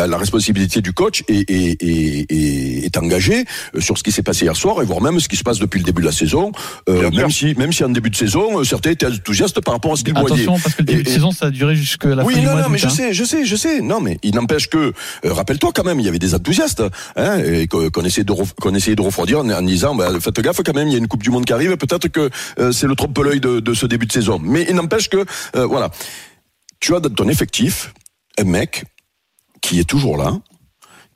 la, 0.00 0.06
la 0.06 0.16
responsabilité 0.18 0.80
du 0.80 0.92
coach 0.92 1.22
est, 1.28 1.48
est, 1.50 1.82
est, 1.82 2.84
est, 2.86 2.96
engagée 2.96 3.44
euh, 3.74 3.80
sur 3.80 3.98
ce 3.98 4.02
qui 4.02 4.12
s'est 4.12 4.22
passé 4.22 4.44
hier 4.44 4.56
soir 4.56 4.80
et 4.82 4.84
voire 4.84 5.00
même 5.00 5.20
ce 5.20 5.28
qui 5.28 5.36
se 5.36 5.42
passe 5.42 5.58
depuis 5.58 5.78
le 5.78 5.84
début 5.84 6.02
de 6.02 6.06
la 6.06 6.12
saison, 6.12 6.52
euh, 6.88 7.10
même 7.10 7.30
si 7.30 7.54
même 7.56 7.72
si 7.72 7.84
en 7.84 7.88
début 7.88 8.10
de 8.10 8.16
saison 8.16 8.60
euh, 8.60 8.64
certains 8.64 8.90
étaient 8.90 9.06
enthousiastes 9.06 9.60
par 9.60 9.74
rapport 9.74 9.92
à 9.92 9.96
ce 9.96 10.04
qu'ils 10.04 10.14
voyaient. 10.14 10.32
Attention, 10.42 10.58
parce 10.58 10.74
que 10.74 10.82
le 10.82 10.86
début 10.86 11.02
de 11.02 11.08
Et- 11.08 11.10
et- 11.10 11.14
saison, 11.14 11.32
ça 11.32 11.46
a 11.46 11.50
duré 11.50 11.74
jusque 11.76 12.04
la 12.04 12.24
oui, 12.24 12.34
fin 12.34 12.40
du 12.40 12.46
non, 12.46 12.52
mois 12.52 12.62
non, 12.62 12.68
mais 12.68 12.78
je 12.78 12.86
hein. 12.86 12.90
sais, 12.90 13.12
je 13.12 13.24
sais, 13.24 13.44
je 13.44 13.56
sais. 13.56 13.80
Non, 13.80 14.00
mais 14.00 14.18
il 14.22 14.34
n'empêche 14.34 14.68
que, 14.68 14.78
euh, 14.78 14.92
rappelle-toi 15.24 15.70
quand 15.74 15.84
même, 15.84 16.00
il 16.00 16.06
y 16.06 16.08
avait 16.08 16.18
des 16.18 16.34
enthousiastes, 16.34 16.82
hein, 17.16 17.38
et 17.38 17.66
qu'on 17.66 18.04
essayait 18.04 18.24
de, 18.24 18.32
qu'on 18.60 18.74
essayait 18.74 18.96
de 18.96 19.02
refroidir 19.02 19.40
en, 19.40 19.50
en 19.50 19.62
disant, 19.62 19.94
bah, 19.94 20.08
faites 20.20 20.40
gaffe 20.40 20.60
quand 20.64 20.74
même, 20.74 20.88
il 20.88 20.92
y 20.92 20.96
a 20.96 20.98
une 20.98 21.08
Coupe 21.08 21.22
du 21.22 21.30
Monde 21.30 21.44
qui 21.44 21.52
arrive, 21.52 21.76
peut-être 21.76 22.08
que 22.08 22.30
euh, 22.58 22.72
c'est 22.72 22.86
le 22.86 22.94
trompe-l'œil 22.94 23.40
de, 23.40 23.60
de 23.60 23.74
ce 23.74 23.86
début 23.86 24.06
de 24.06 24.12
saison. 24.12 24.40
Mais 24.42 24.66
il 24.68 24.74
n'empêche 24.76 25.08
que, 25.08 25.24
euh, 25.56 25.66
voilà, 25.66 25.90
tu 26.80 26.94
as 26.94 27.00
dans 27.00 27.10
ton 27.10 27.28
effectif 27.28 27.92
un 28.38 28.44
mec 28.44 28.84
qui 29.60 29.80
est 29.80 29.84
toujours 29.84 30.16
là, 30.16 30.38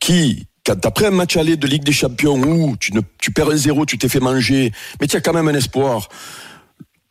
qui, 0.01 0.47
quand 0.67 0.85
après 0.87 1.07
un 1.07 1.11
match 1.11 1.37
aller 1.37 1.57
de 1.57 1.67
Ligue 1.67 1.85
des 1.85 1.93
Champions 1.93 2.37
où 2.43 2.77
tu, 2.79 2.93
ne, 2.95 3.01
tu 3.21 3.31
perds 3.33 3.51
un 3.51 3.57
zéro, 3.57 3.85
tu 3.87 3.99
t'es 3.99 4.09
fait 4.09 4.21
manger, 4.21 4.73
mais 5.01 5.07
tu 5.07 5.17
as 5.17 5.21
quand 5.21 5.33
même 5.33 5.49
un 5.49 5.55
espoir. 5.55 6.09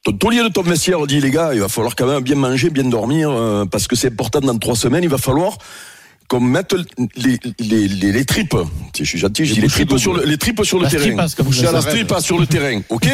Ton 0.04 0.12
taulier 0.14 0.44
de 0.44 0.50
ton 0.50 0.64
vestiaire 0.64 1.06
dit 1.08 1.22
les 1.22 1.32
gars, 1.32 1.52
il 1.54 1.62
va 1.62 1.70
falloir 1.70 1.96
quand 1.96 2.06
même 2.06 2.22
bien 2.24 2.36
manger, 2.36 2.70
bien 2.70 2.84
dormir, 2.84 3.30
euh, 3.32 3.66
parce 3.66 3.88
que 3.88 3.96
c'est 3.96 4.10
important 4.10 4.42
dans 4.42 4.58
trois 4.58 4.76
semaines, 4.76 5.04
il 5.04 5.10
va 5.10 5.18
falloir 5.18 5.58
qu'on 6.28 6.40
mette 6.42 6.74
les, 7.16 7.40
les, 7.60 7.88
les, 7.88 8.12
les 8.12 8.26
tripes. 8.26 8.56
Je 8.98 9.04
suis 9.04 9.18
gentil, 9.18 9.46
je 9.46 9.54
dis 9.54 9.62
les 9.62 9.68
tripes 9.70 9.98
sur 9.98 10.14
le, 10.14 10.24
les 10.26 10.38
tripes 10.38 10.64
sur 10.64 10.80
le 10.80 10.88
terrain. 10.90 11.04
vous 11.44 11.52
la 11.64 11.72
dites. 11.80 11.90
stripasse 11.90 12.26
sur 12.26 12.38
le 12.40 12.48
terrain, 12.48 12.82
ok 12.90 13.08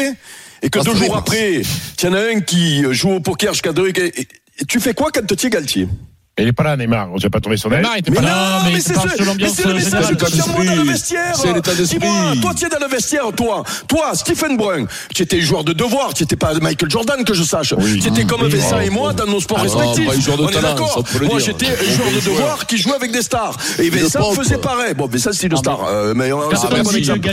Et 0.62 0.68
que 0.70 0.78
La 0.78 0.84
deux 0.84 0.94
jours 0.94 1.16
après, 1.16 1.62
tu 1.96 2.06
en 2.08 2.12
as 2.14 2.20
un 2.34 2.40
qui 2.40 2.82
joue 2.92 3.10
au 3.10 3.20
poker 3.20 3.52
jusqu'à 3.52 3.72
deux, 3.72 3.88
et, 3.88 4.20
et- 4.20 4.28
et 4.62 4.64
tu 4.66 4.78
fais 4.80 4.92
quoi 4.94 5.10
quand 5.12 5.24
tu 5.34 5.46
es 5.46 5.50
Galtier? 5.50 5.88
Il 6.38 6.46
est 6.48 6.52
pas 6.52 6.62
là, 6.62 6.76
Neymar. 6.76 7.08
On 7.12 7.16
ne 7.16 7.28
pas 7.28 7.40
trouvé 7.40 7.58
son 7.58 7.68
Neymar. 7.68 7.92
Il 7.96 7.98
était 8.00 8.10
mais 8.12 8.16
pas 8.16 8.22
non, 8.22 8.28
là. 8.28 8.62
mais, 8.72 8.80
c'est 8.80 8.94
ce- 8.94 9.00
mais 9.38 9.48
c'est 9.48 9.66
le 9.66 9.74
message 9.74 10.16
que 10.16 10.24
tu 10.24 10.40
envoies 10.40 10.64
dans 10.64 10.74
le 10.76 10.82
vestiaire. 10.90 11.34
C'est 11.36 11.52
l'état 11.52 11.74
d'esprit. 11.74 11.98
Dis-moi, 11.98 12.32
toi, 12.40 12.52
tu 12.56 12.64
es 12.64 12.68
dans 12.70 12.78
le 12.78 12.86
vestiaire, 12.88 13.24
toi. 13.36 13.62
Toi, 13.88 14.12
Stephen 14.14 14.56
Brun, 14.56 14.86
tu 15.14 15.22
étais 15.22 15.40
joueur 15.42 15.64
de 15.64 15.74
devoir, 15.74 16.14
tu 16.14 16.22
n'étais 16.22 16.36
pas 16.36 16.54
Michael 16.54 16.90
Jordan, 16.90 17.24
que 17.24 17.34
je 17.34 17.42
sache. 17.42 17.74
Tu 18.00 18.08
étais 18.08 18.24
comme 18.24 18.42
Oui. 18.42 18.48
Vincent 18.50 18.76
Ah, 18.78 18.84
et 18.84 18.90
moi 18.90 19.12
dans 19.12 19.26
nos 19.26 19.40
sports 19.40 19.58
Ah, 19.60 19.64
respectifs. 19.64 20.06
pas 20.06 20.14
un 20.14 20.20
joueur 20.20 20.36
de 20.38 20.42
On 20.44 20.48
est 20.48 20.62
d'accord. 20.62 21.04
Moi, 21.24 21.38
j'étais 21.40 21.66
joueur 21.66 22.10
de 22.14 22.20
devoir 22.24 22.66
qui 22.66 22.78
jouait 22.78 22.94
avec 22.94 23.12
des 23.12 23.22
stars. 23.22 23.56
Et 23.78 23.90
Vincent 23.90 24.32
faisait 24.32 24.58
pareil. 24.58 24.94
Bon, 24.94 25.08
Vincent, 25.08 25.30
c'est 25.34 25.48
une 25.48 25.56
star. 25.58 25.84
euh, 25.84 26.14
mais 26.16 26.32
on- 26.32 26.48
Personne 26.48 26.70
c'est 26.70 26.76
pas 26.76 26.82
bon 26.84 26.96
exemple. 26.96 27.28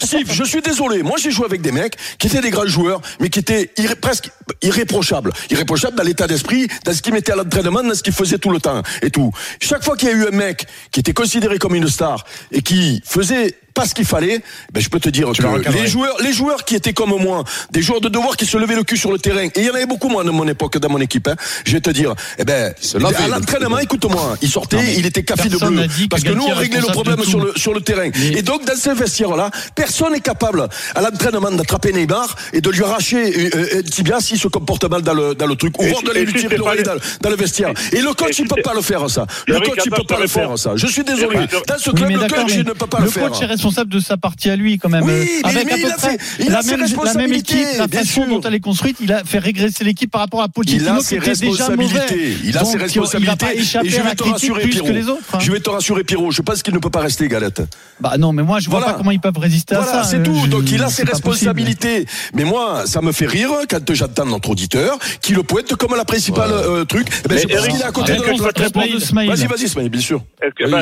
Steve, 0.00 0.26
pas 0.26 0.32
je 0.32 0.44
suis 0.44 0.62
désolé. 0.62 1.02
Moi, 1.02 1.16
j'ai 1.22 1.30
joué 1.32 1.44
avec 1.44 1.60
des 1.60 1.72
mecs 1.72 1.96
qui 2.18 2.28
étaient 2.28 2.40
des 2.40 2.50
grands 2.50 2.66
joueurs, 2.66 3.00
mais 3.20 3.28
qui 3.28 3.40
étaient 3.40 3.70
presque 4.00 4.30
irréprochables. 4.62 5.32
Irréprochables 5.50 5.96
dans 5.96 6.02
l'état 6.04 6.26
d'esprit, 6.26 6.35
dans 6.42 6.92
ce 6.92 7.02
qu'ils 7.02 7.12
mettaient 7.12 7.32
à 7.32 7.36
l'entraînement, 7.36 7.82
dans 7.82 7.94
ce 7.94 8.02
qu'ils 8.02 8.12
faisaient 8.12 8.38
tout 8.38 8.50
le 8.50 8.60
temps 8.60 8.82
et 9.02 9.10
tout. 9.10 9.32
Chaque 9.60 9.84
fois 9.84 9.96
qu'il 9.96 10.08
y 10.08 10.12
a 10.12 10.14
eu 10.14 10.26
un 10.28 10.30
mec 10.30 10.66
qui 10.90 11.00
était 11.00 11.12
considéré 11.12 11.58
comme 11.58 11.74
une 11.74 11.88
star 11.88 12.24
et 12.52 12.62
qui 12.62 13.02
faisait 13.04 13.56
pas 13.76 13.86
ce 13.86 13.94
qu'il 13.94 14.06
fallait, 14.06 14.40
ben 14.72 14.82
je 14.82 14.88
peux 14.88 14.98
te 14.98 15.10
dire 15.10 15.30
Tu 15.32 15.42
que 15.42 15.72
les 15.72 15.86
joueurs, 15.86 16.16
les 16.22 16.32
joueurs 16.32 16.64
qui 16.64 16.74
étaient 16.74 16.94
comme 16.94 17.10
moi, 17.20 17.44
des 17.70 17.82
joueurs 17.82 18.00
de 18.00 18.08
devoir 18.08 18.36
qui 18.36 18.46
se 18.46 18.56
levaient 18.56 18.74
le 18.74 18.84
cul 18.84 18.96
sur 18.96 19.12
le 19.12 19.18
terrain, 19.18 19.44
et 19.44 19.52
il 19.54 19.64
y 19.64 19.70
en 19.70 19.74
avait 19.74 19.86
beaucoup 19.86 20.08
moi 20.08 20.24
de 20.24 20.30
mon 20.30 20.48
époque 20.48 20.78
dans 20.78 20.88
mon 20.88 21.00
équipe. 21.00 21.28
Hein, 21.28 21.36
je 21.66 21.72
vais 21.72 21.80
te 21.82 21.90
dire, 21.90 22.14
eh 22.38 22.44
ben 22.44 22.72
à 22.72 22.98
le 22.98 23.30
l'entraînement, 23.30 23.78
écoute-moi, 23.78 24.36
il 24.40 24.48
sortait, 24.48 24.76
Non, 24.78 24.82
il 24.96 25.04
était 25.04 25.22
café 25.22 25.50
de 25.50 25.58
bleu, 25.58 25.86
que 25.86 26.08
parce 26.08 26.22
que 26.22 26.32
nous 26.32 26.44
on 26.44 26.54
réglait 26.54 26.80
le 26.80 26.86
problème 26.86 27.22
sur 27.22 27.38
le 27.38 27.52
sur 27.56 27.74
le 27.74 27.82
terrain. 27.82 28.08
Mais- 28.14 28.38
Et 28.38 28.42
donc 28.42 28.64
dans 28.64 28.76
ce 28.76 28.90
vestiaire-là, 28.90 29.50
personne 29.74 30.12
n'est 30.12 30.20
capable 30.20 30.66
à 30.94 31.00
l'entraînement 31.02 31.50
d'attraper 31.50 31.92
Neymar 31.92 32.34
et 32.54 32.62
de 32.62 32.70
lui 32.70 32.82
arracher 32.82 33.22
euh, 33.26 33.50
euh, 33.54 33.78
un 33.80 33.82
tibia 33.82 34.20
s'il 34.20 34.38
se 34.38 34.48
comporte 34.48 34.84
mal 34.88 35.02
dans 35.02 35.14
le 35.14 35.34
dans 35.34 35.46
le 35.46 35.56
truc, 35.56 35.78
ou 35.78 35.84
de 35.84 36.18
lui 36.18 36.32
tirer 36.32 36.56
l'oreille 36.56 36.82
dans, 37.20 37.30
le 37.30 37.36
vestiaire. 37.36 37.74
Et 37.92 38.00
le 38.00 38.14
coach 38.14 38.38
il 38.38 38.48
peut 38.48 38.62
pas 38.62 38.74
le 38.74 38.80
faire 38.80 39.08
ça. 39.10 39.26
Le 39.46 39.60
coach 39.60 39.80
il 39.84 39.90
peut 39.90 40.08
pas 40.08 40.18
le 40.18 40.26
faire 40.26 40.58
ça. 40.58 40.72
Je 40.76 40.86
suis 40.86 41.04
désolé. 41.04 41.46
Dans 41.68 41.78
ce 41.78 41.90
club, 41.90 42.10
le 42.10 42.28
coach 42.28 42.52
il 42.54 42.64
ne 42.64 42.72
peut 42.72 42.86
pas 42.86 43.00
le 43.00 43.10
faire. 43.10 43.30
Responsable 43.66 43.90
de 43.90 44.00
sa 44.00 44.16
partie 44.16 44.50
à 44.50 44.56
lui 44.56 44.78
quand 44.78 44.88
même. 44.88 45.04
Oui, 45.04 45.12
mais- 45.42 45.48
avec 45.50 45.66
mais 45.66 45.72
à 45.72 45.76
il 45.76 45.82
peu 45.84 45.90
a 45.90 45.94
près 45.96 46.18
fait- 46.18 46.18
il 46.40 46.46
la 46.50 46.62
même, 46.62 46.70
la 46.70 46.76
même 46.76 46.80
responsabilités, 46.86 47.60
équipe, 47.62 47.78
la 47.78 47.88
façon 47.88 48.04
sûr. 48.04 48.26
dont 48.28 48.40
elle 48.40 48.54
est 48.54 48.60
construite, 48.60 48.96
il 49.00 49.12
a 49.12 49.24
fait 49.24 49.38
régresser 49.38 49.84
l'équipe 49.84 50.10
par 50.10 50.20
rapport 50.20 50.40
à 50.42 50.46
Il 50.46 50.52
Pochettino 50.52 50.90
a 50.92 50.98
qui 50.98 51.04
ses 51.04 51.16
était 51.16 51.30
déjà 51.32 51.68
mauvais. 51.70 51.84
responsabilités. 51.84 52.36
Il 52.44 52.56
a 52.56 52.60
Donc, 52.60 52.68
ses 52.68 52.72
Il 52.74 52.78
va 52.78 52.84
responsabilités. 52.84 53.46
pas 53.46 53.54
Et 53.54 53.62
je 53.90 54.00
vais 54.02 54.14
te 54.14 54.22
rassurer, 54.24 54.66
Pierrot. 54.68 54.86
que 54.86 54.92
les 54.92 55.08
autres. 55.08 55.22
hein. 55.34 55.38
Je 55.40 55.52
vais 55.52 55.60
te 55.60 55.70
rassurer, 55.70 56.04
Pierrot. 56.04 56.30
Je 56.30 56.42
pense 56.42 56.62
qu'il 56.62 56.74
ne 56.74 56.78
peut 56.78 56.90
pas 56.90 57.00
rester, 57.00 57.28
Galette. 57.28 57.62
Bah 58.00 58.16
non, 58.18 58.32
mais 58.32 58.42
moi 58.42 58.60
je 58.60 58.68
vois 58.70 58.78
Voilà. 58.78 58.92
pas 58.92 58.98
comment 58.98 59.10
ils 59.10 59.20
peuvent 59.20 59.38
résister 59.38 59.74
à 59.74 59.80
Voilà, 59.80 60.02
ça. 60.04 60.10
c'est 60.10 60.18
Euh, 60.18 60.22
tout. 60.24 60.34
je- 60.44 60.48
Donc 60.48 60.70
il 60.70 60.82
a 60.82 60.88
ses 60.88 61.04
responsabilités. 61.04 62.06
Mais 62.34 62.44
moi, 62.44 62.86
ça 62.86 63.00
me 63.02 63.12
fait 63.12 63.26
rire 63.26 63.50
quand 63.68 63.94
j'entends 63.94 64.26
notre 64.26 64.50
auditeur 64.50 64.98
qui 65.20 65.32
le 65.34 65.42
pointe 65.42 65.74
comme 65.76 65.96
la 65.96 66.04
principale 66.04 66.50
euh, 66.52 66.84
truc. 66.84 67.08
Eh 67.24 67.28
ben, 67.28 67.38
qu'il 67.38 67.50
est 67.50 67.82
à 67.82 67.90
côté 67.92 68.12
de 68.12 68.18
je 68.18 68.22
notre 68.30 68.38
dois 68.38 68.52
te 68.52 68.62
répondre, 68.62 68.86
Vas-y, 69.26 69.46
vas-y, 69.46 69.64
Ismaïl, 69.64 69.88
bien 69.90 70.00
sûr. 70.00 70.22
Bah, 70.40 70.46
moi, 70.70 70.80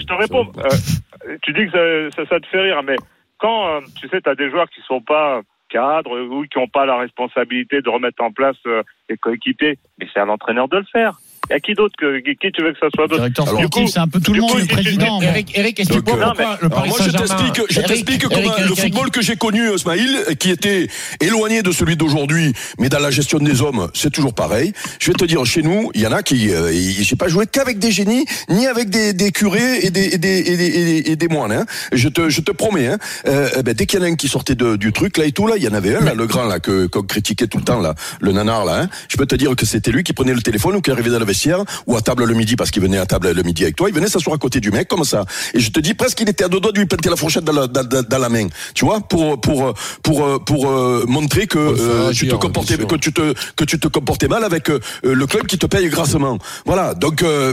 je 0.00 0.06
te 0.06 0.12
réponds. 0.12 0.46
Euh, 0.58 1.36
tu 1.42 1.52
dis 1.52 1.66
que 1.70 2.10
ça, 2.16 2.22
ça, 2.26 2.40
te 2.40 2.46
fait 2.46 2.60
rire, 2.60 2.82
mais 2.82 2.96
quand, 3.38 3.68
euh, 3.68 3.80
tu 4.00 4.08
sais, 4.08 4.20
tu 4.20 4.28
as 4.28 4.34
des 4.34 4.50
joueurs 4.50 4.68
qui 4.70 4.80
sont 4.82 5.00
pas 5.00 5.42
cadres 5.68 6.18
ou 6.20 6.44
qui 6.46 6.58
n'ont 6.58 6.68
pas 6.68 6.86
la 6.86 6.96
responsabilité 6.96 7.82
de 7.82 7.88
remettre 7.88 8.22
en 8.22 8.30
place 8.30 8.56
euh, 8.66 8.82
les 9.08 9.16
coéquipiers, 9.16 9.78
mais 9.98 10.06
c'est 10.12 10.20
à 10.20 10.24
l'entraîneur 10.24 10.68
de 10.68 10.78
le 10.78 10.84
faire. 10.84 11.18
Il 11.50 11.52
y 11.52 11.56
a 11.56 11.60
qui 11.60 11.74
d'autre 11.74 11.94
que 11.98 12.18
qui 12.20 12.50
tu 12.52 12.62
veux 12.62 12.72
que 12.72 12.78
ça 12.80 12.86
soit 12.94 13.06
d'autre 13.06 13.16
Directeur 13.28 13.48
sportif, 13.48 13.88
c'est 13.90 13.98
un 14.00 14.08
peu 14.08 14.20
tout 14.20 14.32
le 14.32 14.40
monde, 14.40 14.50
coup, 14.52 14.58
le 14.58 14.66
président. 14.66 15.20
Eric, 15.22 15.52
Eric, 15.56 15.80
explique-moi 15.80 16.16
Donc, 16.16 16.22
euh, 16.24 16.26
pourquoi 16.34 16.58
le 16.62 16.68
Paris 16.68 16.88
moi, 16.88 16.98
je 17.00 17.04
Saint-Germain. 17.10 17.26
t'explique, 17.26 17.66
je 17.70 17.80
t'explique 17.80 18.22
le 18.24 18.74
football 18.74 19.10
que 19.10 19.22
j'ai 19.22 19.36
connu, 19.36 19.72
Ismaïl, 19.74 20.24
qui 20.38 20.50
était 20.50 20.88
éloigné 21.20 21.62
de 21.62 21.70
celui 21.72 21.96
d'aujourd'hui, 21.96 22.52
mais 22.78 22.88
dans 22.88 22.98
la 22.98 23.10
gestion 23.10 23.38
des 23.38 23.60
hommes, 23.62 23.88
c'est 23.94 24.10
toujours 24.10 24.34
pareil. 24.34 24.72
Je 25.00 25.10
vais 25.10 25.14
te 25.16 25.24
dire, 25.24 25.44
chez 25.44 25.62
nous, 25.62 25.90
il 25.94 26.00
y 26.00 26.06
en 26.06 26.12
a 26.12 26.22
qui, 26.22 26.50
euh, 26.50 26.72
j'ai 26.72 27.16
pas 27.16 27.28
joué 27.28 27.46
qu'avec 27.46 27.78
des 27.78 27.90
génies, 27.90 28.24
ni 28.48 28.66
avec 28.66 28.88
des, 28.90 29.12
des 29.12 29.30
curés 29.30 29.78
et 29.82 29.90
des, 29.90 30.14
et 30.14 30.18
des, 30.18 30.38
et 30.38 30.56
des, 30.56 31.10
et 31.12 31.16
des- 31.16 31.28
moines. 31.28 31.52
Hein. 31.52 31.64
Je 31.92 32.08
te, 32.08 32.28
je 32.28 32.40
te 32.40 32.52
promets. 32.52 32.86
Hein. 32.88 32.98
Euh, 33.26 33.62
ben, 33.62 33.74
dès 33.74 33.86
qu'il 33.86 33.98
y 33.98 34.02
en 34.02 34.06
a 34.06 34.08
un 34.08 34.14
qui 34.16 34.28
sortait 34.28 34.54
de- 34.54 34.76
du 34.76 34.92
truc 34.92 35.16
là 35.18 35.24
et 35.24 35.32
tout 35.32 35.46
là, 35.46 35.54
il 35.56 35.62
y 35.62 35.68
en 35.68 35.74
avait 35.74 35.94
un 35.96 36.00
là, 36.00 36.14
le 36.14 36.26
grand 36.26 36.44
là 36.44 36.60
que 36.60 36.86
qu'on 36.86 37.02
critiquait 37.02 37.46
tout 37.46 37.58
le 37.58 37.64
temps 37.64 37.80
là, 37.80 37.94
le 38.20 38.32
nanar 38.32 38.64
là. 38.64 38.82
Hein. 38.82 38.88
Je 39.08 39.16
peux 39.16 39.26
te 39.26 39.34
dire 39.34 39.54
que 39.56 39.64
c'était 39.66 39.90
lui 39.90 40.02
qui 40.04 40.12
prenait 40.12 40.34
le 40.34 40.42
téléphone 40.42 40.76
ou 40.76 40.80
qui 40.80 40.90
arrivait 40.90 41.10
dans 41.10 41.18
le 41.18 41.24
vestiaire 41.34 41.64
ou 41.86 41.96
à 41.96 42.00
table 42.00 42.24
le 42.24 42.34
midi 42.34 42.54
parce 42.56 42.70
qu'il 42.70 42.82
venait 42.82 42.98
à 42.98 43.06
table 43.06 43.30
le 43.32 43.42
midi 43.42 43.62
avec 43.64 43.76
toi, 43.76 43.88
il 43.88 43.94
venait 43.94 44.08
s'asseoir 44.08 44.34
à 44.36 44.38
côté 44.38 44.60
du 44.60 44.70
mec 44.70 44.86
comme 44.88 45.04
ça. 45.04 45.24
Et 45.54 45.60
je 45.60 45.70
te 45.70 45.80
dis 45.80 45.94
presque 45.94 46.18
qu'il 46.18 46.28
était 46.28 46.44
à 46.44 46.48
deux 46.48 46.60
doigts 46.60 46.72
de 46.72 46.78
lui 46.78 46.86
planter 46.86 47.10
la 47.10 47.16
fourchette 47.16 47.44
dans 47.44 47.52
la, 47.52 47.66
dans, 47.66 47.82
dans- 47.84 48.18
la 48.24 48.28
main. 48.28 48.46
Tu 48.74 48.84
vois, 48.84 49.00
pour 49.00 49.40
pour 49.40 49.74
pour 50.02 50.24
euh, 50.24 50.38
pour 50.38 50.68
euh, 50.70 51.04
montrer 51.06 51.46
que 51.46 51.58
euh, 51.58 52.12
tu 52.12 52.26
te 52.28 52.34
comportais 52.36 52.76
que 52.86 52.94
tu 52.96 53.12
te 53.12 53.34
que 53.56 53.64
tu 53.64 53.78
te 53.78 53.88
comportais 53.88 54.28
mal 54.28 54.44
avec 54.44 54.70
euh, 54.70 54.78
le 55.02 55.26
club 55.26 55.46
qui 55.46 55.58
te 55.58 55.66
paye 55.66 55.88
grassement. 55.88 56.38
Voilà. 56.64 56.94
Donc, 56.94 57.22
euh, 57.22 57.52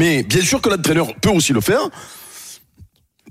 mais 0.00 0.22
bien 0.24 0.42
sûr 0.42 0.60
que 0.60 0.68
l'entraîneur 0.68 1.08
peut 1.22 1.30
aussi 1.30 1.52
le 1.52 1.60
faire. 1.60 1.82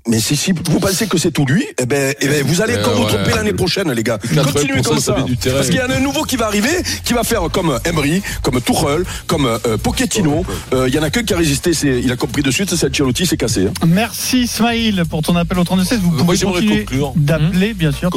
Mais 0.08 0.20
si, 0.20 0.52
vous 0.52 0.80
pensez 0.80 1.06
que 1.06 1.18
c'est 1.18 1.32
tout 1.32 1.46
lui, 1.46 1.64
eh, 1.78 1.86
ben, 1.86 2.14
eh 2.20 2.28
ben, 2.28 2.44
vous 2.46 2.62
allez 2.62 2.78
encore 2.78 2.96
vous 2.96 3.06
tromper 3.06 3.36
l'année 3.36 3.54
prochaine, 3.54 3.92
les 3.92 4.04
gars. 4.04 4.18
Continuez 4.18 4.82
comme 4.82 5.00
ça. 5.00 5.16
Parce 5.16 5.68
qu'il 5.68 5.76
y 5.76 5.82
en 5.82 5.90
a 5.90 5.96
un 5.96 6.00
nouveau 6.00 6.24
qui 6.24 6.38
va 6.38 6.48
arriver, 6.48 6.84
qui 7.04 7.14
va 7.14 7.24
faire 7.24 7.44
comme 7.52 7.80
Emery, 7.86 8.24
comme 8.42 8.60
Tourelle, 8.62 9.04
comme 9.28 9.46
euh, 9.46 9.78
Pochettino. 9.78 10.44
Euh, 10.74 10.88
il 10.90 10.96
euh, 10.96 10.98
y 10.98 11.00
en 11.00 11.04
a 11.04 11.12
qu'un 11.12 11.24
qui 11.24 11.34
a 11.34 11.38
résisté, 11.38 11.72
il 11.84 12.12
a 12.12 12.16
compris 12.16 12.42
de 12.42 12.50
suite, 12.50 12.74
c'est 12.76 12.88
Ancelotti, 12.88 13.28
c'est 13.28 13.38
cassé. 13.38 13.68
Hein. 13.68 13.74
Merci 13.88 14.48
Smaïl 14.48 15.04
pour 15.08 15.22
ton 15.22 15.36
appel 15.36 15.60
au 15.60 15.64
36. 15.64 15.98
Vous 15.98 16.12
pouvez 16.12 16.24
Moi, 16.24 16.54
continuer 16.54 16.86
d'appeler, 17.16 17.74
bien 17.76 17.92
sûr, 17.92 18.10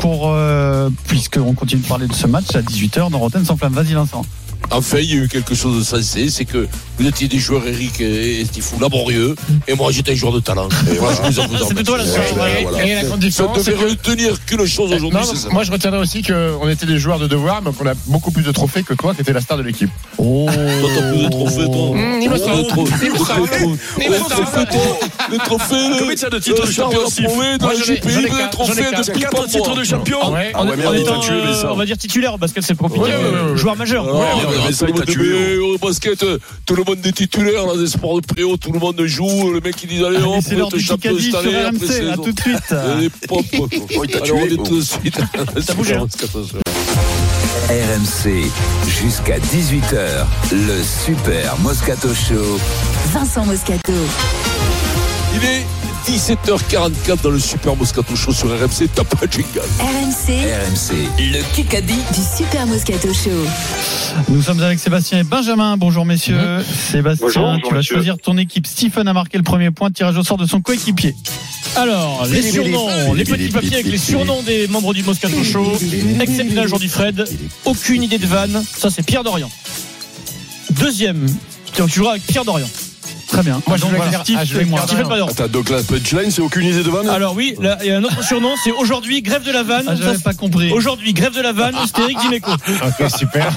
pour, 0.00 0.30
euh, 0.32 0.88
puisqu'on 1.06 1.52
continue 1.52 1.82
de 1.82 1.86
parler 1.86 2.06
de 2.06 2.14
ce 2.14 2.26
match 2.26 2.54
à 2.54 2.62
18h 2.62 3.10
dans 3.10 3.18
Rotten 3.18 3.44
sans 3.44 3.56
flamme. 3.56 3.74
Vas-y 3.74 3.92
Vincent. 3.92 4.24
Enfin, 4.70 4.98
il 4.98 5.14
y 5.14 5.18
a 5.18 5.24
eu 5.24 5.28
quelque 5.28 5.54
chose 5.54 5.78
de 5.78 5.84
sensé, 5.84 6.30
c'est 6.30 6.44
que 6.44 6.68
vous 6.98 7.06
étiez 7.06 7.28
des 7.28 7.38
joueurs, 7.38 7.66
Eric 7.66 8.00
et 8.00 8.44
Stifou, 8.44 8.78
laborieux, 8.78 9.34
et 9.66 9.74
moi 9.74 9.90
j'étais 9.90 10.12
un 10.12 10.14
joueur 10.14 10.32
de 10.32 10.40
talent. 10.40 10.68
Et 10.90 10.94
voilà, 10.94 11.16
je 11.16 11.30
vous 11.30 11.40
en 11.40 11.44
ah, 11.54 11.58
C'est 11.66 11.74
plutôt 11.74 11.96
la 11.96 12.04
voilà. 12.04 13.16
différence. 13.16 13.58
Ne 13.58 13.72
devais 13.72 13.90
retenir 13.90 14.44
qu'une 14.44 14.66
chose 14.66 14.92
aujourd'hui. 14.92 15.20
Moi, 15.50 15.64
je 15.64 15.72
retiendrai 15.72 16.00
aussi 16.00 16.22
qu'on 16.22 16.68
était 16.68 16.86
des 16.86 16.98
joueurs 16.98 17.18
de 17.18 17.26
devoir, 17.26 17.62
mais 17.62 17.72
qu'on 17.72 17.86
a 17.86 17.94
beaucoup 18.06 18.30
plus 18.30 18.42
de 18.42 18.52
trophées 18.52 18.82
que 18.82 18.94
toi, 18.94 19.14
qui 19.14 19.22
étais 19.22 19.32
la 19.32 19.40
star 19.40 19.56
de 19.58 19.62
l'équipe. 19.62 19.90
Oh 20.18 20.46
Toi, 20.52 20.90
t'as 20.94 21.12
plus 21.12 21.22
de 21.22 21.28
trophées, 21.28 21.64
toi. 21.64 21.90
Mmh, 21.94 22.22
il 22.22 22.30
me 22.30 22.36
semble. 22.36 22.50
Le 25.30 25.34
euh, 25.34 25.38
trophée. 25.44 25.76
Combien 25.98 26.14
de 26.14 26.38
titres 26.38 26.66
de 26.66 26.72
champion 26.72 27.00
Moi, 27.60 27.72
j'ai 27.84 27.94
le 27.94 28.50
trophée 28.50 28.82
de 28.82 29.18
4 29.20 29.46
titres 29.46 29.74
de 29.74 29.84
champion. 29.84 30.18
On 30.54 31.76
va 31.76 31.86
dire 31.86 31.98
titulaire, 31.98 32.38
parce 32.38 32.52
que 32.52 32.60
c'est 32.60 32.74
profité. 32.74 33.10
Joueur 33.56 33.76
majeur 33.76 34.06
au 35.60 35.78
basket, 35.78 36.24
tout 36.66 36.74
le 36.74 36.84
monde 36.84 37.04
est 37.04 37.12
titulaire, 37.12 37.66
là, 37.66 37.76
des 37.76 37.86
sports 37.86 38.20
de 38.20 38.26
préau, 38.26 38.56
tout 38.56 38.72
le 38.72 38.78
monde 38.78 39.00
joue. 39.04 39.50
Le 39.52 39.60
mec, 39.60 39.76
il 39.82 39.88
dit, 39.88 40.04
allez, 40.04 40.16
allez 40.16 40.24
hop, 40.24 40.44
on 40.64 40.68
te 40.68 40.78
chape 40.78 41.06
installé. 41.06 41.56
RMC, 41.56 42.10
à 42.12 42.16
tout 42.16 42.32
de 42.32 42.40
suite. 42.40 42.70
Allez, 42.72 43.10
pop, 43.28 43.44
Allez, 43.52 44.32
on 44.32 44.44
est 44.44 44.68
tout 44.68 44.78
de 44.78 44.84
suite. 44.84 45.18
Ça 45.60 45.74
bouge, 45.74 45.92
hein. 45.92 46.06
RMC 47.68 48.50
jusqu'à 48.88 49.38
18h, 49.38 50.26
le 50.52 50.82
Super 51.04 51.56
Moscato 51.60 52.08
Show. 52.08 52.58
Vincent 53.12 53.44
Moscato. 53.46 53.92
Il 55.34 55.44
est 55.44 55.66
17h44 56.06 57.22
dans 57.22 57.30
le 57.30 57.38
Super 57.38 57.76
Moscato 57.76 58.16
Show 58.16 58.32
sur 58.32 58.48
RMC. 58.48 58.88
Top 58.94 59.14
jingle. 59.30 59.60
RMC. 59.78 60.30
RMC. 60.30 61.08
Le 61.18 61.54
Kikadi 61.54 61.94
du 61.94 62.36
Super 62.36 62.66
Moscato 62.66 63.12
Show. 63.12 63.30
Nous 64.28 64.42
sommes 64.42 64.62
avec 64.62 64.78
Sébastien 64.78 65.20
et 65.20 65.24
Benjamin. 65.24 65.76
Bonjour 65.76 66.06
messieurs. 66.06 66.36
Mmh. 66.36 66.64
Sébastien, 66.90 67.58
tu 67.66 67.74
vas 67.74 67.82
choisir 67.82 68.16
ton 68.18 68.38
équipe. 68.38 68.66
Stephen 68.66 69.06
a 69.08 69.12
marqué 69.12 69.36
le 69.36 69.44
premier 69.44 69.70
point. 69.70 69.90
Tirage 69.90 70.16
au 70.16 70.24
sort 70.24 70.38
de 70.38 70.46
son 70.46 70.60
coéquipier. 70.60 71.14
Alors, 71.76 72.26
les 72.26 72.42
surnoms, 72.50 73.14
les 73.14 73.24
petits 73.24 73.50
papiers 73.50 73.74
avec 73.74 73.86
les 73.86 73.98
surnoms 73.98 74.42
des 74.42 74.68
membres 74.68 74.94
du 74.94 75.02
Moscato 75.02 75.44
Show. 75.44 75.72
Exceptionnel 76.20 76.64
aujourd'hui 76.64 76.88
Fred. 76.88 77.28
Aucune 77.64 78.02
idée 78.02 78.18
de 78.18 78.26
vanne. 78.26 78.62
Ça, 78.76 78.90
c'est 78.90 79.04
Pierre 79.04 79.22
Dorian. 79.22 79.50
Deuxième, 80.70 81.26
tu 81.74 81.88
joueras 81.88 82.12
avec 82.12 82.26
Pierre 82.26 82.44
Dorian. 82.44 82.68
Très 83.30 83.42
bien. 83.42 83.62
Moi, 83.66 83.78
donc, 83.78 83.90
je 83.90 83.96
voilà. 83.96 84.10
Ah, 84.14 84.20
Steve, 84.22 84.36
ah, 84.40 84.44
je 84.44 84.56
vais 84.56 84.64
moi. 84.64 84.80
T'as 85.36 85.48
deux 85.48 85.62
classes 85.62 85.84
punchline, 85.84 86.30
c'est 86.30 86.42
aucune 86.42 86.66
idée 86.66 86.82
de 86.82 86.90
vanne 86.90 87.08
hein 87.08 87.12
Alors 87.12 87.34
oui, 87.34 87.54
il 87.58 87.86
y 87.86 87.90
a 87.90 87.96
un 87.96 88.04
autre 88.04 88.24
surnom, 88.24 88.54
c'est 88.62 88.72
aujourd'hui 88.72 89.22
grève 89.22 89.44
de 89.44 89.52
la 89.52 89.62
vanne. 89.62 89.86
Ah, 89.88 89.94
J'avais 89.94 90.18
pas 90.18 90.34
compris. 90.34 90.72
Aujourd'hui 90.72 91.12
grève 91.12 91.34
de 91.34 91.40
la 91.40 91.52
vanne, 91.52 91.76
c'est 91.94 92.02
Eric 92.02 92.18
ah, 92.46 92.88
Ok, 92.88 93.10
super. 93.16 93.52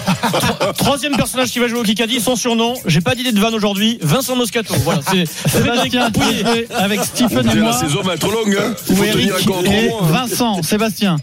Troisième 0.77 1.15
personnage 1.15 1.49
qui 1.51 1.59
va 1.59 1.67
jouer 1.67 1.79
au 1.79 1.83
Kikadi, 1.83 2.19
son 2.19 2.35
surnom, 2.35 2.75
j'ai 2.85 3.01
pas 3.01 3.15
d'idée 3.15 3.31
de 3.31 3.39
vanne 3.39 3.55
aujourd'hui, 3.55 3.97
Vincent 4.01 4.35
Moscato. 4.35 4.75
Voilà, 4.83 5.01
c'est 5.11 5.23
avec 6.75 7.03
Stephen 7.03 7.49
et 7.49 7.55
moi. 7.55 7.71
La 7.71 7.73
saison 7.73 8.01
va 8.01 8.13
être 8.13 8.31
longue, 8.31 8.57
hein. 8.59 8.75
hein. 8.89 10.05
Vincent, 10.09 10.61
Sébastien. 10.61 11.17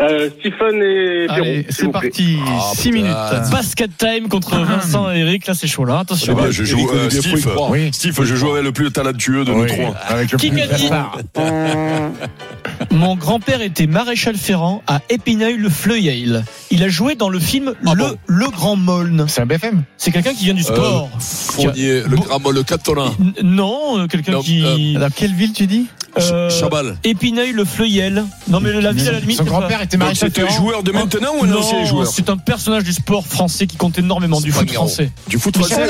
Euh, 0.00 0.30
Stephen 0.38 0.82
et 0.82 1.26
Pierrot. 1.26 1.44
Allez, 1.44 1.66
c'est 1.70 1.88
parti. 1.88 2.38
Ah, 2.46 2.72
6 2.74 2.92
minutes. 2.92 3.12
Basket 3.50 3.96
time 3.96 4.28
contre 4.28 4.54
ah. 4.54 4.64
Vincent 4.64 5.12
et 5.12 5.20
Eric. 5.20 5.46
Là, 5.46 5.54
c'est 5.54 5.66
chaud, 5.66 5.84
là. 5.84 6.00
Attention. 6.00 6.34
Bah, 6.34 6.50
je 6.50 6.64
joue, 6.64 6.90
euh, 6.92 7.10
Steve. 7.10 7.46
Steve, 7.92 8.24
je 8.24 8.34
joue 8.34 8.50
avec 8.50 8.64
le 8.64 8.72
plus 8.72 8.90
talentueux 8.90 9.44
de 9.44 9.52
oui. 9.52 9.62
nous 9.62 9.66
trois. 9.66 9.94
Avec 10.08 10.32
le 10.32 10.38
Qui 10.38 10.50
plus 10.50 10.62
dit 10.76 10.90
Mon 12.90 13.16
grand-père 13.16 13.62
était 13.62 13.86
maréchal 13.86 14.36
ferrant 14.36 14.82
à 14.86 15.00
Épineuil-le-Fleuil. 15.08 16.42
Il 16.70 16.82
a 16.82 16.88
joué 16.88 17.14
dans 17.14 17.28
le 17.28 17.38
film 17.38 17.74
ah 17.86 17.94
Le, 17.94 18.16
le 18.26 18.48
Grand 18.50 18.76
Molne. 18.76 19.26
C'est 19.28 19.42
un 19.42 19.46
BFM 19.46 19.84
C'est 19.96 20.10
quelqu'un 20.10 20.34
qui 20.34 20.44
vient 20.44 20.54
du 20.54 20.62
euh, 20.62 20.74
sport. 20.74 21.10
Fournier, 21.20 22.02
le 22.08 22.16
Grand 22.16 22.40
Molne, 22.40 22.56
le 22.56 22.62
Catonin. 22.62 23.12
Non, 23.42 24.06
quelqu'un 24.08 24.40
qui. 24.40 24.94
Dans 24.94 25.10
quelle 25.10 25.34
ville 25.34 25.52
tu 25.52 25.66
dis? 25.66 25.86
Euh, 26.18 26.50
Chabal. 26.50 26.96
Épineuil 27.04 27.52
le 27.52 27.64
Fleuiel. 27.64 28.24
Non 28.48 28.60
mais 28.60 28.72
la 28.80 28.92
ville 28.92 29.08
à 29.08 29.12
la 29.12 29.20
limite. 29.20 29.38
Son 29.38 29.44
grand-père 29.44 29.82
était 29.82 29.96
marié 29.96 30.14
C'est 30.14 30.38
un 30.38 30.48
joueur 30.48 30.82
de 30.82 30.92
maintenant 30.92 31.32
ou 31.40 31.46
non, 31.46 31.62
c'est 31.62 31.86
joueur 31.86 32.06
C'est 32.06 32.30
un 32.30 32.36
personnage 32.36 32.84
du 32.84 32.92
sport 32.92 33.26
français 33.26 33.66
qui 33.66 33.76
compte 33.76 33.98
énormément 33.98 34.40
du 34.40 34.52
foot 34.52 34.70
français. 34.70 35.10
Du 35.28 35.38
foot 35.38 35.56
français. 35.56 35.86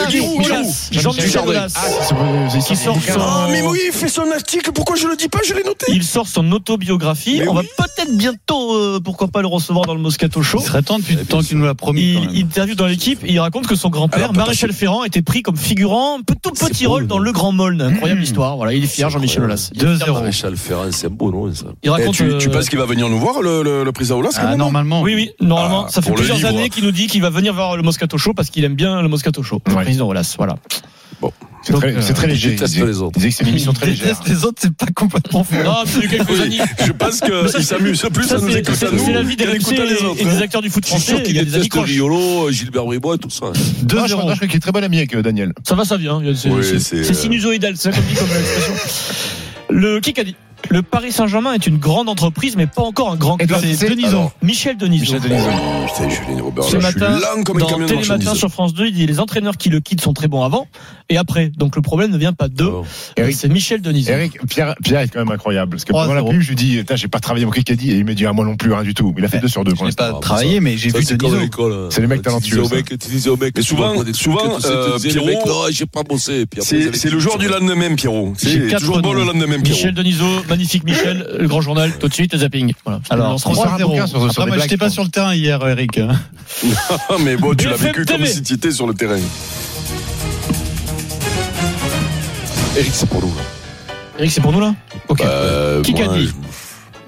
Jean-Michel 0.92 1.42
Aulas. 1.46 1.74
Ah, 3.18 3.46
mais 3.50 3.62
oui, 3.62 3.78
il 3.86 3.92
fait 3.92 4.08
son 4.08 4.30
article. 4.34 4.72
Pourquoi 4.72 4.96
je 4.96 5.06
le 5.06 5.16
dis 5.16 5.28
pas 5.28 5.40
Je 5.46 5.54
l'ai 5.54 5.62
noté. 5.62 5.86
Il 5.88 6.02
sort 6.02 6.26
son 6.26 6.50
autobiographie. 6.52 7.42
On 7.48 7.54
va 7.54 7.62
peut-être 7.62 8.16
bientôt, 8.16 8.74
euh, 8.74 9.00
pourquoi 9.02 9.28
pas 9.28 9.42
le 9.42 9.48
recevoir 9.48 9.86
dans 9.86 9.94
le 9.94 10.00
Moscato 10.00 10.42
Show. 10.42 10.58
Il 10.60 10.66
serait 10.66 10.82
temps 10.82 10.98
depuis 10.98 11.14
le 11.14 11.22
eh 11.22 11.26
temps 11.26 11.40
qu'il 11.40 11.58
nous 11.58 11.64
l'a 11.64 11.74
promis. 11.74 12.18
Il 12.32 12.44
interviewe 12.44 12.76
dans 12.76 12.86
l'équipe. 12.86 13.20
Il 13.26 13.38
raconte 13.40 13.66
que 13.66 13.74
son 13.74 13.90
grand-père, 13.90 14.32
Maréchal 14.32 14.72
Ferrand, 14.72 15.04
était 15.04 15.22
pris 15.22 15.42
comme 15.42 15.56
figurant, 15.56 16.18
tout 16.42 16.50
petit 16.50 16.86
rôle 16.86 17.06
dans 17.06 17.18
Le 17.18 17.32
Grand 17.32 17.52
Molne. 17.52 17.82
Incroyable 17.82 18.20
mmh. 18.20 18.24
histoire. 18.24 18.56
Voilà, 18.56 18.72
il 18.72 18.84
est 18.84 18.88
fier, 18.88 19.10
Jean-Michel 19.10 19.44
Aulas. 19.44 19.70
2-0 19.76 20.13
Maréchal 20.14 20.56
Ferrand, 20.56 20.90
c'est 20.90 21.08
beau, 21.08 21.30
non. 21.30 21.52
Il 21.82 21.90
raconte, 21.90 22.14
eh, 22.20 22.38
tu, 22.38 22.48
euh, 22.48 22.52
penses 22.52 22.68
qu'il 22.68 22.78
va 22.78 22.86
venir 22.86 23.08
nous 23.08 23.18
voir, 23.18 23.42
le, 23.42 23.62
le, 23.62 23.92
président 23.92 24.18
Oulas 24.18 24.36
ah, 24.36 24.56
Normalement. 24.56 25.02
Oui, 25.02 25.14
oui, 25.14 25.30
normalement. 25.40 25.84
Ah, 25.86 25.90
ça 25.90 26.02
fait 26.02 26.12
plusieurs 26.12 26.44
années 26.44 26.70
qu'il 26.70 26.84
nous 26.84 26.92
dit 26.92 27.06
qu'il 27.06 27.22
va 27.22 27.30
venir 27.30 27.54
voir 27.54 27.76
le 27.76 27.82
Moscato 27.82 28.18
Show 28.18 28.34
parce 28.34 28.50
qu'il 28.50 28.64
aime 28.64 28.74
bien 28.74 29.02
le 29.02 29.08
Moscato 29.08 29.42
Show. 29.42 29.56
Ouais. 29.66 29.74
Le 29.74 29.82
président 29.82 30.08
Oulas, 30.08 30.34
voilà. 30.38 30.56
Bon. 31.20 31.32
C'est 31.64 31.72
très, 31.72 32.26
euh, 32.26 32.26
léger. 32.26 32.56
Il 32.60 32.84
les 32.84 33.00
autres. 33.00 33.18
Il 33.18 33.24
que 33.24 33.30
c'est 33.30 33.42
une 33.44 33.48
émission 33.48 33.72
très 33.72 33.86
légère. 33.86 34.08
déteste 34.08 34.28
les 34.28 34.44
autres, 34.44 34.58
c'est 34.60 34.74
pas 34.74 34.86
complètement 34.94 35.44
faux. 35.44 35.54
Ah, 35.66 35.84
je 35.86 36.92
pense 36.92 37.20
qu'il 37.20 37.64
s'amuse 37.64 38.02
plus 38.12 38.24
ça, 38.24 38.36
à 38.36 38.38
nous 38.38 38.54
écouter. 38.54 38.86
C'est 38.98 39.12
la 39.12 39.22
vie 39.22 39.36
des 39.36 39.46
autres. 39.46 40.20
Et 40.20 40.24
des 40.24 40.30
hein. 40.30 40.40
acteurs 40.42 40.60
du 40.60 40.68
foot 40.68 40.84
français. 40.84 41.22
Il 41.26 41.36
y 41.36 41.38
a 41.38 41.44
des 41.44 41.54
amis 41.54 41.68
Riolo, 41.72 42.50
Gilbert 42.50 42.84
Bribois, 42.84 43.16
tout 43.16 43.30
ça. 43.30 43.46
2-0. 43.46 43.98
Ah, 43.98 44.06
je 44.06 44.14
crois 44.14 44.34
qu'il 44.34 44.56
est 44.56 44.60
très 44.60 44.72
bon 44.72 44.84
ami 44.84 44.98
avec 44.98 45.16
Daniel. 45.16 45.52
Ça 45.66 45.74
va, 45.74 45.84
ça 45.84 45.96
vient. 45.96 46.20
C'est 46.34 46.50
euh, 46.50 47.12
sinusoïdal, 47.12 47.76
c'est 47.76 47.94
comme 47.94 48.04
dit 48.04 48.14
comme 48.14 48.28
l'expression 48.28 48.74
le 49.70 50.00
Kikadi. 50.00 50.36
Le 50.70 50.82
Paris 50.82 51.12
Saint-Germain 51.12 51.52
est 51.52 51.66
une 51.66 51.78
grande 51.78 52.08
entreprise, 52.08 52.56
mais 52.56 52.66
pas 52.66 52.82
encore 52.82 53.10
un 53.10 53.16
grand 53.16 53.36
club. 53.36 53.60
C'est 53.74 53.88
Denison. 53.88 54.30
Michel 54.42 54.76
Denison. 54.76 55.14
Michel 55.14 55.20
Denison. 55.20 55.50
Oh, 56.56 56.62
Ce 56.62 56.76
matin, 56.76 57.18
dans 57.44 57.86
Télématin 57.86 58.34
sur 58.34 58.50
France 58.50 58.74
2, 58.74 58.86
il 58.86 58.94
dit 58.94 59.06
les 59.06 59.20
entraîneurs 59.20 59.56
qui 59.56 59.68
le 59.68 59.80
quittent 59.80 60.00
sont 60.00 60.12
très 60.12 60.28
bons 60.28 60.42
avant 60.42 60.66
et 61.08 61.16
après. 61.16 61.48
Donc 61.48 61.76
le 61.76 61.82
problème 61.82 62.10
ne 62.10 62.18
vient 62.18 62.32
pas 62.32 62.48
d'eux. 62.48 62.72
Euh, 63.18 63.30
c'est 63.32 63.48
Michel 63.48 63.80
Denison. 63.80 64.12
Eric, 64.12 64.38
Pierre, 64.48 64.74
est 64.80 65.08
quand 65.08 65.20
même 65.20 65.30
incroyable. 65.30 65.72
Parce 65.72 65.84
que 65.84 65.92
oh, 65.92 65.96
pendant 65.96 66.14
la 66.14 66.22
pub, 66.22 66.40
je 66.40 66.48
lui 66.48 66.56
dis, 66.56 66.80
j'ai 66.94 67.08
pas 67.08 67.20
travaillé 67.20 67.44
mon 67.44 67.52
Kikadi 67.52 67.90
et 67.90 67.96
il 67.96 68.04
me 68.04 68.14
dit, 68.14 68.26
ah, 68.26 68.32
moi 68.32 68.44
non 68.44 68.56
plus, 68.56 68.72
rien 68.72 68.82
du 68.82 68.94
tout. 68.94 69.14
Il 69.18 69.24
a 69.24 69.28
fait 69.28 69.38
2 69.40 69.48
sur 69.48 69.64
2. 69.64 69.74
Je 69.78 69.84
n'ai 69.84 69.92
pas 69.92 70.12
travaillé, 70.14 70.60
mais 70.60 70.76
j'ai 70.76 70.90
vu 70.90 71.04
Denison. 71.04 71.88
C'est 71.90 72.00
les 72.00 72.06
mecs 72.06 72.22
talentueux. 72.22 72.62
Mais 72.70 73.62
souvent, 73.62 73.92
souvent, 74.12 74.58
euh, 74.64 74.98
Pierrot, 74.98 75.70
j'ai 75.70 75.86
pas 75.86 76.02
bossé. 76.02 76.46
C'est 76.60 77.10
le 77.10 77.18
jour 77.18 77.38
du 77.38 77.48
lendemain, 77.48 77.94
Pierrot. 77.94 78.32
C'est 78.36 78.68
toujours 78.76 79.00
bon 79.00 79.12
le 79.12 79.24
lendemain, 79.24 79.60
Pierrot. 79.60 79.76
Michel 79.76 79.94
Denison, 79.94 80.42
Magnifique 80.54 80.84
Michel, 80.84 81.26
le 81.36 81.48
grand 81.48 81.60
journal, 81.60 81.90
tout 81.98 82.06
de 82.06 82.14
suite, 82.14 82.36
zapping. 82.36 82.74
Voilà. 82.84 83.00
Alors, 83.10 83.32
on 83.32 83.38
se 83.38 83.48
rend 83.48 83.76
sur, 83.76 84.30
sur 84.30 84.42
Après, 84.44 84.60
j'étais 84.60 84.76
pas 84.76 84.88
sur 84.88 85.02
le 85.02 85.08
terrain 85.08 85.34
hier, 85.34 85.60
Eric. 85.66 85.98
non, 85.98 87.18
mais 87.18 87.36
bon, 87.36 87.56
tu 87.56 87.68
l'as 87.68 87.74
vécu 87.74 88.04
comme 88.04 88.24
si 88.24 88.40
tu 88.40 88.52
étais 88.52 88.70
sur 88.70 88.86
le 88.86 88.94
terrain. 88.94 89.18
Eric, 92.76 92.92
c'est 92.92 93.08
pour 93.08 93.20
nous. 93.20 93.34
Là. 93.34 93.42
Eric, 94.20 94.30
c'est 94.30 94.40
pour 94.40 94.52
nous 94.52 94.60
là? 94.60 94.76
Ok. 95.08 95.24
Bah, 95.24 95.82
Qui 95.82 95.92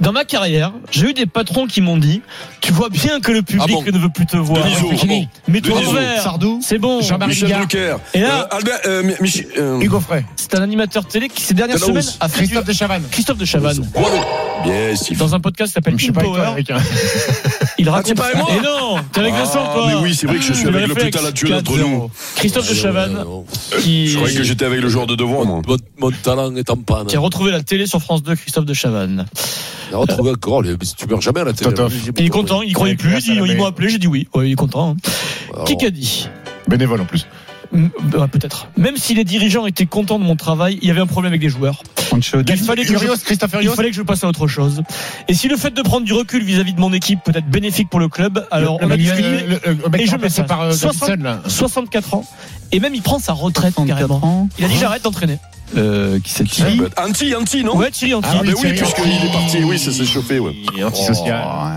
dans 0.01 0.13
ma 0.13 0.25
carrière, 0.25 0.73
j'ai 0.91 1.11
eu 1.11 1.15
des 1.15 1.27
patrons 1.27 1.67
qui 1.67 1.81
m'ont 1.81 1.97
dit 1.97 2.23
Tu 2.61 2.73
vois 2.73 2.91
bien 2.91 3.21
que 3.21 3.33
le 3.33 3.41
ah 3.41 3.43
public 3.43 3.87
ne 3.93 3.99
veut 3.99 4.11
plus 4.11 4.27
te 4.27 4.37
voir. 4.37 4.63
Ah 4.65 5.07
Mets-toi 5.49 5.79
au 5.79 5.93
vert. 5.93 6.23
Sardou, 6.23 6.61
c'est 6.63 6.79
bon. 6.79 7.01
Michel 7.27 7.51
Drucker. 7.51 7.97
Et 8.15 8.21
là, 8.21 8.49
euh, 8.53 8.57
Albert, 8.57 8.81
euh, 8.87 9.81
Hugo 9.81 9.97
euh, 9.97 10.01
Frey. 10.01 10.25
C'est 10.37 10.55
un 10.55 10.63
animateur 10.63 11.07
télé 11.07 11.29
qui, 11.29 11.43
ces 11.43 11.55
dernières 11.55 11.79
semaines, 11.79 12.05
a 12.21 12.29
fait. 12.29 12.45
Christophe 12.45 12.65
de 12.65 12.73
Chavannes. 12.73 13.05
Christophe 13.11 13.39
de 13.39 13.45
Chavannes. 13.45 13.89
Yes. 14.67 15.13
Dans 15.13 15.35
un 15.35 15.41
podcast 15.41 15.71
qui 15.71 15.75
s'appelle 15.75 16.13
Power. 16.13 16.63
Toi, 16.63 16.77
hein. 16.77 16.83
il 17.79 17.89
raconte. 17.89 18.21
Ah, 18.21 18.31
et 18.33 18.61
non, 18.61 18.97
t'es 19.13 19.21
avec 19.21 19.35
ah, 19.35 19.39
Vincent 19.39 19.65
ah, 19.65 19.75
pas. 19.75 19.87
Mais 19.89 19.95
oui, 19.95 20.15
c'est 20.15 20.27
vrai 20.27 20.37
que 20.37 20.43
je 20.43 20.53
suis 20.53 20.69
avec 20.69 20.87
le 20.87 20.95
putain 20.95 21.23
la 21.23 21.33
tuile 21.33 21.55
entre 21.55 21.77
nous. 21.77 22.11
Christophe 22.37 22.69
de 22.69 22.75
Chavannes. 22.75 23.25
Qui... 23.81 24.09
Je 24.09 24.17
croyais 24.17 24.37
que 24.37 24.43
j'étais 24.43 24.65
avec 24.65 24.81
le 24.81 24.89
joueur 24.89 25.07
de 25.07 25.15
devant. 25.15 25.63
Mon 25.99 26.11
talent 26.11 26.55
est 26.57 26.71
en 26.71 26.77
panne. 26.77 27.07
Qui 27.07 27.17
a 27.17 27.21
retrouvé 27.21 27.51
la 27.51 27.63
télé 27.63 27.87
sur 27.87 28.01
France 28.01 28.23
2, 28.23 28.35
Christophe 28.37 28.67
de 28.67 28.75
Chavannes. 28.75 29.27
Tu 30.97 31.07
meurs 31.07 31.21
jamais 31.21 31.41
à 31.41 31.45
la 31.45 31.53
télé. 31.53 31.79
Hein. 31.79 31.89
Il 32.17 32.25
est 32.25 32.29
content, 32.29 32.63
il 32.63 32.73
croyait 32.73 32.97
plus, 32.97 33.29
ils 33.29 33.57
m'ont 33.57 33.67
appelé, 33.67 33.89
j'ai 33.89 33.99
dit 33.99 34.07
oui. 34.07 34.29
Ouais, 34.35 34.49
il 34.49 34.53
est 34.53 34.57
content. 34.57 34.97
Hein. 34.97 35.65
Qui 35.65 35.85
a 35.85 35.91
dit 35.91 36.29
Bénévole 36.69 37.01
en 37.01 37.05
plus. 37.05 37.27
Ah, 38.19 38.29
peut-être. 38.29 38.69
Même 38.77 38.97
si 38.97 39.15
les 39.15 39.25
dirigeants 39.25 39.67
étaient 39.67 39.87
contents 39.87 40.19
de 40.19 40.25
mon 40.25 40.37
travail, 40.37 40.79
il 40.83 40.89
y 40.89 40.91
avait 40.91 41.01
un 41.01 41.07
problème 41.07 41.33
avec 41.33 41.43
les 41.43 41.49
joueurs. 41.49 41.83
Il 42.13 42.23
fallait, 42.23 42.85
que 42.85 42.97
je, 43.93 44.03
passe 44.03 44.25
à 44.25 44.29
autre 44.29 44.47
chose. 44.47 44.83
Et 45.29 45.35
si 45.35 45.49
le 45.49 45.57
fait 45.57 45.73
de 45.73 45.83
prendre 45.83 46.07
du 46.07 46.13
recul 46.13 46.43
vis-à-vis 46.43 46.73
de 46.73 46.81
mon 46.81 46.93
équipe 46.93 47.21
peut 47.25 47.33
être 47.35 47.49
bénéfique 47.49 47.91
pour 47.91 48.01
le 48.01 48.09
club, 48.09 48.47
alors 48.51 48.79
le, 48.81 48.87
on 48.87 48.91
a 48.91 48.97
discuté. 48.97 49.29
et 49.99 50.07
je 50.07 50.17
me 50.17 50.47
par 50.47 50.73
60, 50.73 51.19
64 51.47 52.15
ans. 52.15 52.25
Et 52.73 52.81
même 52.81 52.95
il 52.95 53.03
prend 53.03 53.19
sa 53.19 53.33
retraite 53.33 53.75
carrément. 53.87 54.21
Ans. 54.25 54.49
Il 54.59 54.65
a 54.65 54.69
dit 54.69 54.75
hein 54.75 54.79
j'arrête 54.81 55.03
d'entraîner. 55.03 55.39
Euh, 55.77 56.19
qui 56.21 56.31
c'est 56.31 56.45
Thierry 56.45 56.81
Anti, 56.97 57.35
anti, 57.35 57.65
non 57.65 57.77
Ouais, 57.77 57.91
Thierry 57.91 58.15
Anti. 58.15 58.29
Ah, 58.31 58.41
mais 58.45 58.51
oui, 58.53 58.61
Thierry 58.61 58.77
puisqu'il 58.77 59.27
est 59.27 59.33
parti, 59.33 59.65
oui, 59.65 59.79
ça 59.79 59.93
s'est 59.93 60.05
chauffé, 60.05 60.39
ouais. 60.39 60.53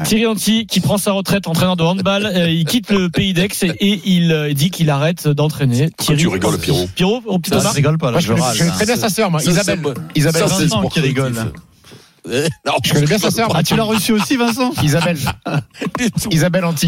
Thierry 0.04 0.28
Anti 0.28 0.68
qui 0.68 0.80
prend 0.80 0.98
sa 0.98 1.12
retraite 1.12 1.48
entraîneur 1.48 1.76
de 1.76 1.84
handball, 1.84 2.26
euh, 2.26 2.50
il 2.50 2.66
quitte 2.66 2.92
le 2.92 3.10
pays 3.10 3.34
d'Aix 3.34 3.50
et, 3.64 3.68
et 3.80 4.02
il 4.06 4.32
euh, 4.32 4.54
dit 4.54 4.70
qu'il 4.70 4.90
arrête 4.90 5.28
d'entraîner. 5.28 5.90
Thierry 5.98 6.22
tu 6.22 6.28
rigoles, 6.28 6.60
Pierrot 6.60 6.88
Pierrot, 6.96 7.22
au 7.26 7.40
petit 7.40 7.52
je 7.52 7.76
rigole 7.76 7.98
pas, 7.98 8.08
là, 8.08 8.12
Moi, 8.14 8.20
je 8.22 8.28
je 8.28 8.34
râle. 8.34 8.56
je 8.58 8.96
sa 8.96 9.10
sœur, 9.10 9.32
moi. 9.32 9.42
Isabelle. 9.42 9.80
c'est- 9.84 10.20
Isabelle. 10.20 10.44
Vincent 10.44 10.88
qui 10.90 11.00
rigole. 11.00 11.34
non, 12.66 12.74
Je 12.84 12.94
connais 12.94 13.06
bien 13.08 13.18
sa 13.18 13.32
sœur. 13.32 13.50
Ah, 13.56 13.64
tu 13.64 13.76
l'as 13.76 13.84
reçu 13.84 14.12
aussi, 14.12 14.36
Vincent 14.38 14.72
Isabelle. 14.84 15.18
Isabelle 16.32 16.66
Anti. 16.66 16.88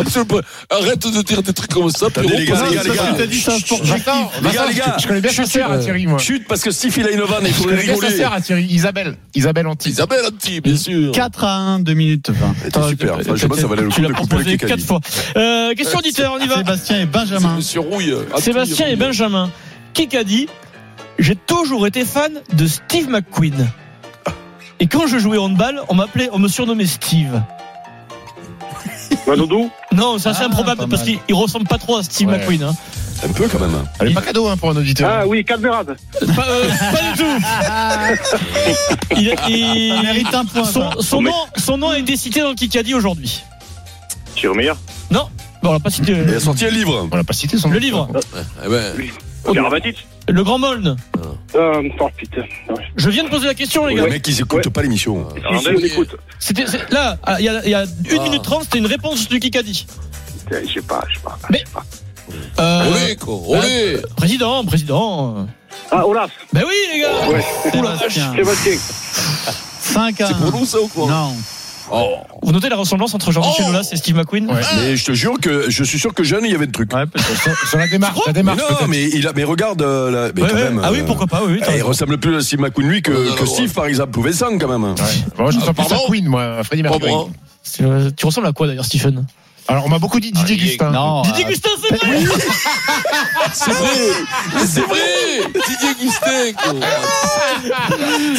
Arrête 0.69 0.99
de 1.07 1.21
dire 1.21 1.41
des 1.43 1.53
trucs 1.53 1.71
comme 1.73 1.89
ça, 1.89 2.09
Pierrot, 2.09 2.29
les 2.29 2.45
gars, 2.45 2.63
les 2.69 2.75
gars, 2.75 2.83
les 2.83 2.95
gars. 3.17 3.25
Dit 3.27 3.39
ça, 3.39 3.53
Les 3.53 4.51
gars, 4.51 4.65
les 4.67 4.73
gars. 4.75 4.97
je 4.99 5.07
connais 5.07 5.21
bien 5.21 5.31
sa 5.31 5.45
sœur, 5.45 5.71
à 5.71 5.77
Thierry, 5.79 6.07
moi. 6.07 6.19
Chut, 6.19 6.47
parce 6.47 6.61
que 6.61 6.71
Steve, 6.71 6.93
il 6.97 7.07
a 7.07 7.11
une 7.11 7.21
vanne, 7.21 7.43
il 7.43 7.47
Je 7.47 7.53
faudrait 7.53 7.75
connais 7.75 7.83
bien 7.85 7.95
sa 7.95 8.01
rigoler. 8.07 8.17
sœur, 8.21 8.41
Thierry. 8.41 8.65
Isabelle. 8.65 9.15
Isabelle 9.35 9.67
Anti. 9.67 9.89
Isabelle 9.89 10.25
Anti, 10.27 10.61
bien 10.61 10.77
sûr. 10.77 11.11
4 11.11 11.43
à 11.43 11.57
1, 11.57 11.79
2 11.79 11.93
minutes 11.93 12.29
20. 12.29 12.55
C'était 12.63 12.87
super. 12.89 13.21
Franchement, 13.21 13.55
ça 13.55 13.67
valait 13.67 13.81
le 13.83 13.89
Tu 13.89 13.95
coup 13.95 14.01
l'as 14.01 14.07
de 14.09 14.13
couper 14.13 14.21
le 14.21 14.27
proposé 14.43 14.51
Kikadi. 14.57 14.71
quatre 14.73 14.85
fois. 14.85 14.99
Euh, 15.37 15.73
question 15.73 15.99
auditeur, 15.99 16.37
on 16.39 16.43
y 16.43 16.47
va. 16.47 16.57
Sébastien 16.57 16.99
et 17.01 17.05
Benjamin. 17.05 17.55
Monsieur 17.55 17.79
Rouille. 17.79 18.13
Sébastien 18.39 18.87
et. 18.87 18.95
Benjamin. 18.95 19.49
Qui 19.93 20.15
a 20.15 20.23
dit 20.23 20.47
J'ai 21.19 21.35
toujours 21.35 21.85
été 21.87 22.05
fan 22.05 22.31
de 22.53 22.67
Steve 22.67 23.09
McQueen. 23.09 23.69
Et 24.81 24.87
quand 24.87 25.05
je 25.07 25.17
jouais 25.19 25.37
au 25.37 25.43
handball, 25.43 25.81
on 25.87 25.95
m'appelait, 25.95 26.29
on 26.33 26.39
me 26.39 26.47
surnommait 26.49 26.85
Steve. 26.87 27.41
Manodou 29.27 29.69
Non, 29.93 30.17
c'est 30.17 30.29
assez 30.29 30.41
Ah, 30.43 30.47
improbable 30.47 30.77
pas 30.81 30.87
parce 30.87 31.03
mal. 31.03 31.11
qu'il 31.11 31.19
il 31.29 31.35
ressemble 31.35 31.67
pas 31.67 31.77
trop 31.77 31.97
à 31.97 32.03
Steve 32.03 32.27
Ouais. 32.29 32.39
McQueen. 32.39 32.63
Hein. 32.63 32.75
Un 33.23 33.31
peu 33.31 33.47
quand 33.47 33.59
même. 33.59 33.75
Elle 33.99 34.09
est 34.09 34.13
pas 34.15 34.21
cadeau, 34.21 34.47
hein, 34.47 34.57
pour 34.57 34.71
un 34.71 34.75
auditeur. 34.75 35.07
Ah 35.13 35.27
oui, 35.27 35.45
Calderade. 35.45 35.95
Pas, 36.35 36.45
euh, 36.49 36.67
pas 36.91 37.11
du 37.11 37.17
tout. 37.19 38.35
Il, 39.15 39.35
il- 39.49 39.93
Ça 39.95 40.01
mérite 40.01 40.33
un 40.33 40.45
point. 40.45 40.63
ça. 40.63 40.71
son, 40.71 41.01
son 41.01 41.21
nom, 41.21 41.33
son 41.57 41.77
nom 41.77 41.89
a 41.91 41.99
été 41.99 42.17
cité 42.17 42.41
dans 42.41 42.49
le 42.49 42.55
Kikadi 42.55 42.95
aujourd'hui. 42.95 43.43
Tirmir. 44.35 44.75
Non, 45.11 45.27
bon, 45.61 45.69
on 45.69 45.73
l'a 45.73 45.79
pas 45.79 45.91
cité. 45.91 46.13
Il 46.27 46.33
a 46.33 46.39
sorti 46.39 46.65
un 46.65 46.69
livre. 46.71 47.07
On 47.11 47.15
l'a 47.15 47.23
pas 47.23 47.33
cité 47.33 47.57
son 47.59 47.69
Le 47.69 47.77
livre, 47.77 48.07
Eh 48.65 48.69
ben, 48.69 48.95
Karabatic. 49.53 50.07
Le 50.31 50.43
Grand 50.43 50.57
Moln. 50.59 50.95
Euh, 51.55 51.89
oh 51.99 52.09
putain. 52.15 52.43
Je 52.95 53.09
viens 53.09 53.23
de 53.25 53.29
poser 53.29 53.47
la 53.47 53.53
question, 53.53 53.85
les 53.85 53.95
Les 53.95 54.01
gars. 54.01 54.07
mecs, 54.07 54.27
ils 54.27 54.39
écoutent 54.39 54.69
pas 54.69 54.81
l'émission. 54.81 55.27
C'était 56.39 56.65
là, 56.89 57.17
ah, 57.23 57.35
il 57.39 57.45
y 57.45 57.49
a, 57.49 57.67
y 57.67 57.73
a 57.73 57.83
une 58.09 58.23
minute 58.23 58.41
trente, 58.43 58.63
c'était 58.63 58.77
une 58.79 58.85
réponse 58.87 59.27
du 59.27 59.39
Kikadi. 59.39 59.85
Je 60.51 60.73
sais 60.73 60.81
pas, 60.81 61.03
je 61.09 61.15
sais 61.15 61.21
pas. 61.23 61.37
Mais- 61.49 61.63
Euh, 62.59 62.91
olé, 62.91 63.15
quoi, 63.17 63.35
olé. 63.47 63.97
président, 64.15 64.63
président. 64.63 65.47
Ah, 65.91 66.07
Olaf. 66.07 66.31
Ben 66.53 66.63
oui, 66.65 66.73
les 66.93 67.01
gars. 67.01 67.29
Ouais. 67.29 67.43
Sébastien. 67.71 68.33
Sébastien. 68.35 68.73
5 69.81 70.21
à 70.21 70.27
C'est 70.27 70.33
1. 70.33 70.37
pour 70.37 70.59
nous, 70.59 70.65
ça, 70.65 70.79
ou 70.79 70.87
quoi? 70.87 71.07
Non. 71.09 71.35
Oh. 71.93 72.15
Vous 72.43 72.51
notez 72.51 72.69
la 72.69 72.75
ressemblance 72.75 73.13
entre 73.13 73.31
Jean-Michel 73.31 73.65
Oh. 73.67 73.69
Aulas 73.71 73.89
et 73.91 73.95
Steve 73.97 74.15
McQueen 74.15 74.47
Ouais. 74.49 74.61
Mais 74.81 74.95
je 74.95 75.05
te 75.05 75.11
jure 75.11 75.33
que 75.41 75.69
je 75.69 75.83
suis 75.83 75.99
sûr 75.99 76.13
que 76.13 76.23
jeune, 76.23 76.45
il 76.45 76.51
y 76.51 76.55
avait 76.55 76.65
le 76.65 76.71
truc. 76.71 76.93
Ouais. 76.93 77.03
Sur- 77.43 77.57
Sur 77.69 77.77
la 77.77 77.87
démarche, 77.87 78.17
la 78.17 78.23
Mais 78.27 78.33
démarche. 78.33 78.59
non, 78.59 78.67
peut-être. 78.67 78.87
mais 78.87 79.03
il 79.09 79.27
a, 79.27 79.33
mais 79.33 79.43
regarde, 79.43 79.81
euh, 79.81 80.09
la- 80.27 80.33
mais 80.33 80.41
Ouais, 80.41 80.49
quand 80.49 80.55
ouais. 80.55 80.63
même. 80.63 80.81
Ah 80.83 80.91
oui, 80.91 80.99
euh, 81.01 81.05
pourquoi 81.05 81.27
pas, 81.27 81.41
oui, 81.45 81.59
eh, 81.69 81.77
il 81.77 81.83
ressemble 81.83 82.17
plus 82.17 82.35
à 82.35 82.41
Steve 82.41 82.59
McQueen 82.61 82.87
lui 82.87 83.01
que, 83.01 83.11
Non, 83.11 83.19
non, 83.23 83.35
que 83.35 83.39
non, 83.41 83.45
Steve, 83.45 83.67
ouais. 83.67 83.73
par 83.73 83.85
exemple, 83.85 84.11
pouvait 84.11 84.33
sang 84.33 84.57
quand 84.59 84.67
même. 84.67 84.83
Ouais. 84.83 84.95
Moi, 85.37 85.51
je 85.51 85.57
me 85.57 85.61
sens 85.61 85.73
plus 85.75 85.93
à 85.93 85.97
Queen, 86.07 86.27
moi, 86.27 86.63
Freddie 86.63 86.83
Pas 86.83 86.89
Mercury. 86.89 87.13
euh, 87.81 88.09
Tu 88.15 88.25
ressembles 88.25 88.47
à 88.47 88.53
quoi 88.53 88.67
d'ailleurs, 88.67 88.85
Stephen? 88.85 89.25
Alors, 89.71 89.85
on 89.85 89.89
m'a 89.89 89.99
beaucoup 89.99 90.19
dit 90.19 90.33
Didier 90.33 90.57
Ah, 90.59 90.63
Gustin. 90.65 90.91
Non. 90.91 91.21
Didier 91.21 91.45
euh, 91.45 91.47
Gustin, 91.47 91.69
c'est 91.81 91.95
vrai 91.95 92.17
C'est 93.53 93.71
vrai, 93.71 93.89
mais 94.53 94.65
c'est 94.67 94.81
vrai. 94.81 94.99
Didier 95.69 95.95
Gustin, 96.01 96.53
quoi. 96.61 96.73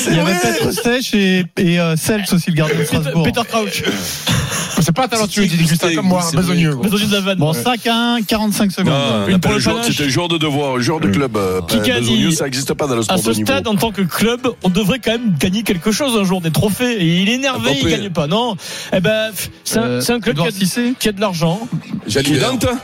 Il 0.09 0.15
y 0.15 0.19
avait 0.19 0.39
Petre 0.39 0.71
Sèche 0.73 1.15
et, 1.15 1.47
et 1.57 1.81
euh, 1.81 1.97
Seltz 1.97 2.35
aussi, 2.35 2.51
le 2.51 2.57
gardien 2.57 2.79
de 2.79 2.85
Strasbourg. 2.85 3.23
Peter 3.23 3.41
Crouch. 3.49 3.83
C'est 4.81 4.93
pas 4.93 5.09
talentueux, 5.09 5.45
Gustin, 5.45 5.63
Gustin, 5.65 5.95
comme 5.95 6.07
moi, 6.07 6.23
c'est 6.29 6.37
besogneux. 6.37 6.75
Besoin 6.77 7.07
de 7.09 7.13
la 7.13 7.21
vanne. 7.21 7.39
Bon, 7.39 7.53
5 7.53 7.87
à 7.87 8.15
1, 8.17 8.23
45 8.23 8.73
secondes. 8.73 8.93
Une 9.29 9.39
pour 9.41 9.53
le. 9.53 9.61
C'était 9.61 10.05
un 10.05 10.09
joueur 10.09 10.29
de 10.29 10.39
devoir, 10.39 10.77
un 10.77 10.81
joueur 10.81 11.01
de 11.01 11.09
club. 11.09 11.37
euh, 11.37 11.61
Qui 11.63 11.77
euh, 11.77 11.97
a 11.97 12.01
besogneux, 12.01 12.29
dit- 12.31 12.37
ça 12.37 12.45
n'existe 12.45 12.75
pas 12.75 12.87
dans 12.87 12.95
le 12.95 13.01
À 13.01 13.05
sport 13.05 13.19
ce 13.19 13.29
de 13.31 13.35
niveau. 13.35 13.47
stade, 13.47 13.69
en 13.69 13.75
tant 13.77 13.91
que 13.93 14.03
club, 14.03 14.49
on 14.63 14.69
devrait 14.69 14.99
quand 14.99 15.13
même 15.13 15.35
gagner 15.39 15.63
quelque 15.63 15.93
chose 15.93 16.17
un 16.17 16.25
jour, 16.25 16.41
des 16.41 16.51
trophées. 16.51 17.01
Et 17.03 17.23
il 17.23 17.29
est 17.29 17.35
énervé, 17.35 17.71
il 17.75 17.83
Mbappé. 17.87 17.91
gagne 18.03 18.11
pas. 18.11 18.27
Non, 18.27 18.57
eh 18.93 19.01
ben, 19.01 19.31
c'est 19.65 19.79
un, 19.79 19.83
Euh, 19.85 20.01
club 20.21 20.37
qui 20.99 21.09
a, 21.09 21.13
de 21.13 21.21
l'argent, 21.21 21.61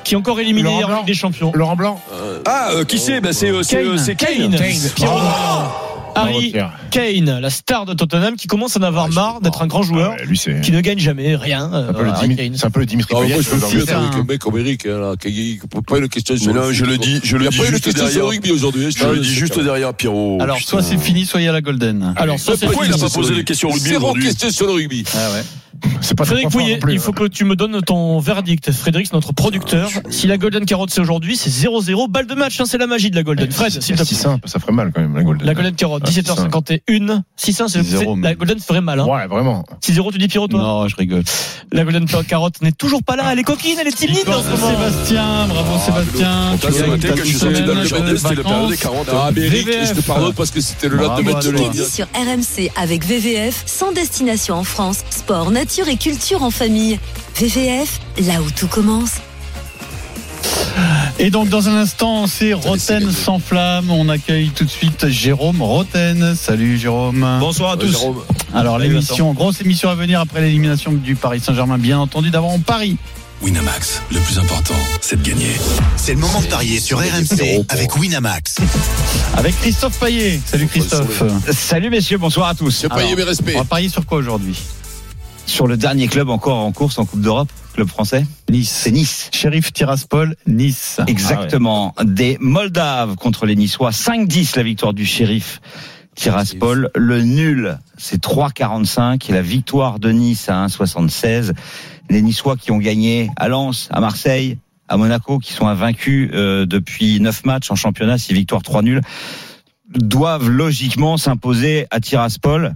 Qui 0.04 0.14
est 0.14 0.16
encore 0.16 0.40
éliminé 0.40 0.62
Laurent 0.68 0.82
en 0.82 0.86
Blanc. 0.86 0.96
Ligue 0.98 1.06
des 1.06 1.14
Champions. 1.14 1.52
Laurent 1.54 1.76
Blanc. 1.76 2.00
Ah, 2.46 2.68
euh, 2.72 2.84
qui 2.84 2.98
c'est 2.98 3.20
ben, 3.20 3.32
C'est 3.32 3.50
euh, 3.50 3.62
c'est, 3.62 3.76
euh, 3.78 3.96
Kane. 3.98 3.98
c'est 3.98 4.14
Kane. 4.14 5.08
Harry. 6.22 6.54
Kane, 6.90 7.40
la 7.40 7.50
star 7.50 7.84
de 7.86 7.94
Tottenham, 7.94 8.36
qui 8.36 8.46
commence 8.46 8.76
à 8.76 8.80
en 8.80 8.82
avoir 8.82 9.06
Ah, 9.10 9.14
marre 9.14 9.40
d'être 9.40 9.62
un 9.62 9.66
grand 9.66 9.82
joueur, 9.82 10.16
Lui, 10.24 10.36
c'est 10.38 10.60
qui 10.60 10.72
ne 10.72 10.80
gagne 10.80 10.98
jamais 10.98 11.36
rien. 11.36 11.70
euh, 11.72 11.90
un 11.90 11.92
peu 11.92 12.02
le 12.04 12.10
Harry 12.10 12.28
Dimitri- 12.28 12.44
Kane. 12.48 12.56
c'est 12.58 12.66
un 12.66 12.70
peu 12.70 12.80
le 12.80 12.86
Dimitri 12.86 13.14
Non, 13.14 13.20
Payet. 13.22 13.34
moi, 13.34 13.42
je 13.42 13.50
me 13.50 13.60
le- 13.60 13.92
avec 13.94 14.14
un 14.14 14.24
mec 14.24 14.38
comme 14.40 14.58
Eric, 14.58 14.86
hein, 14.86 14.98
là, 14.98 15.14
qui 15.20 15.32
qui- 15.32 15.60
pas 15.86 15.98
une 15.98 16.08
question 16.08 16.36
sur 16.36 16.54
non, 16.54 16.66
le 16.66 16.72
je 16.72 16.84
le 16.84 16.92
foot, 16.94 17.02
dis, 17.02 17.20
je 17.22 17.36
le 17.36 17.48
dis 17.48 17.56
juste 17.56 17.70
question 17.84 17.92
sur 17.92 18.04
le 18.06 18.10
derrière. 18.12 18.26
rugby 18.28 18.50
aujourd'hui. 18.52 18.86
hein, 18.86 18.90
Je 18.96 19.06
le 19.06 19.18
dis 19.20 19.34
juste 19.34 19.58
derrière 19.58 19.94
Pierrot. 19.94 20.38
Alors, 20.40 20.58
soit 20.60 20.82
c'est 20.82 20.98
fini, 20.98 21.24
soit 21.26 21.40
il 21.40 21.44
y 21.44 21.48
a 21.48 21.52
la 21.52 21.60
Golden. 21.60 22.14
Alors, 22.16 22.38
ça, 22.38 22.52
c'est 22.56 22.66
Pourquoi 22.66 22.86
il 22.86 22.90
n'a 22.90 22.98
pas 22.98 23.08
posé 23.10 23.30
les 23.32 23.38
le 23.38 23.42
questions 23.44 23.68
rugby 23.70 23.88
Zéro 23.88 24.12
question 24.14 24.50
sur 24.50 24.66
le 24.66 24.72
rugby. 24.72 25.04
Ah 25.14 25.32
ouais. 25.34 25.42
C'est 26.00 26.16
pas 26.16 26.24
Frédéric 26.24 26.50
Pouillet, 26.50 26.80
il 26.90 26.98
faut 26.98 27.10
hein. 27.12 27.14
que 27.18 27.24
tu 27.26 27.44
me 27.44 27.54
donnes 27.56 27.80
ton 27.82 28.18
verdict. 28.18 28.72
Frédéric, 28.72 29.06
c'est 29.08 29.14
notre 29.14 29.32
producteur. 29.32 29.90
Si 30.10 30.26
la 30.26 30.36
Golden 30.38 30.64
Carotte 30.64 30.90
c'est 30.90 31.00
aujourd'hui, 31.00 31.36
c'est 31.36 31.50
0-0, 31.50 32.08
balle 32.08 32.26
de 32.26 32.34
match, 32.34 32.60
hein, 32.60 32.64
c'est 32.66 32.78
la 32.78 32.86
magie 32.86 33.10
de 33.10 33.16
la 33.16 33.22
Golden. 33.22 33.50
Fred, 33.50 33.70
s'il 33.70 33.94
te 33.94 34.02
plaît. 34.02 34.04
600, 34.04 34.40
ça 34.44 34.58
ferait 34.58 34.72
mal 34.72 34.90
quand 34.94 35.00
même, 35.00 35.14
la 35.14 35.22
Golden. 35.22 35.46
La 35.46 35.54
Golden 35.54 35.74
Carotte, 35.74 36.02
Ah, 36.06 36.10
17h51. 36.10 37.22
600, 37.36 37.68
c'est 37.68 37.82
6-0, 37.82 38.16
c'est- 38.16 38.22
la 38.22 38.34
Golden 38.34 38.58
ferait 38.60 38.80
mal. 38.80 39.00
Hein. 39.00 39.06
Ouais, 39.06 39.26
vraiment. 39.26 39.64
6-0, 39.80 40.10
tu 40.12 40.18
dis 40.18 40.28
Pierrot, 40.28 40.48
toi? 40.48 40.60
Non, 40.60 40.88
je 40.88 40.96
rigole. 40.96 41.22
La 41.72 41.84
Golden 41.84 42.06
Carotte 42.06 42.60
n'est 42.62 42.72
toujours 42.72 43.02
pas 43.02 43.16
là. 43.16 43.24
Elle 43.32 43.38
est 43.40 43.44
coquine, 43.44 43.76
elle 43.80 43.88
est 43.88 43.96
timide 43.96 44.28
en 44.28 44.42
ce 44.42 44.48
moment. 44.48 44.70
Sébastien, 44.70 45.46
bravo 45.48 45.78
Sébastien. 45.78 46.56
Tu 46.60 46.66
matin, 46.66 46.78
gagnes 46.96 47.00
quand 47.00 47.16
je 47.16 47.22
suis 47.24 47.32
ta 47.34 47.38
sorti 47.40 47.62
dans 47.62 47.74
le 47.74 47.80
de 47.82 48.16
c'était 48.16 48.34
la 48.34 48.42
période 48.42 48.68
des 48.70 48.74
vacances. 48.74 48.76
carottes. 48.76 49.08
Ah, 49.12 49.30
mais 49.34 49.42
Eric, 49.42 49.66
VVF. 49.66 49.88
je 49.94 50.00
te 50.00 50.06
pardonne 50.06 50.34
parce 50.34 50.50
que 50.50 50.60
c'était 50.60 50.88
le 50.88 50.96
Bravo 50.96 51.22
lendemain 51.22 51.38
à 51.38 51.42
de 51.42 51.50
ligne. 51.50 51.72
Sur 51.84 52.06
RMC 52.14 52.70
avec 52.76 53.04
VVF, 53.04 53.62
sans 53.66 53.92
destination 53.92 54.54
en 54.56 54.64
France. 54.64 55.00
Sport, 55.10 55.50
nature 55.58 55.88
et 55.88 55.96
culture 55.96 56.44
en 56.44 56.52
famille. 56.52 57.00
VVF, 57.34 57.98
là 58.20 58.40
où 58.40 58.48
tout 58.48 58.68
commence. 58.68 59.14
Et 61.18 61.30
donc 61.30 61.48
dans 61.48 61.68
un 61.68 61.74
instant, 61.74 62.28
c'est 62.28 62.52
Roten 62.52 63.10
sans 63.10 63.40
flamme. 63.40 63.90
On 63.90 64.08
accueille 64.08 64.50
tout 64.50 64.64
de 64.64 64.70
suite 64.70 65.08
Jérôme 65.08 65.60
Roten. 65.60 66.36
Salut 66.36 66.78
Jérôme. 66.78 67.26
Bonsoir 67.40 67.72
à 67.72 67.76
tous. 67.76 67.90
Jérôme. 67.90 68.22
Alors 68.54 68.78
l'émission, 68.78 69.32
grosse 69.32 69.60
émission 69.60 69.90
à 69.90 69.96
venir 69.96 70.20
après 70.20 70.42
l'élimination 70.42 70.92
du 70.92 71.16
Paris 71.16 71.40
Saint-Germain, 71.40 71.76
bien 71.78 71.98
entendu. 71.98 72.30
D'abord 72.30 72.54
on 72.54 72.60
parie. 72.60 72.96
Winamax, 73.42 74.02
le 74.12 74.20
plus 74.20 74.38
important, 74.38 74.74
c'est 75.00 75.20
de 75.20 75.28
gagner. 75.28 75.56
C'est 75.96 76.14
le 76.14 76.20
moment 76.20 76.40
de 76.40 76.46
parier 76.46 76.78
sur 76.78 76.98
RMC 76.98 77.64
avec 77.68 77.96
Winamax. 77.96 78.58
Avec 79.36 79.60
Christophe 79.60 79.98
Payet. 79.98 80.40
Salut 80.46 80.68
Christophe. 80.68 81.24
Salut 81.50 81.90
messieurs, 81.90 82.18
bonsoir 82.18 82.48
à 82.48 82.54
tous. 82.54 82.82
J'ai 82.82 82.88
payé 82.88 83.16
mes 83.16 83.24
respects. 83.24 83.54
On 83.56 83.58
va 83.58 83.64
parier 83.64 83.88
sur 83.88 84.06
quoi 84.06 84.18
aujourd'hui? 84.18 84.56
Sur 85.48 85.66
le 85.66 85.78
dernier 85.78 86.08
club 86.08 86.28
encore 86.28 86.58
en 86.58 86.72
course 86.72 86.98
en 86.98 87.06
Coupe 87.06 87.22
d'Europe, 87.22 87.48
club 87.72 87.88
français, 87.88 88.26
Nice. 88.50 88.70
c'est 88.70 88.90
Nice. 88.90 89.30
Sheriff 89.32 89.72
Tiraspol, 89.72 90.36
Nice. 90.46 91.00
Exactement. 91.06 91.94
Des 92.04 92.36
Moldaves 92.38 93.16
contre 93.16 93.46
les 93.46 93.56
Niçois. 93.56 93.90
5-10 93.90 94.56
la 94.56 94.62
victoire 94.62 94.92
du 94.92 95.06
shérif 95.06 95.60
Tiraspol. 96.14 96.90
Le 96.94 97.22
nul, 97.22 97.78
c'est 97.96 98.22
3-45. 98.22 99.30
Et 99.30 99.32
la 99.32 99.40
victoire 99.42 99.98
de 99.98 100.10
Nice 100.10 100.50
à 100.50 100.66
1-76. 100.66 101.52
Les 102.10 102.20
Niçois 102.20 102.56
qui 102.56 102.70
ont 102.70 102.78
gagné 102.78 103.30
à 103.36 103.48
Lens, 103.48 103.88
à 103.90 104.00
Marseille, 104.00 104.58
à 104.86 104.98
Monaco, 104.98 105.38
qui 105.38 105.54
sont 105.54 105.66
invaincus 105.66 106.30
euh, 106.34 106.66
depuis 106.66 107.20
9 107.20 107.46
matchs 107.46 107.70
en 107.70 107.74
championnat, 107.74 108.18
6 108.18 108.34
victoires, 108.34 108.62
3 108.62 108.82
nuls 108.82 109.00
doivent 109.96 110.48
logiquement 110.48 111.16
s'imposer 111.16 111.86
à 111.90 112.00
Tiraspol. 112.00 112.74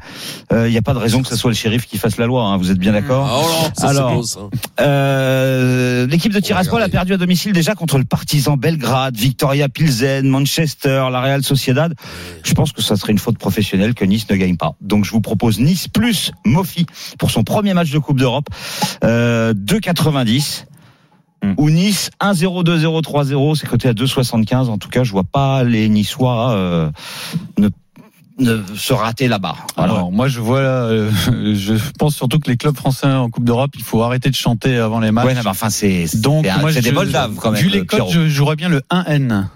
Il 0.51 0.71
n'y 0.71 0.79
a 0.79 0.83
pas 0.83 0.95
de 0.95 0.99
raison 0.99 1.23
que 1.23 1.29
ce 1.29 1.37
soit 1.37 1.51
le 1.51 1.57
shérif 1.57 1.87
qui 1.87 1.99
fasse 1.99 2.17
la 2.17 2.27
loi. 2.27 2.45
hein, 2.45 2.57
vous 2.57 2.71
êtes 2.71 2.79
bien 2.79 2.93
d'accord 2.93 3.27
Ah, 3.31 3.65
ça, 3.65 3.71
c'est 3.77 3.87
Alors, 3.87 4.25
ça. 4.25 4.41
euh, 4.81 6.07
l'équipe 6.07 6.33
de 6.33 6.41
Tiraspol 6.41 6.83
a 6.83 6.89
perdu 6.89 7.13
à 7.13 7.17
domicile 7.17 7.53
déjà 7.53 7.75
contre 7.75 7.99
le 7.99 8.05
Partizan 8.05 8.57
Belgrade, 8.57 9.17
Victoria 9.17 9.69
Pilsen, 9.69 10.27
Manchester, 10.29 11.07
la 11.11 11.21
Real 11.21 11.43
Sociedad. 11.43 11.95
Je 12.45 12.55
pense 12.55 12.73
que 12.73 12.83
ça 12.83 12.97
serait 12.97 13.13
une 13.13 13.19
faute 13.19 13.39
professionnelle 13.39 13.95
que 13.95 14.05
Nice 14.05 14.29
ne 14.31 14.37
gagne 14.37 14.57
pas. 14.57 14.75
Donc 14.81 15.05
je 15.05 15.11
vous 15.11 15.21
propose 15.21 15.59
Nice 15.61 15.89
plus 15.89 16.33
Mofi 16.45 16.87
pour 17.19 17.31
son 17.31 17.45
premier 17.45 17.75
match 17.75 17.91
de 17.91 17.99
Coupe 17.99 18.19
d'Europe. 18.19 18.49
Euh, 19.05 19.55
2,90. 19.55 20.65
Ou 21.57 21.71
Nice 21.71 22.11
1-0, 22.21 22.65
2-0, 22.65 23.03
3-0, 23.03 23.57
c'est 23.57 23.67
coté 23.67 23.89
à 23.89 23.93
2,75. 23.95 24.69
En 24.69 24.79
tout 24.79 24.89
cas, 24.89 25.03
je 25.03 25.11
vois 25.13 25.25
pas 25.25 25.65
les 25.65 25.89
Niçois 25.89 26.53
euh, 26.53 26.91
ne 27.59 27.69
ne 28.39 28.63
se 28.77 28.93
rater 28.93 29.29
là-bas. 29.29 29.57
Voilà. 29.77 29.93
Alors, 29.93 30.11
moi, 30.11 30.27
je 30.27 30.41
vois, 30.41 30.59
euh, 30.61 31.11
je 31.55 31.75
pense 31.99 32.15
surtout 32.17 32.39
que 32.39 32.51
les 32.51 32.57
clubs 32.57 32.75
français 32.77 33.07
en 33.07 33.29
Coupe 33.29 33.45
d'Europe, 33.45 33.73
il 33.77 33.83
faut 33.83 34.03
arrêter 34.03 34.31
de 34.31 34.35
chanter 34.35 34.77
avant 34.79 35.01
les 35.01 35.11
matchs. 35.13 35.27
Ouais, 35.27 35.35
non, 35.35 35.41
mais 35.45 35.51
enfin, 35.51 35.69
c'est 35.71 36.07
Donc, 36.21 36.45
c'est 36.45 36.51
un- 36.51 36.59
moi, 36.59 36.73
c'est 36.73 36.81
des 36.81 36.89
je- 36.91 36.95
Moldaves 36.95 37.35
quand 37.37 37.51
même. 37.51 37.61
Vu 37.63 37.69
les 37.69 37.81
euh, 37.81 37.85
codes, 37.85 38.09
je 38.11 38.29
jouerais 38.29 38.57
bien 38.57 38.69
le 38.69 38.81
1N. 38.91 39.49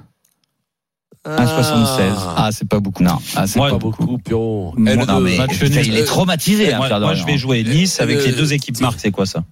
1,76. 1.25 2.13
Ah, 2.37 2.51
c'est 2.53 2.69
pas 2.69 2.79
beaucoup. 2.81 3.03
Non. 3.03 3.19
Ah, 3.35 3.47
c'est 3.47 3.59
pas 3.59 3.71
beaucoup. 3.79 4.05
Beaucoup, 4.05 4.19
Pierrot. 4.19 4.75
Moi, 4.77 4.93
N2. 4.95 5.07
Non, 5.07 5.21
mais 5.21 5.37
match 5.39 5.57
il 5.61 5.97
est 5.97 6.05
traumatisé. 6.05 6.73
hein, 6.73 6.77
moi, 6.79 6.89
Dorian. 6.89 7.15
je 7.15 7.27
vais 7.27 7.39
jouer 7.39 7.65
Nice 7.65 8.01
avec 8.01 8.25
les 8.25 8.33
deux 8.33 8.53
équipes 8.53 8.81
marques, 8.81 9.01
c'est 9.01 9.11
quoi 9.11 9.27
ça? 9.27 9.43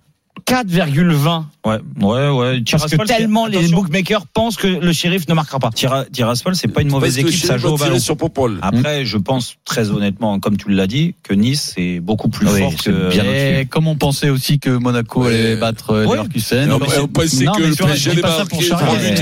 4,20. 0.47 1.45
Ouais, 1.64 1.78
ouais, 2.03 2.28
ouais. 2.28 2.62
Parce 2.70 2.90
que 2.90 3.05
tellement 3.07 3.47
les 3.47 3.68
bookmakers 3.68 4.26
pensent 4.26 4.57
que 4.57 4.66
le 4.66 4.92
shérif 4.92 5.26
ne 5.28 5.34
marquera 5.34 5.59
pas. 5.59 5.70
Tira- 5.70 6.05
Tiraspol, 6.12 6.55
c'est 6.55 6.68
pas 6.68 6.82
une 6.82 6.90
mauvaise 6.90 7.18
équipe, 7.18 7.34
ça 7.34 7.55
les 7.55 7.59
joue 7.61 7.68
au 7.68 7.76
ballon. 7.78 7.99
sur 7.99 8.16
Popol. 8.16 8.59
Après, 8.61 9.05
je 9.07 9.16
pense 9.16 9.57
très 9.64 9.90
honnêtement, 9.90 10.38
comme 10.40 10.57
tu 10.59 10.70
l'as 10.70 10.86
dit, 10.86 11.14
que 11.22 11.32
Nice 11.32 11.72
c'est 11.74 12.01
beaucoup 12.01 12.28
plus 12.28 12.47
Oui, 12.47 12.61
fort 12.61 12.72
c'est 12.82 12.90
que. 12.90 13.11
bien 13.11 13.24
Et 13.24 13.66
comme 13.66 13.88
on 13.88 13.97
pensait 13.97 14.28
aussi 14.28 14.59
que 14.59 14.70
Monaco 14.70 15.22
Ouais. 15.24 15.28
allait 15.34 15.57
battre 15.57 15.90
euh, 15.90 16.05
Ouais. 16.07 16.16
Leverkusen. 16.16 16.68
Non, 16.68 16.78
mais 16.78 16.99
on 17.01 17.09
pensait 17.09 17.45
non, 17.45 17.53
que 17.53 17.62
mais 17.62 17.68
le 17.68 17.74
PSG 17.76 18.11
allait 18.11 18.22
marquer. 18.22 18.57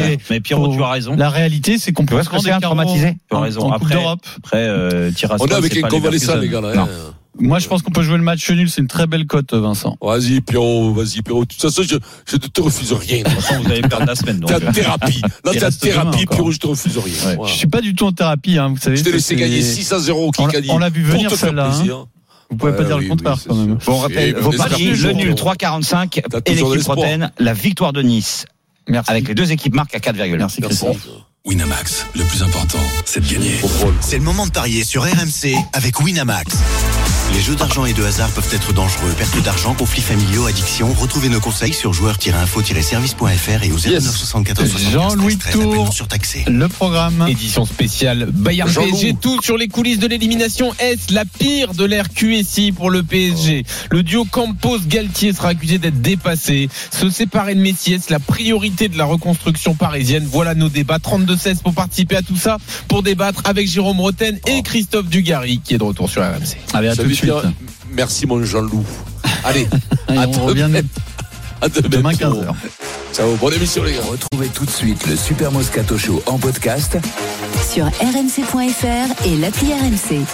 mais 0.00 0.18
Mais 0.30 0.40
Pierrot, 0.40 0.74
tu 0.74 0.82
as 0.82 0.88
raison. 0.90 1.14
La 1.16 1.30
réalité, 1.30 1.78
c'est 1.78 1.92
qu'on 1.92 2.04
peut 2.06 2.16
carreaux 2.60 2.60
traumatisé 2.60 3.16
Tu 3.30 3.36
as 3.36 3.40
raison. 3.40 3.70
Après- 3.70 3.94
d'Europe. 3.94 4.26
Après, 4.38 4.56
euh, 4.66 5.10
Tiraspol, 5.12 5.48
On 5.48 5.52
est 5.54 5.56
avec 5.56 5.72
c'est 5.72 5.78
un 5.78 5.82
pas 5.82 5.88
convalescent, 5.88 6.36
les 6.36 6.48
gars, 6.48 6.60
là. 6.60 6.88
Moi, 7.38 7.58
je 7.58 7.66
pense 7.66 7.80
qu'on 7.82 7.90
peut 7.90 8.02
jouer 8.02 8.18
le 8.18 8.22
match 8.22 8.48
nul. 8.50 8.68
C'est 8.70 8.82
une 8.82 8.88
très 8.88 9.06
belle 9.06 9.26
cote, 9.26 9.54
Vincent. 9.54 9.96
Vas-y, 10.02 10.40
Pierrot, 10.42 10.92
vas-y, 10.92 11.22
Pierrot. 11.22 11.44
De 11.44 11.48
toute 11.48 11.60
façon, 11.62 11.82
je, 11.82 11.96
je 12.26 12.36
ne 12.36 12.40
te 12.40 12.60
refuse 12.60 12.92
rien. 12.92 13.18
De 13.18 13.30
toute 13.30 13.40
façon, 13.40 13.62
vous 13.62 13.70
allez 13.70 13.80
perdre 13.82 14.04
la 14.06 14.14
semaine. 14.14 14.38
Donc, 14.40 14.50
T'es 14.50 14.66
en 14.66 14.72
thérapie. 14.72 15.22
Là, 15.44 15.52
t'es 15.52 15.64
en 15.64 15.70
thérapie. 15.70 16.26
Pierrot, 16.26 16.50
je 16.52 16.58
te 16.58 16.66
refuse 16.66 16.98
rien. 16.98 17.28
Ouais. 17.30 17.36
Voilà. 17.36 17.52
Je 17.52 17.58
suis 17.58 17.66
pas 17.68 17.80
du 17.80 17.94
tout 17.94 18.04
en 18.06 18.12
thérapie, 18.12 18.58
hein, 18.58 18.68
vous 18.68 18.76
savez. 18.76 18.96
Je 18.96 19.04
t'ai 19.04 19.12
laissé 19.12 19.34
gagner 19.36 19.62
6 19.62 19.92
à 19.92 19.98
0 19.98 20.20
au 20.20 20.30
On 20.38 20.46
l'a- 20.46 20.52
Kikadi. 20.52 20.70
on 20.70 20.78
l'a 20.78 20.90
vu 20.90 21.02
venir, 21.02 21.30
celle-là, 21.34 21.70
hein. 21.72 22.04
Vous 22.50 22.56
pouvez 22.58 22.72
pas 22.72 22.80
Ouais, 22.80 22.84
dire 22.86 22.96
oui, 22.98 23.04
le 23.04 23.08
contraire, 23.10 23.34
oui, 23.38 23.42
quand 23.48 23.54
même. 23.54 23.80
sûr. 23.80 23.90
Bon, 23.92 23.96
on 23.98 24.00
rappelle 24.00 24.34
vos 24.36 24.52
paris, 24.52 24.84
le 24.94 25.12
nul 25.12 25.34
3,45 25.34 26.20
T'as 26.30 26.38
et 26.44 26.54
l'équipe 26.54 26.92
la 27.38 27.52
victoire 27.54 27.94
de 27.94 28.02
Nice. 28.02 28.44
Merci. 28.88 29.10
Avec 29.10 29.26
les 29.28 29.34
deux 29.34 29.52
équipes 29.52 29.74
marques 29.74 29.94
à 29.94 30.00
4,1. 30.00 30.36
Merci, 30.36 30.60
Merci. 30.60 30.84
Christophe. 30.84 31.08
Winamax, 31.46 32.06
le 32.14 32.24
plus 32.24 32.42
important, 32.42 32.78
c'est 33.06 33.20
de 33.26 33.32
gagner. 33.32 33.52
C'est 34.00 34.18
le 34.18 34.22
moment 34.24 34.46
de 34.46 34.52
parier 34.52 34.84
sur 34.84 35.02
RMC 35.02 35.56
avec 35.72 35.98
Winamax. 36.00 36.58
Les 37.30 37.40
jeux 37.40 37.54
d'argent 37.54 37.86
et 37.86 37.94
de 37.94 38.02
hasard 38.04 38.28
peuvent 38.30 38.48
être 38.52 38.72
dangereux. 38.74 39.10
Perte 39.16 39.42
d'argent, 39.42 39.74
conflits 39.74 40.02
familiaux, 40.02 40.46
addiction. 40.46 40.92
Retrouvez 40.92 41.28
nos 41.30 41.40
conseils 41.40 41.72
sur 41.72 41.92
joueurs-info-service.fr 41.94 43.62
et 43.62 43.72
au 43.72 43.78
09 43.78 44.02
74 44.16 44.68
75 44.70 44.92
Jean-Louis 44.92 45.38
13 45.38 45.52
13, 45.52 45.54
appel 45.54 45.66
non 45.78 45.84
Tour, 45.84 45.92
surtaxé. 45.94 46.44
le 46.46 46.68
programme. 46.68 47.26
Édition 47.28 47.64
spéciale 47.64 48.28
Bayern 48.32 48.68
Jean-Loup. 48.68 48.90
PSG, 48.90 49.16
tout 49.20 49.40
sur 49.42 49.56
les 49.56 49.68
coulisses 49.68 49.98
de 49.98 50.06
l'élimination. 50.08 50.74
Est-ce 50.78 51.12
la 51.14 51.24
pire 51.24 51.72
de 51.74 51.84
l'ère 51.84 52.10
QSI 52.12 52.72
pour 52.72 52.90
le 52.90 53.02
PSG 53.02 53.64
Le 53.90 54.02
duo 54.02 54.24
Campos-Galtier 54.26 55.32
sera 55.32 55.48
accusé 55.48 55.78
d'être 55.78 56.02
dépassé. 56.02 56.68
Se 56.90 57.08
séparer 57.08 57.54
de 57.54 57.60
Messi, 57.60 57.94
est-ce 57.94 58.12
la 58.12 58.20
priorité 58.20 58.88
de 58.88 58.98
la 58.98 59.04
reconstruction 59.04 59.74
parisienne 59.74 60.28
Voilà 60.30 60.54
nos 60.54 60.68
débats. 60.68 60.98
32-16 60.98 61.62
pour 61.62 61.72
participer 61.74 62.16
à 62.16 62.22
tout 62.22 62.36
ça, 62.36 62.58
pour 62.88 63.02
débattre 63.02 63.40
avec 63.44 63.66
Jérôme 63.68 64.00
Roten 64.00 64.38
et 64.46 64.62
Christophe 64.62 65.06
Dugarry, 65.08 65.60
qui 65.64 65.74
est 65.74 65.78
de 65.78 65.84
retour 65.84 66.10
sur 66.10 66.22
RMC. 66.22 66.56
Allez, 66.74 66.88
à 66.88 66.94
Ça 67.14 67.20
tout 67.20 67.26
de 67.26 67.32
veut 67.32 67.40
suite. 67.40 67.52
dire, 67.52 67.52
Merci, 67.94 68.26
mon 68.26 68.42
Jean-Loup. 68.44 68.84
Allez, 69.44 69.68
Allez, 70.08 70.18
à 70.18 70.28
on 70.28 70.46
revient 70.46 70.62
demain. 70.68 70.80
À 71.60 71.68
demain 71.68 72.14
Pierrot. 72.14 72.42
15h. 72.42 72.54
Ciao, 73.14 73.36
bonne 73.36 73.54
émission, 73.54 73.82
les 73.84 73.92
gars. 73.92 74.00
Retrouvez 74.10 74.48
tout 74.48 74.64
de 74.64 74.70
suite 74.70 75.06
le 75.06 75.16
Super 75.16 75.52
Moscato 75.52 75.98
Show 75.98 76.22
en 76.26 76.38
podcast 76.38 76.96
Sur 77.70 77.86
rmc.fr 77.86 79.26
et 79.26 79.36
l'appli 79.36 79.72
RMC. 79.72 80.24